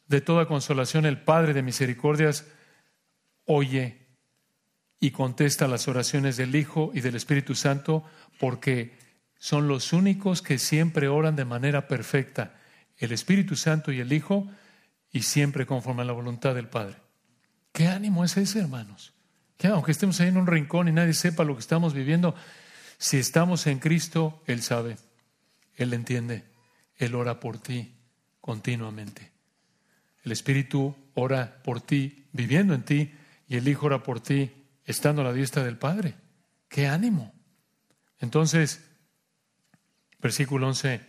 de 0.08 0.22
toda 0.22 0.46
consolación, 0.46 1.06
el 1.06 1.22
Padre 1.22 1.54
de 1.54 1.64
misericordias, 1.64 2.46
oye 3.46 4.02
y 5.00 5.12
contesta 5.12 5.68
las 5.68 5.88
oraciones 5.88 6.38
del 6.38 6.56
Hijo 6.56 6.92
y 6.94 7.02
del 7.02 7.16
Espíritu 7.16 7.56
Santo 7.56 8.04
porque 8.40 8.96
son 9.40 9.68
los 9.68 9.94
únicos 9.94 10.44
que 10.44 10.60
siempre 10.60 11.08
oran 11.08 11.36
de 11.36 11.46
manera 11.46 11.88
perfecta, 11.88 12.60
el 12.98 13.12
Espíritu 13.12 13.56
Santo 13.56 13.92
y 13.92 14.00
el 14.00 14.14
Hijo, 14.14 14.48
y 15.12 15.24
siempre 15.24 15.66
conforme 15.66 16.04
a 16.04 16.06
la 16.06 16.14
voluntad 16.14 16.56
del 16.56 16.70
Padre. 16.70 16.98
¿Qué 17.72 17.88
ánimo 17.88 18.24
es 18.24 18.38
ese, 18.38 18.60
hermanos? 18.60 19.14
Que 19.58 19.68
aunque 19.68 19.92
estemos 19.92 20.20
ahí 20.20 20.30
en 20.30 20.38
un 20.38 20.48
rincón 20.48 20.88
y 20.88 20.92
nadie 20.92 21.14
sepa 21.14 21.44
lo 21.44 21.56
que 21.56 21.62
estamos 21.62 21.94
viviendo, 21.94 22.36
si 22.98 23.18
estamos 23.18 23.68
en 23.68 23.80
Cristo, 23.80 24.42
Él 24.46 24.62
sabe, 24.62 24.98
Él 25.76 25.94
entiende, 25.94 26.46
Él 26.98 27.16
ora 27.16 27.40
por 27.40 27.58
ti 27.58 27.96
continuamente. 28.40 29.32
El 30.24 30.32
Espíritu 30.32 30.96
ora 31.14 31.62
por 31.64 31.82
ti 31.82 32.28
viviendo 32.32 32.74
en 32.74 32.84
ti 32.84 33.14
y 33.48 33.58
el 33.58 33.68
Hijo 33.68 33.88
ora 33.88 34.04
por 34.04 34.20
ti 34.20 34.52
estando 34.86 35.22
a 35.22 35.26
la 35.26 35.34
diestra 35.34 35.64
del 35.64 35.78
Padre. 35.78 36.16
¡Qué 36.68 36.88
ánimo! 36.88 37.34
Entonces, 38.20 38.88
versículo 40.20 40.68
11, 40.68 41.02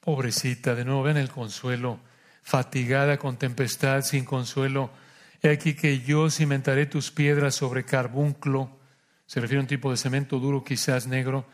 pobrecita, 0.00 0.74
de 0.74 0.84
nuevo 0.84 1.02
ven 1.02 1.16
el 1.16 1.30
consuelo, 1.30 2.00
fatigada 2.42 3.18
con 3.18 3.36
tempestad, 3.36 4.02
sin 4.02 4.24
consuelo. 4.24 4.90
He 5.42 5.50
aquí 5.50 5.74
que 5.74 6.00
yo 6.00 6.30
cimentaré 6.30 6.86
tus 6.86 7.10
piedras 7.10 7.54
sobre 7.54 7.84
carbunclo 7.84 8.82
se 9.32 9.40
refiere 9.40 9.60
a 9.60 9.62
un 9.62 9.66
tipo 9.66 9.90
de 9.90 9.96
cemento 9.96 10.38
duro, 10.38 10.62
quizás 10.62 11.06
negro, 11.06 11.46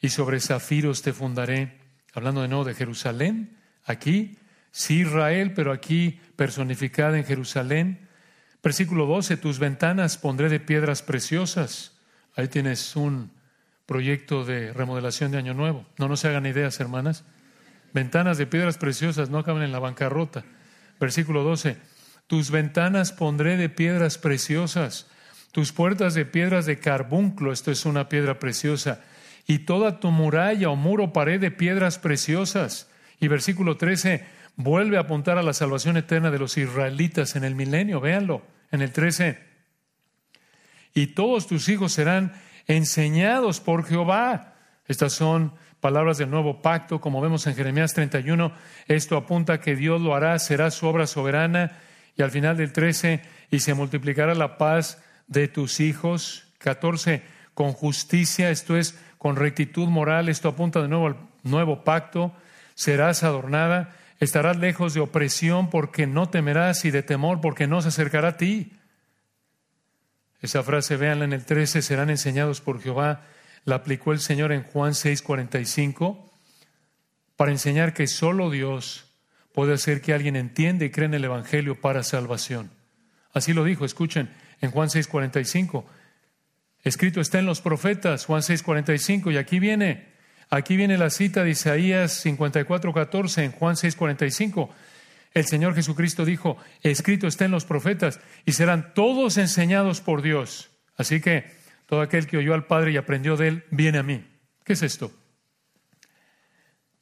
y 0.00 0.10
sobre 0.10 0.38
zafiros 0.38 1.02
te 1.02 1.12
fundaré. 1.12 1.80
Hablando 2.12 2.42
de 2.42 2.46
nuevo 2.46 2.62
de 2.62 2.74
Jerusalén, 2.74 3.58
aquí, 3.84 4.38
sí 4.70 5.00
Israel, 5.00 5.52
pero 5.52 5.72
aquí 5.72 6.20
personificada 6.36 7.18
en 7.18 7.24
Jerusalén. 7.24 8.08
Versículo 8.62 9.06
12, 9.06 9.36
tus 9.38 9.58
ventanas 9.58 10.16
pondré 10.16 10.48
de 10.48 10.60
piedras 10.60 11.02
preciosas. 11.02 11.98
Ahí 12.36 12.46
tienes 12.46 12.94
un 12.94 13.32
proyecto 13.84 14.44
de 14.44 14.72
remodelación 14.72 15.32
de 15.32 15.38
Año 15.38 15.54
Nuevo. 15.54 15.86
No 15.98 16.06
nos 16.06 16.24
hagan 16.24 16.46
ideas, 16.46 16.78
hermanas. 16.78 17.24
Ventanas 17.94 18.36
de 18.36 18.46
piedras 18.46 18.76
preciosas 18.76 19.30
no 19.30 19.38
acaban 19.38 19.62
en 19.62 19.72
la 19.72 19.78
bancarrota. 19.78 20.44
Versículo 21.00 21.42
12, 21.42 21.78
tus 22.26 22.50
ventanas 22.50 23.12
pondré 23.12 23.56
de 23.56 23.70
piedras 23.70 24.18
preciosas 24.18 25.06
tus 25.54 25.70
puertas 25.70 26.14
de 26.14 26.26
piedras 26.26 26.66
de 26.66 26.80
carbunclo, 26.80 27.52
esto 27.52 27.70
es 27.70 27.86
una 27.86 28.08
piedra 28.08 28.40
preciosa, 28.40 29.02
y 29.46 29.60
toda 29.60 30.00
tu 30.00 30.10
muralla 30.10 30.68
o 30.68 30.74
muro 30.74 31.12
pared 31.12 31.40
de 31.40 31.52
piedras 31.52 32.00
preciosas. 32.00 32.90
Y 33.20 33.28
versículo 33.28 33.76
13 33.76 34.26
vuelve 34.56 34.96
a 34.96 35.02
apuntar 35.02 35.38
a 35.38 35.44
la 35.44 35.52
salvación 35.52 35.96
eterna 35.96 36.32
de 36.32 36.40
los 36.40 36.58
israelitas 36.58 37.36
en 37.36 37.44
el 37.44 37.54
milenio, 37.54 38.00
véanlo, 38.00 38.42
en 38.72 38.82
el 38.82 38.90
13. 38.90 39.38
y 40.92 41.06
todos 41.08 41.46
tus 41.46 41.68
hijos 41.68 41.92
serán 41.92 42.32
enseñados 42.66 43.60
por 43.60 43.84
Jehová. 43.84 44.56
Estas 44.88 45.12
son 45.12 45.54
palabras 45.84 46.16
del 46.16 46.30
nuevo 46.30 46.62
pacto, 46.62 46.98
como 46.98 47.20
vemos 47.20 47.46
en 47.46 47.54
Jeremías 47.54 47.92
31. 47.92 48.52
Esto 48.88 49.18
apunta 49.18 49.52
a 49.52 49.60
que 49.60 49.76
Dios 49.76 50.00
lo 50.00 50.14
hará, 50.14 50.38
será 50.38 50.70
su 50.70 50.86
obra 50.86 51.06
soberana. 51.06 51.72
Y 52.16 52.22
al 52.22 52.30
final 52.30 52.56
del 52.56 52.72
13, 52.72 53.20
y 53.50 53.60
se 53.60 53.74
multiplicará 53.74 54.34
la 54.34 54.56
paz 54.56 55.04
de 55.26 55.46
tus 55.46 55.80
hijos. 55.80 56.46
14, 56.56 57.22
con 57.52 57.72
justicia, 57.72 58.48
esto 58.48 58.78
es, 58.78 58.98
con 59.18 59.36
rectitud 59.36 59.88
moral, 59.88 60.30
esto 60.30 60.48
apunta 60.48 60.80
de 60.80 60.88
nuevo 60.88 61.08
al 61.08 61.16
nuevo 61.42 61.84
pacto. 61.84 62.32
Serás 62.74 63.22
adornada, 63.22 63.94
estarás 64.20 64.56
lejos 64.56 64.94
de 64.94 65.00
opresión 65.00 65.68
porque 65.68 66.06
no 66.06 66.30
temerás 66.30 66.86
y 66.86 66.92
de 66.92 67.02
temor 67.02 67.42
porque 67.42 67.66
no 67.66 67.82
se 67.82 67.88
acercará 67.88 68.28
a 68.28 68.36
ti. 68.38 68.72
Esa 70.40 70.62
frase, 70.62 70.96
véanla 70.96 71.26
en 71.26 71.34
el 71.34 71.44
13, 71.44 71.82
serán 71.82 72.08
enseñados 72.08 72.62
por 72.62 72.80
Jehová. 72.80 73.20
La 73.64 73.76
aplicó 73.76 74.12
el 74.12 74.20
Señor 74.20 74.52
en 74.52 74.62
Juan 74.62 74.92
6:45 74.92 76.32
para 77.36 77.50
enseñar 77.50 77.94
que 77.94 78.06
solo 78.06 78.50
Dios 78.50 79.10
puede 79.52 79.74
hacer 79.74 80.00
que 80.00 80.12
alguien 80.12 80.36
entienda 80.36 80.84
y 80.84 80.90
cree 80.90 81.06
en 81.06 81.14
el 81.14 81.24
Evangelio 81.24 81.80
para 81.80 82.02
salvación. 82.02 82.70
Así 83.32 83.52
lo 83.52 83.64
dijo, 83.64 83.84
escuchen, 83.84 84.30
en 84.60 84.70
Juan 84.70 84.88
6:45. 84.88 85.84
Escrito 86.82 87.20
está 87.20 87.38
en 87.38 87.46
los 87.46 87.60
profetas, 87.60 88.26
Juan 88.26 88.42
6:45, 88.42 89.32
y 89.32 89.38
aquí 89.38 89.58
viene, 89.58 90.08
aquí 90.50 90.76
viene 90.76 90.98
la 90.98 91.10
cita 91.10 91.42
de 91.42 91.50
Isaías 91.50 92.24
54:14 92.24 93.44
en 93.44 93.52
Juan 93.52 93.76
6:45. 93.76 94.70
El 95.32 95.46
Señor 95.46 95.74
Jesucristo 95.74 96.24
dijo, 96.24 96.58
escrito 96.82 97.26
está 97.26 97.44
en 97.44 97.50
los 97.50 97.64
profetas, 97.64 98.20
y 98.44 98.52
serán 98.52 98.94
todos 98.94 99.36
enseñados 99.36 100.00
por 100.00 100.22
Dios. 100.22 100.70
Así 100.96 101.20
que 101.20 101.63
todo 101.86 102.00
aquel 102.00 102.26
que 102.26 102.36
oyó 102.36 102.54
al 102.54 102.66
Padre 102.66 102.92
y 102.92 102.96
aprendió 102.96 103.36
de 103.36 103.48
él, 103.48 103.64
viene 103.70 103.98
a 103.98 104.02
mí. 104.02 104.24
¿Qué 104.64 104.72
es 104.74 104.82
esto? 104.82 105.12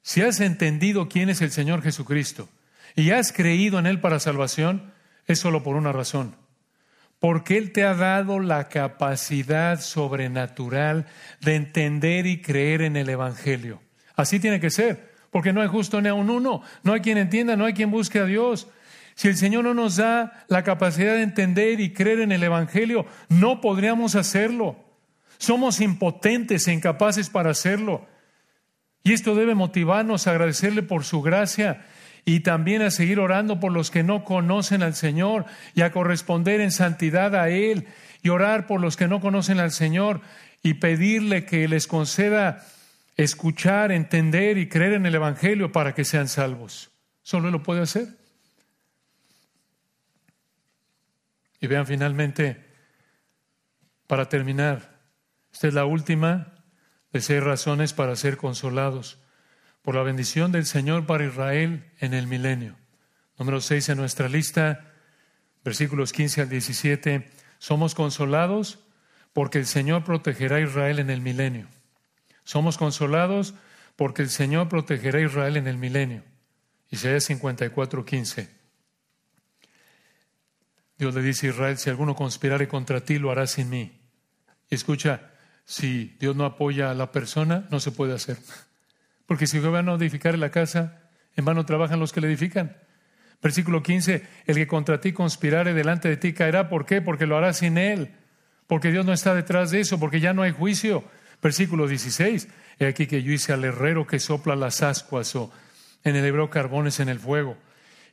Si 0.03 0.21
has 0.23 0.41
entendido 0.41 1.09
quién 1.09 1.31
es 1.31 1.41
el 1.43 1.53
Señor 1.53 1.83
Jesucristo 1.83 2.49
y 2.97 3.11
has 3.11 3.33
creído 3.33 3.79
en 3.79 3.87
Él 3.87 4.01
para 4.01 4.19
salvación, 4.19 4.93
es 5.27 5.39
solo 5.39 5.63
por 5.63 5.77
una 5.77 5.93
razón. 5.93 6.37
Porque 7.21 7.57
Él 7.57 7.71
te 7.71 7.85
ha 7.85 7.95
dado 7.95 8.41
la 8.41 8.69
capacidad 8.69 9.81
sobrenatural 9.81 11.07
de 11.41 11.55
entender 11.55 12.27
y 12.27 12.43
creer 12.43 12.83
en 12.83 12.97
el 12.97 13.09
Evangelio. 13.09 13.81
Así 14.17 14.41
tiene 14.41 14.59
que 14.59 14.71
ser 14.71 15.13
porque 15.33 15.55
no 15.55 15.63
hay 15.63 15.69
justo 15.69 16.01
ni 16.03 16.11
a 16.11 16.15
un 16.15 16.29
uno, 16.29 16.63
no 16.83 16.93
hay 16.93 17.01
quien 17.01 17.17
entienda, 17.17 17.57
no 17.57 17.65
hay 17.65 17.73
quien 17.73 17.91
busque 17.91 18.19
a 18.19 18.27
Dios. 18.27 18.69
Si 19.15 19.29
el 19.29 19.37
Señor 19.37 19.65
no 19.65 19.75
nos 19.75 19.97
da 19.97 20.45
la 20.49 20.65
capacidad 20.65 21.15
de 21.15 21.23
entender 21.23 21.81
y 21.81 21.93
creer 21.93 22.21
en 22.21 22.33
el 22.33 22.43
Evangelio, 22.43 23.07
no 23.29 23.61
podríamos 23.61 24.15
hacerlo. 24.15 24.77
Somos 25.39 25.81
impotentes 25.81 26.69
e 26.69 26.73
incapaces 26.73 27.29
para 27.29 27.51
hacerlo. 27.51 28.07
Y 29.05 29.13
esto 29.13 29.35
debe 29.35 29.55
motivarnos 29.55 30.27
a 30.27 30.31
agradecerle 30.31 30.83
por 30.83 31.05
su 31.05 31.23
gracia 31.23 31.85
y 32.25 32.41
también 32.41 32.83
a 32.83 32.91
seguir 32.91 33.19
orando 33.19 33.59
por 33.59 33.73
los 33.73 33.91
que 33.91 34.05
no 34.05 34.25
conocen 34.25 34.83
al 34.83 34.95
Señor 34.95 35.45
y 35.75 35.83
a 35.83 35.91
corresponder 35.91 36.61
en 36.61 36.71
santidad 36.71 37.35
a 37.35 37.49
Él 37.49 37.89
y 38.23 38.29
orar 38.29 38.67
por 38.67 38.81
los 38.81 38.97
que 38.97 39.09
no 39.09 39.21
conocen 39.21 39.59
al 39.59 39.73
Señor 39.73 40.21
y 40.63 40.75
pedirle 40.75 41.45
que 41.45 41.67
les 41.67 41.89
conceda 41.89 42.65
escuchar, 43.17 43.91
entender 43.91 44.59
y 44.59 44.69
creer 44.69 44.95
en 44.95 45.07
el 45.07 45.17
Evangelio 45.17 45.73
para 45.73 45.95
que 45.95 46.05
sean 46.05 46.29
salvos. 46.29 46.91
Solo 47.23 47.51
lo 47.51 47.63
puede 47.63 47.83
hacer. 47.83 48.22
Y 51.63 51.69
vean 51.69 51.87
finalmente, 51.87 52.61
para 54.09 54.29
terminar, 54.29 54.99
esta 55.53 55.69
es 55.69 55.75
la 55.75 55.85
última 55.85 56.55
de 57.13 57.21
seis 57.21 57.41
razones 57.41 57.93
para 57.93 58.17
ser 58.17 58.37
consolados 58.37 59.21
por 59.81 59.95
la 59.95 60.03
bendición 60.03 60.51
del 60.51 60.67
Señor 60.67 61.07
para 61.07 61.25
Israel 61.25 61.89
en 62.01 62.15
el 62.15 62.27
milenio. 62.27 62.77
Número 63.39 63.61
seis 63.61 63.89
en 63.89 63.99
nuestra 63.99 64.29
lista, 64.29 64.93
versículos 65.65 66.13
15 66.13 66.41
al 66.41 66.49
17, 66.49 67.31
somos 67.59 67.95
consolados 67.95 68.81
porque 69.33 69.59
el 69.59 69.67
Señor 69.67 70.03
protegerá 70.03 70.57
a 70.57 70.63
Israel 70.63 70.99
en 70.99 71.11
el 71.11 71.21
milenio. 71.21 71.69
Somos 72.43 72.77
consolados 72.77 73.55
porque 73.95 74.23
el 74.23 74.31
Señor 74.31 74.69
protegerá 74.69 75.21
a 75.21 75.27
Israel 75.27 75.57
en 75.57 75.69
el 75.69 75.79
milenio. 75.79 76.25
Isaías 76.91 77.23
54, 77.23 78.05
15. 78.05 78.62
Dios 81.03 81.17
le 81.17 81.23
dice 81.23 81.49
a 81.49 81.51
Israel, 81.51 81.79
si 81.79 81.91
alguno 81.91 82.15
conspirare 82.15 82.69
contra 82.69 83.01
ti, 83.01 83.19
lo 83.19 83.33
hará 83.33 83.49
sin 83.49 83.69
mí. 83.69 83.91
Y 84.71 84.77
escucha, 84.77 85.33
si 85.65 86.17
Dios 86.21 86.37
no 86.37 86.45
apoya 86.45 86.93
a 86.93 86.95
la 86.95 87.11
persona, 87.11 87.67
no 87.73 87.81
se 87.81 87.91
puede 87.91 88.15
hacer. 88.15 88.37
Porque 89.27 89.49
si 89.49 89.61
Jehová 89.61 89.83
no 89.83 89.97
edificar 89.97 90.39
la 90.39 90.53
casa, 90.53 91.01
en 91.35 91.45
vano 91.45 91.67
trabajan 91.67 91.99
los 91.99 92.13
que 92.13 92.21
le 92.21 92.29
edifican. 92.29 92.77
Versículo 93.43 93.83
15, 93.83 94.23
el 94.47 94.55
que 94.55 94.69
contra 94.69 95.01
ti 95.01 95.13
conspirare 95.13 95.75
delante 95.75 96.09
de 96.09 96.19
ti 96.19 96.35
caerá. 96.35 96.69
¿Por 96.69 96.87
qué? 96.87 97.03
Porque 97.03 97.27
lo 97.27 97.37
hará 97.37 97.53
sin 97.53 97.79
él. 97.79 98.15
Porque 98.69 98.93
Dios 98.93 99.05
no 99.05 99.13
está 99.13 99.35
detrás 99.35 99.73
de 99.73 99.81
eso, 99.81 99.99
porque 99.99 100.21
ya 100.21 100.33
no 100.33 100.43
hay 100.43 100.53
juicio. 100.53 101.03
Versículo 101.43 101.89
16. 101.89 102.47
He 102.79 102.87
aquí 102.87 103.09
que 103.09 103.25
yo 103.25 103.33
hice 103.33 103.53
al 103.53 103.65
herrero 103.65 104.07
que 104.07 104.21
sopla 104.21 104.55
las 104.55 104.85
ascuas 104.85 105.35
o 105.35 105.51
en 106.05 106.15
el 106.15 106.25
hebreo 106.25 106.49
carbones 106.49 107.01
en 107.01 107.09
el 107.09 107.19
fuego 107.19 107.57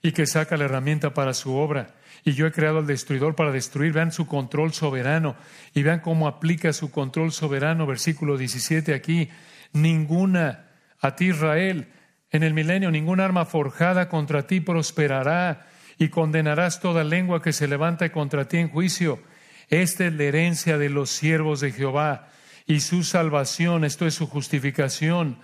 y 0.01 0.11
que 0.11 0.25
saca 0.25 0.57
la 0.57 0.65
herramienta 0.65 1.13
para 1.13 1.33
su 1.33 1.55
obra. 1.55 1.95
Y 2.23 2.33
yo 2.33 2.47
he 2.47 2.51
creado 2.51 2.79
al 2.79 2.87
destruidor 2.87 3.35
para 3.35 3.51
destruir. 3.51 3.93
Vean 3.93 4.11
su 4.11 4.27
control 4.27 4.73
soberano 4.73 5.35
y 5.73 5.83
vean 5.83 5.99
cómo 5.99 6.27
aplica 6.27 6.73
su 6.73 6.91
control 6.91 7.31
soberano. 7.31 7.85
Versículo 7.85 8.37
17 8.37 8.93
aquí. 8.93 9.29
Ninguna, 9.73 10.67
a 10.99 11.15
ti 11.15 11.29
Israel, 11.29 11.87
en 12.31 12.43
el 12.43 12.53
milenio, 12.53 12.91
ninguna 12.91 13.25
arma 13.25 13.45
forjada 13.45 14.09
contra 14.09 14.47
ti 14.47 14.59
prosperará 14.59 15.67
y 15.97 16.09
condenarás 16.09 16.79
toda 16.79 17.03
lengua 17.03 17.41
que 17.41 17.53
se 17.53 17.67
levanta 17.67 18.11
contra 18.11 18.47
ti 18.47 18.57
en 18.57 18.69
juicio. 18.69 19.21
Esta 19.69 20.07
es 20.07 20.13
la 20.13 20.23
herencia 20.23 20.77
de 20.77 20.89
los 20.89 21.09
siervos 21.09 21.59
de 21.59 21.71
Jehová 21.71 22.29
y 22.65 22.79
su 22.79 23.03
salvación, 23.03 23.83
esto 23.83 24.07
es 24.07 24.13
su 24.13 24.27
justificación. 24.27 25.39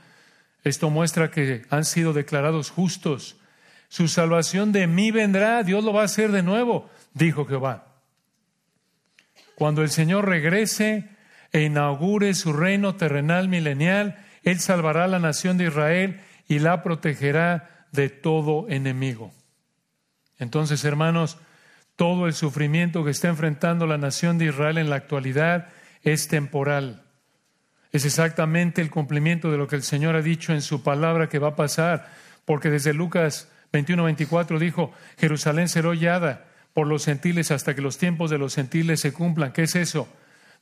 Esto 0.63 0.89
muestra 0.89 1.29
que 1.29 1.63
han 1.69 1.85
sido 1.85 2.13
declarados 2.13 2.71
justos. 2.71 3.37
Su 3.87 4.07
salvación 4.07 4.71
de 4.71 4.87
mí 4.87 5.11
vendrá, 5.11 5.63
Dios 5.63 5.83
lo 5.83 5.93
va 5.93 6.01
a 6.01 6.05
hacer 6.05 6.31
de 6.31 6.43
nuevo, 6.43 6.89
dijo 7.13 7.45
Jehová. 7.45 7.87
Cuando 9.55 9.81
el 9.81 9.89
Señor 9.89 10.27
regrese 10.27 11.09
e 11.51 11.61
inaugure 11.61 12.33
su 12.33 12.51
reino 12.51 12.95
terrenal 12.95 13.47
milenial, 13.47 14.17
Él 14.43 14.59
salvará 14.59 15.05
a 15.05 15.07
la 15.07 15.19
nación 15.19 15.57
de 15.57 15.67
Israel 15.67 16.21
y 16.47 16.59
la 16.59 16.83
protegerá 16.83 17.87
de 17.91 18.09
todo 18.09 18.67
enemigo. 18.69 19.31
Entonces, 20.37 20.83
hermanos, 20.83 21.37
todo 21.95 22.27
el 22.27 22.33
sufrimiento 22.33 23.05
que 23.05 23.11
está 23.11 23.29
enfrentando 23.29 23.87
la 23.87 23.97
nación 23.97 24.37
de 24.37 24.45
Israel 24.45 24.77
en 24.77 24.89
la 24.89 24.97
actualidad 24.97 25.69
es 26.03 26.27
temporal. 26.27 27.03
Es 27.93 28.03
exactamente 28.03 28.81
el 28.81 28.89
cumplimiento 28.89 29.49
de 29.49 29.57
lo 29.57 29.67
que 29.67 29.77
el 29.77 29.83
Señor 29.83 30.15
ha 30.15 30.21
dicho 30.21 30.51
en 30.51 30.61
su 30.61 30.83
palabra 30.83 31.29
que 31.29 31.39
va 31.39 31.49
a 31.49 31.55
pasar, 31.55 32.09
porque 32.43 32.69
desde 32.69 32.93
Lucas 32.93 33.49
21, 33.75 34.05
24 34.05 34.57
dijo, 34.57 34.93
Jerusalén 35.17 35.67
será 35.67 35.89
hollada 35.89 36.45
por 36.73 36.87
los 36.87 37.03
gentiles 37.03 37.51
hasta 37.51 37.75
que 37.75 37.81
los 37.81 37.97
tiempos 37.97 38.31
de 38.31 38.37
los 38.37 38.55
gentiles 38.55 39.01
se 39.01 39.11
cumplan. 39.11 39.51
¿Qué 39.51 39.63
es 39.63 39.75
eso? 39.75 40.07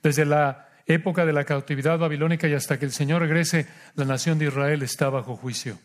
Desde 0.01 0.25
la 0.25 0.69
época 0.87 1.23
de 1.23 1.31
la 1.31 1.45
cautividad 1.45 1.99
babilónica 1.99 2.47
y 2.47 2.55
hasta 2.55 2.79
que 2.79 2.85
el 2.85 2.91
Señor 2.91 3.21
regrese, 3.21 3.67
la 3.93 4.05
nación 4.05 4.39
de 4.39 4.45
Israel 4.45 4.81
está 4.81 5.09
bajo 5.09 5.35
juicio. 5.35 5.79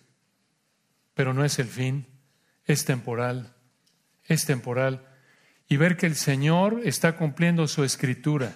Pero 1.12 1.34
no 1.34 1.44
es 1.44 1.58
el 1.58 1.68
fin, 1.68 2.06
es 2.64 2.86
temporal, 2.86 3.52
es 4.24 4.46
temporal. 4.46 5.04
Y 5.68 5.76
ver 5.76 5.98
que 5.98 6.06
el 6.06 6.16
Señor 6.16 6.80
está 6.84 7.16
cumpliendo 7.16 7.68
su 7.68 7.84
escritura 7.84 8.54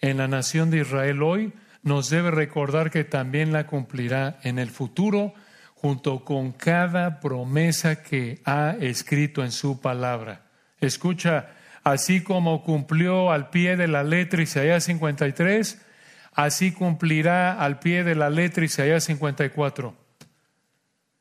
en 0.00 0.18
la 0.18 0.28
nación 0.28 0.70
de 0.70 0.78
Israel 0.78 1.20
hoy 1.22 1.52
nos 1.82 2.10
debe 2.10 2.30
recordar 2.30 2.90
que 2.90 3.02
también 3.02 3.52
la 3.52 3.66
cumplirá 3.66 4.38
en 4.44 4.58
el 4.58 4.70
futuro 4.70 5.34
junto 5.84 6.24
con 6.24 6.52
cada 6.52 7.20
promesa 7.20 8.02
que 8.02 8.40
ha 8.46 8.74
escrito 8.80 9.44
en 9.44 9.52
su 9.52 9.82
palabra. 9.82 10.46
Escucha, 10.80 11.50
así 11.82 12.22
como 12.22 12.64
cumplió 12.64 13.30
al 13.30 13.50
pie 13.50 13.76
de 13.76 13.86
la 13.86 14.02
letra 14.02 14.42
Isaías 14.42 14.84
53, 14.84 15.84
así 16.32 16.72
cumplirá 16.72 17.60
al 17.60 17.80
pie 17.80 18.02
de 18.02 18.14
la 18.14 18.30
letra 18.30 18.64
Isaías 18.64 19.04
54. 19.04 19.94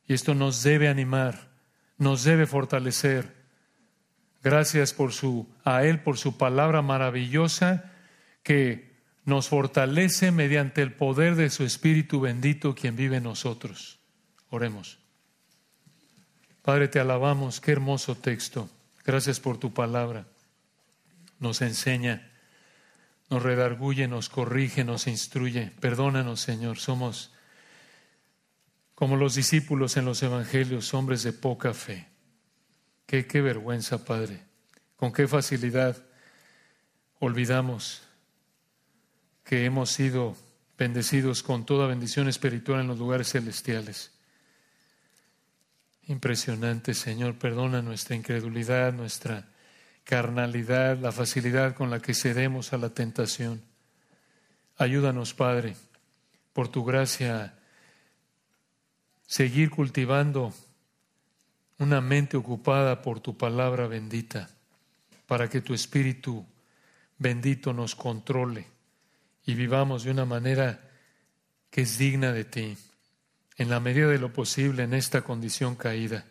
Y 0.08 0.14
esto 0.14 0.34
nos 0.34 0.64
debe 0.64 0.88
animar, 0.88 1.50
nos 1.98 2.24
debe 2.24 2.46
fortalecer. 2.46 3.34
Gracias 4.42 4.94
por 4.94 5.12
su, 5.12 5.46
a 5.66 5.84
Él 5.84 6.00
por 6.00 6.18
su 6.18 6.38
palabra 6.38 6.82
maravillosa 6.82 7.92
que 8.44 8.94
nos 9.26 9.50
fortalece 9.50 10.32
mediante 10.32 10.82
el 10.82 10.94
poder 10.94 11.36
de 11.36 11.50
su 11.50 11.66
Espíritu 11.66 12.22
bendito 12.22 12.76
quien 12.76 12.96
vive 12.96 13.18
en 13.18 13.24
nosotros. 13.24 14.00
Oremos. 14.54 15.00
Padre, 16.62 16.88
te 16.88 17.00
alabamos, 17.00 17.60
qué 17.60 17.72
hermoso 17.72 18.14
texto. 18.14 18.70
Gracias 19.04 19.40
por 19.40 19.58
tu 19.58 19.74
palabra. 19.74 20.28
Nos 21.40 21.64
enseña, 21.64 22.32
nos 23.32 23.42
redarguye, 23.42 24.08
nos 24.08 24.30
corrige, 24.30 24.84
nos 24.84 25.08
instruye. 25.08 25.72
Perdónanos, 25.80 26.40
Señor, 26.42 26.78
somos 26.78 27.34
como 28.94 29.16
los 29.16 29.34
discípulos 29.34 29.98
en 29.98 30.06
los 30.06 30.22
evangelios, 30.22 30.94
hombres 30.94 31.24
de 31.24 31.34
poca 31.34 31.74
fe. 31.74 32.08
Qué, 33.08 33.26
qué 33.26 33.42
vergüenza, 33.42 34.06
Padre. 34.06 34.40
Con 34.98 35.14
qué 35.14 35.28
facilidad 35.28 35.98
olvidamos 37.18 38.04
que 39.44 39.66
hemos 39.66 39.90
sido 39.90 40.38
bendecidos 40.78 41.42
con 41.42 41.66
toda 41.66 41.88
bendición 41.88 42.30
espiritual 42.30 42.82
en 42.82 42.88
los 42.90 43.00
lugares 43.00 43.32
celestiales. 43.32 44.14
Impresionante, 46.08 46.94
Señor, 46.94 47.36
perdona 47.36 47.82
nuestra 47.82 48.16
incredulidad, 48.16 48.92
nuestra 48.94 49.48
carnalidad, 50.04 50.98
la 50.98 51.12
facilidad 51.12 51.76
con 51.76 51.90
la 51.90 52.02
que 52.02 52.14
cedemos 52.14 52.74
a 52.74 52.78
la 52.78 52.90
tentación. 52.90 53.62
Ayúdanos, 54.78 55.34
Padre, 55.34 55.76
por 56.52 56.68
tu 56.68 56.84
gracia, 56.84 57.54
seguir 59.26 59.70
cultivando 59.70 60.54
una 61.80 62.02
mente 62.02 62.36
ocupada 62.36 63.02
por 63.02 63.22
tu 63.22 63.38
palabra 63.38 63.88
bendita, 63.88 64.50
para 65.26 65.50
que 65.50 65.62
tu 65.62 65.74
Espíritu 65.74 66.46
bendito 67.18 67.72
nos 67.72 67.96
controle 67.96 68.68
y 69.46 69.56
vivamos 69.56 70.04
de 70.04 70.12
una 70.12 70.26
manera 70.26 70.82
que 71.70 71.82
es 71.82 71.98
digna 71.98 72.32
de 72.34 72.46
ti, 72.46 72.78
en 73.58 73.70
la 73.70 73.80
medida 73.80 74.08
de 74.08 74.20
lo 74.20 74.34
posible 74.34 74.84
en 74.84 74.94
esta 74.94 75.22
condición 75.22 75.76
caída. 75.76 76.26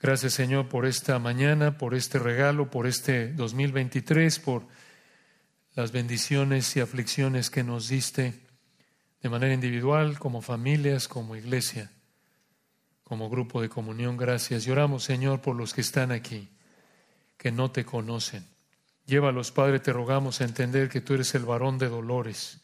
Gracias 0.00 0.34
Señor 0.34 0.68
por 0.68 0.86
esta 0.86 1.18
mañana, 1.18 1.78
por 1.78 1.94
este 1.94 2.18
regalo, 2.18 2.70
por 2.70 2.86
este 2.86 3.32
2023, 3.32 4.38
por 4.40 4.66
las 5.74 5.92
bendiciones 5.92 6.74
y 6.76 6.80
aflicciones 6.80 7.50
que 7.50 7.62
nos 7.62 7.88
diste 7.88 8.34
de 9.22 9.28
manera 9.28 9.54
individual, 9.54 10.18
como 10.18 10.42
familias, 10.42 11.08
como 11.08 11.36
iglesia 11.36 11.90
como 13.06 13.30
grupo 13.30 13.62
de 13.62 13.68
comunión. 13.68 14.16
Gracias. 14.16 14.66
Y 14.66 14.70
oramos, 14.72 15.04
Señor, 15.04 15.40
por 15.40 15.54
los 15.54 15.72
que 15.72 15.80
están 15.80 16.10
aquí, 16.10 16.48
que 17.38 17.52
no 17.52 17.70
te 17.70 17.84
conocen. 17.84 18.44
Llévalos, 19.06 19.52
Padre, 19.52 19.78
te 19.78 19.92
rogamos 19.92 20.40
a 20.40 20.44
entender 20.44 20.88
que 20.88 21.00
tú 21.00 21.14
eres 21.14 21.32
el 21.36 21.44
varón 21.44 21.78
de 21.78 21.88
dolores, 21.88 22.60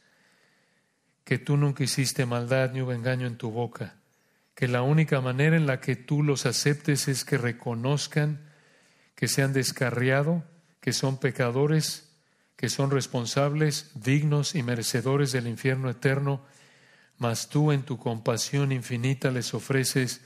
que 1.24 1.38
tú 1.38 1.56
nunca 1.56 1.84
hiciste 1.84 2.26
maldad 2.26 2.72
ni 2.72 2.82
hubo 2.82 2.92
engaño 2.92 3.26
en 3.26 3.36
tu 3.36 3.50
boca, 3.50 3.96
que 4.54 4.68
la 4.68 4.82
única 4.82 5.20
manera 5.20 5.56
en 5.56 5.66
la 5.66 5.80
que 5.80 5.96
tú 5.96 6.22
los 6.22 6.46
aceptes 6.46 7.08
es 7.08 7.24
que 7.24 7.38
reconozcan 7.38 8.40
que 9.14 9.28
se 9.28 9.42
han 9.42 9.52
descarriado, 9.52 10.44
que 10.80 10.92
son 10.92 11.18
pecadores, 11.18 12.08
que 12.56 12.68
son 12.68 12.90
responsables, 12.90 13.90
dignos 13.94 14.54
y 14.54 14.62
merecedores 14.62 15.32
del 15.32 15.46
infierno 15.46 15.90
eterno, 15.90 16.44
mas 17.18 17.48
tú 17.48 17.72
en 17.72 17.82
tu 17.82 17.98
compasión 17.98 18.72
infinita 18.72 19.30
les 19.30 19.54
ofreces 19.54 20.22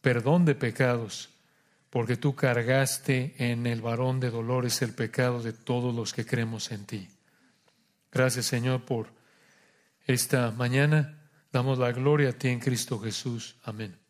perdón 0.00 0.44
de 0.44 0.54
pecados, 0.54 1.30
porque 1.90 2.16
tú 2.16 2.34
cargaste 2.34 3.34
en 3.38 3.66
el 3.66 3.82
varón 3.82 4.20
de 4.20 4.30
dolores 4.30 4.82
el 4.82 4.94
pecado 4.94 5.42
de 5.42 5.52
todos 5.52 5.94
los 5.94 6.12
que 6.12 6.26
creemos 6.26 6.70
en 6.72 6.86
ti. 6.86 7.08
Gracias 8.12 8.46
Señor 8.46 8.84
por 8.84 9.19
esta 10.10 10.50
mañana. 10.50 11.18
Damos 11.52 11.78
la 11.78 11.92
gloria 11.92 12.30
a 12.30 12.32
ti 12.32 12.48
en 12.48 12.60
Cristo 12.60 12.98
Jesús. 12.98 13.56
Amén. 13.64 14.09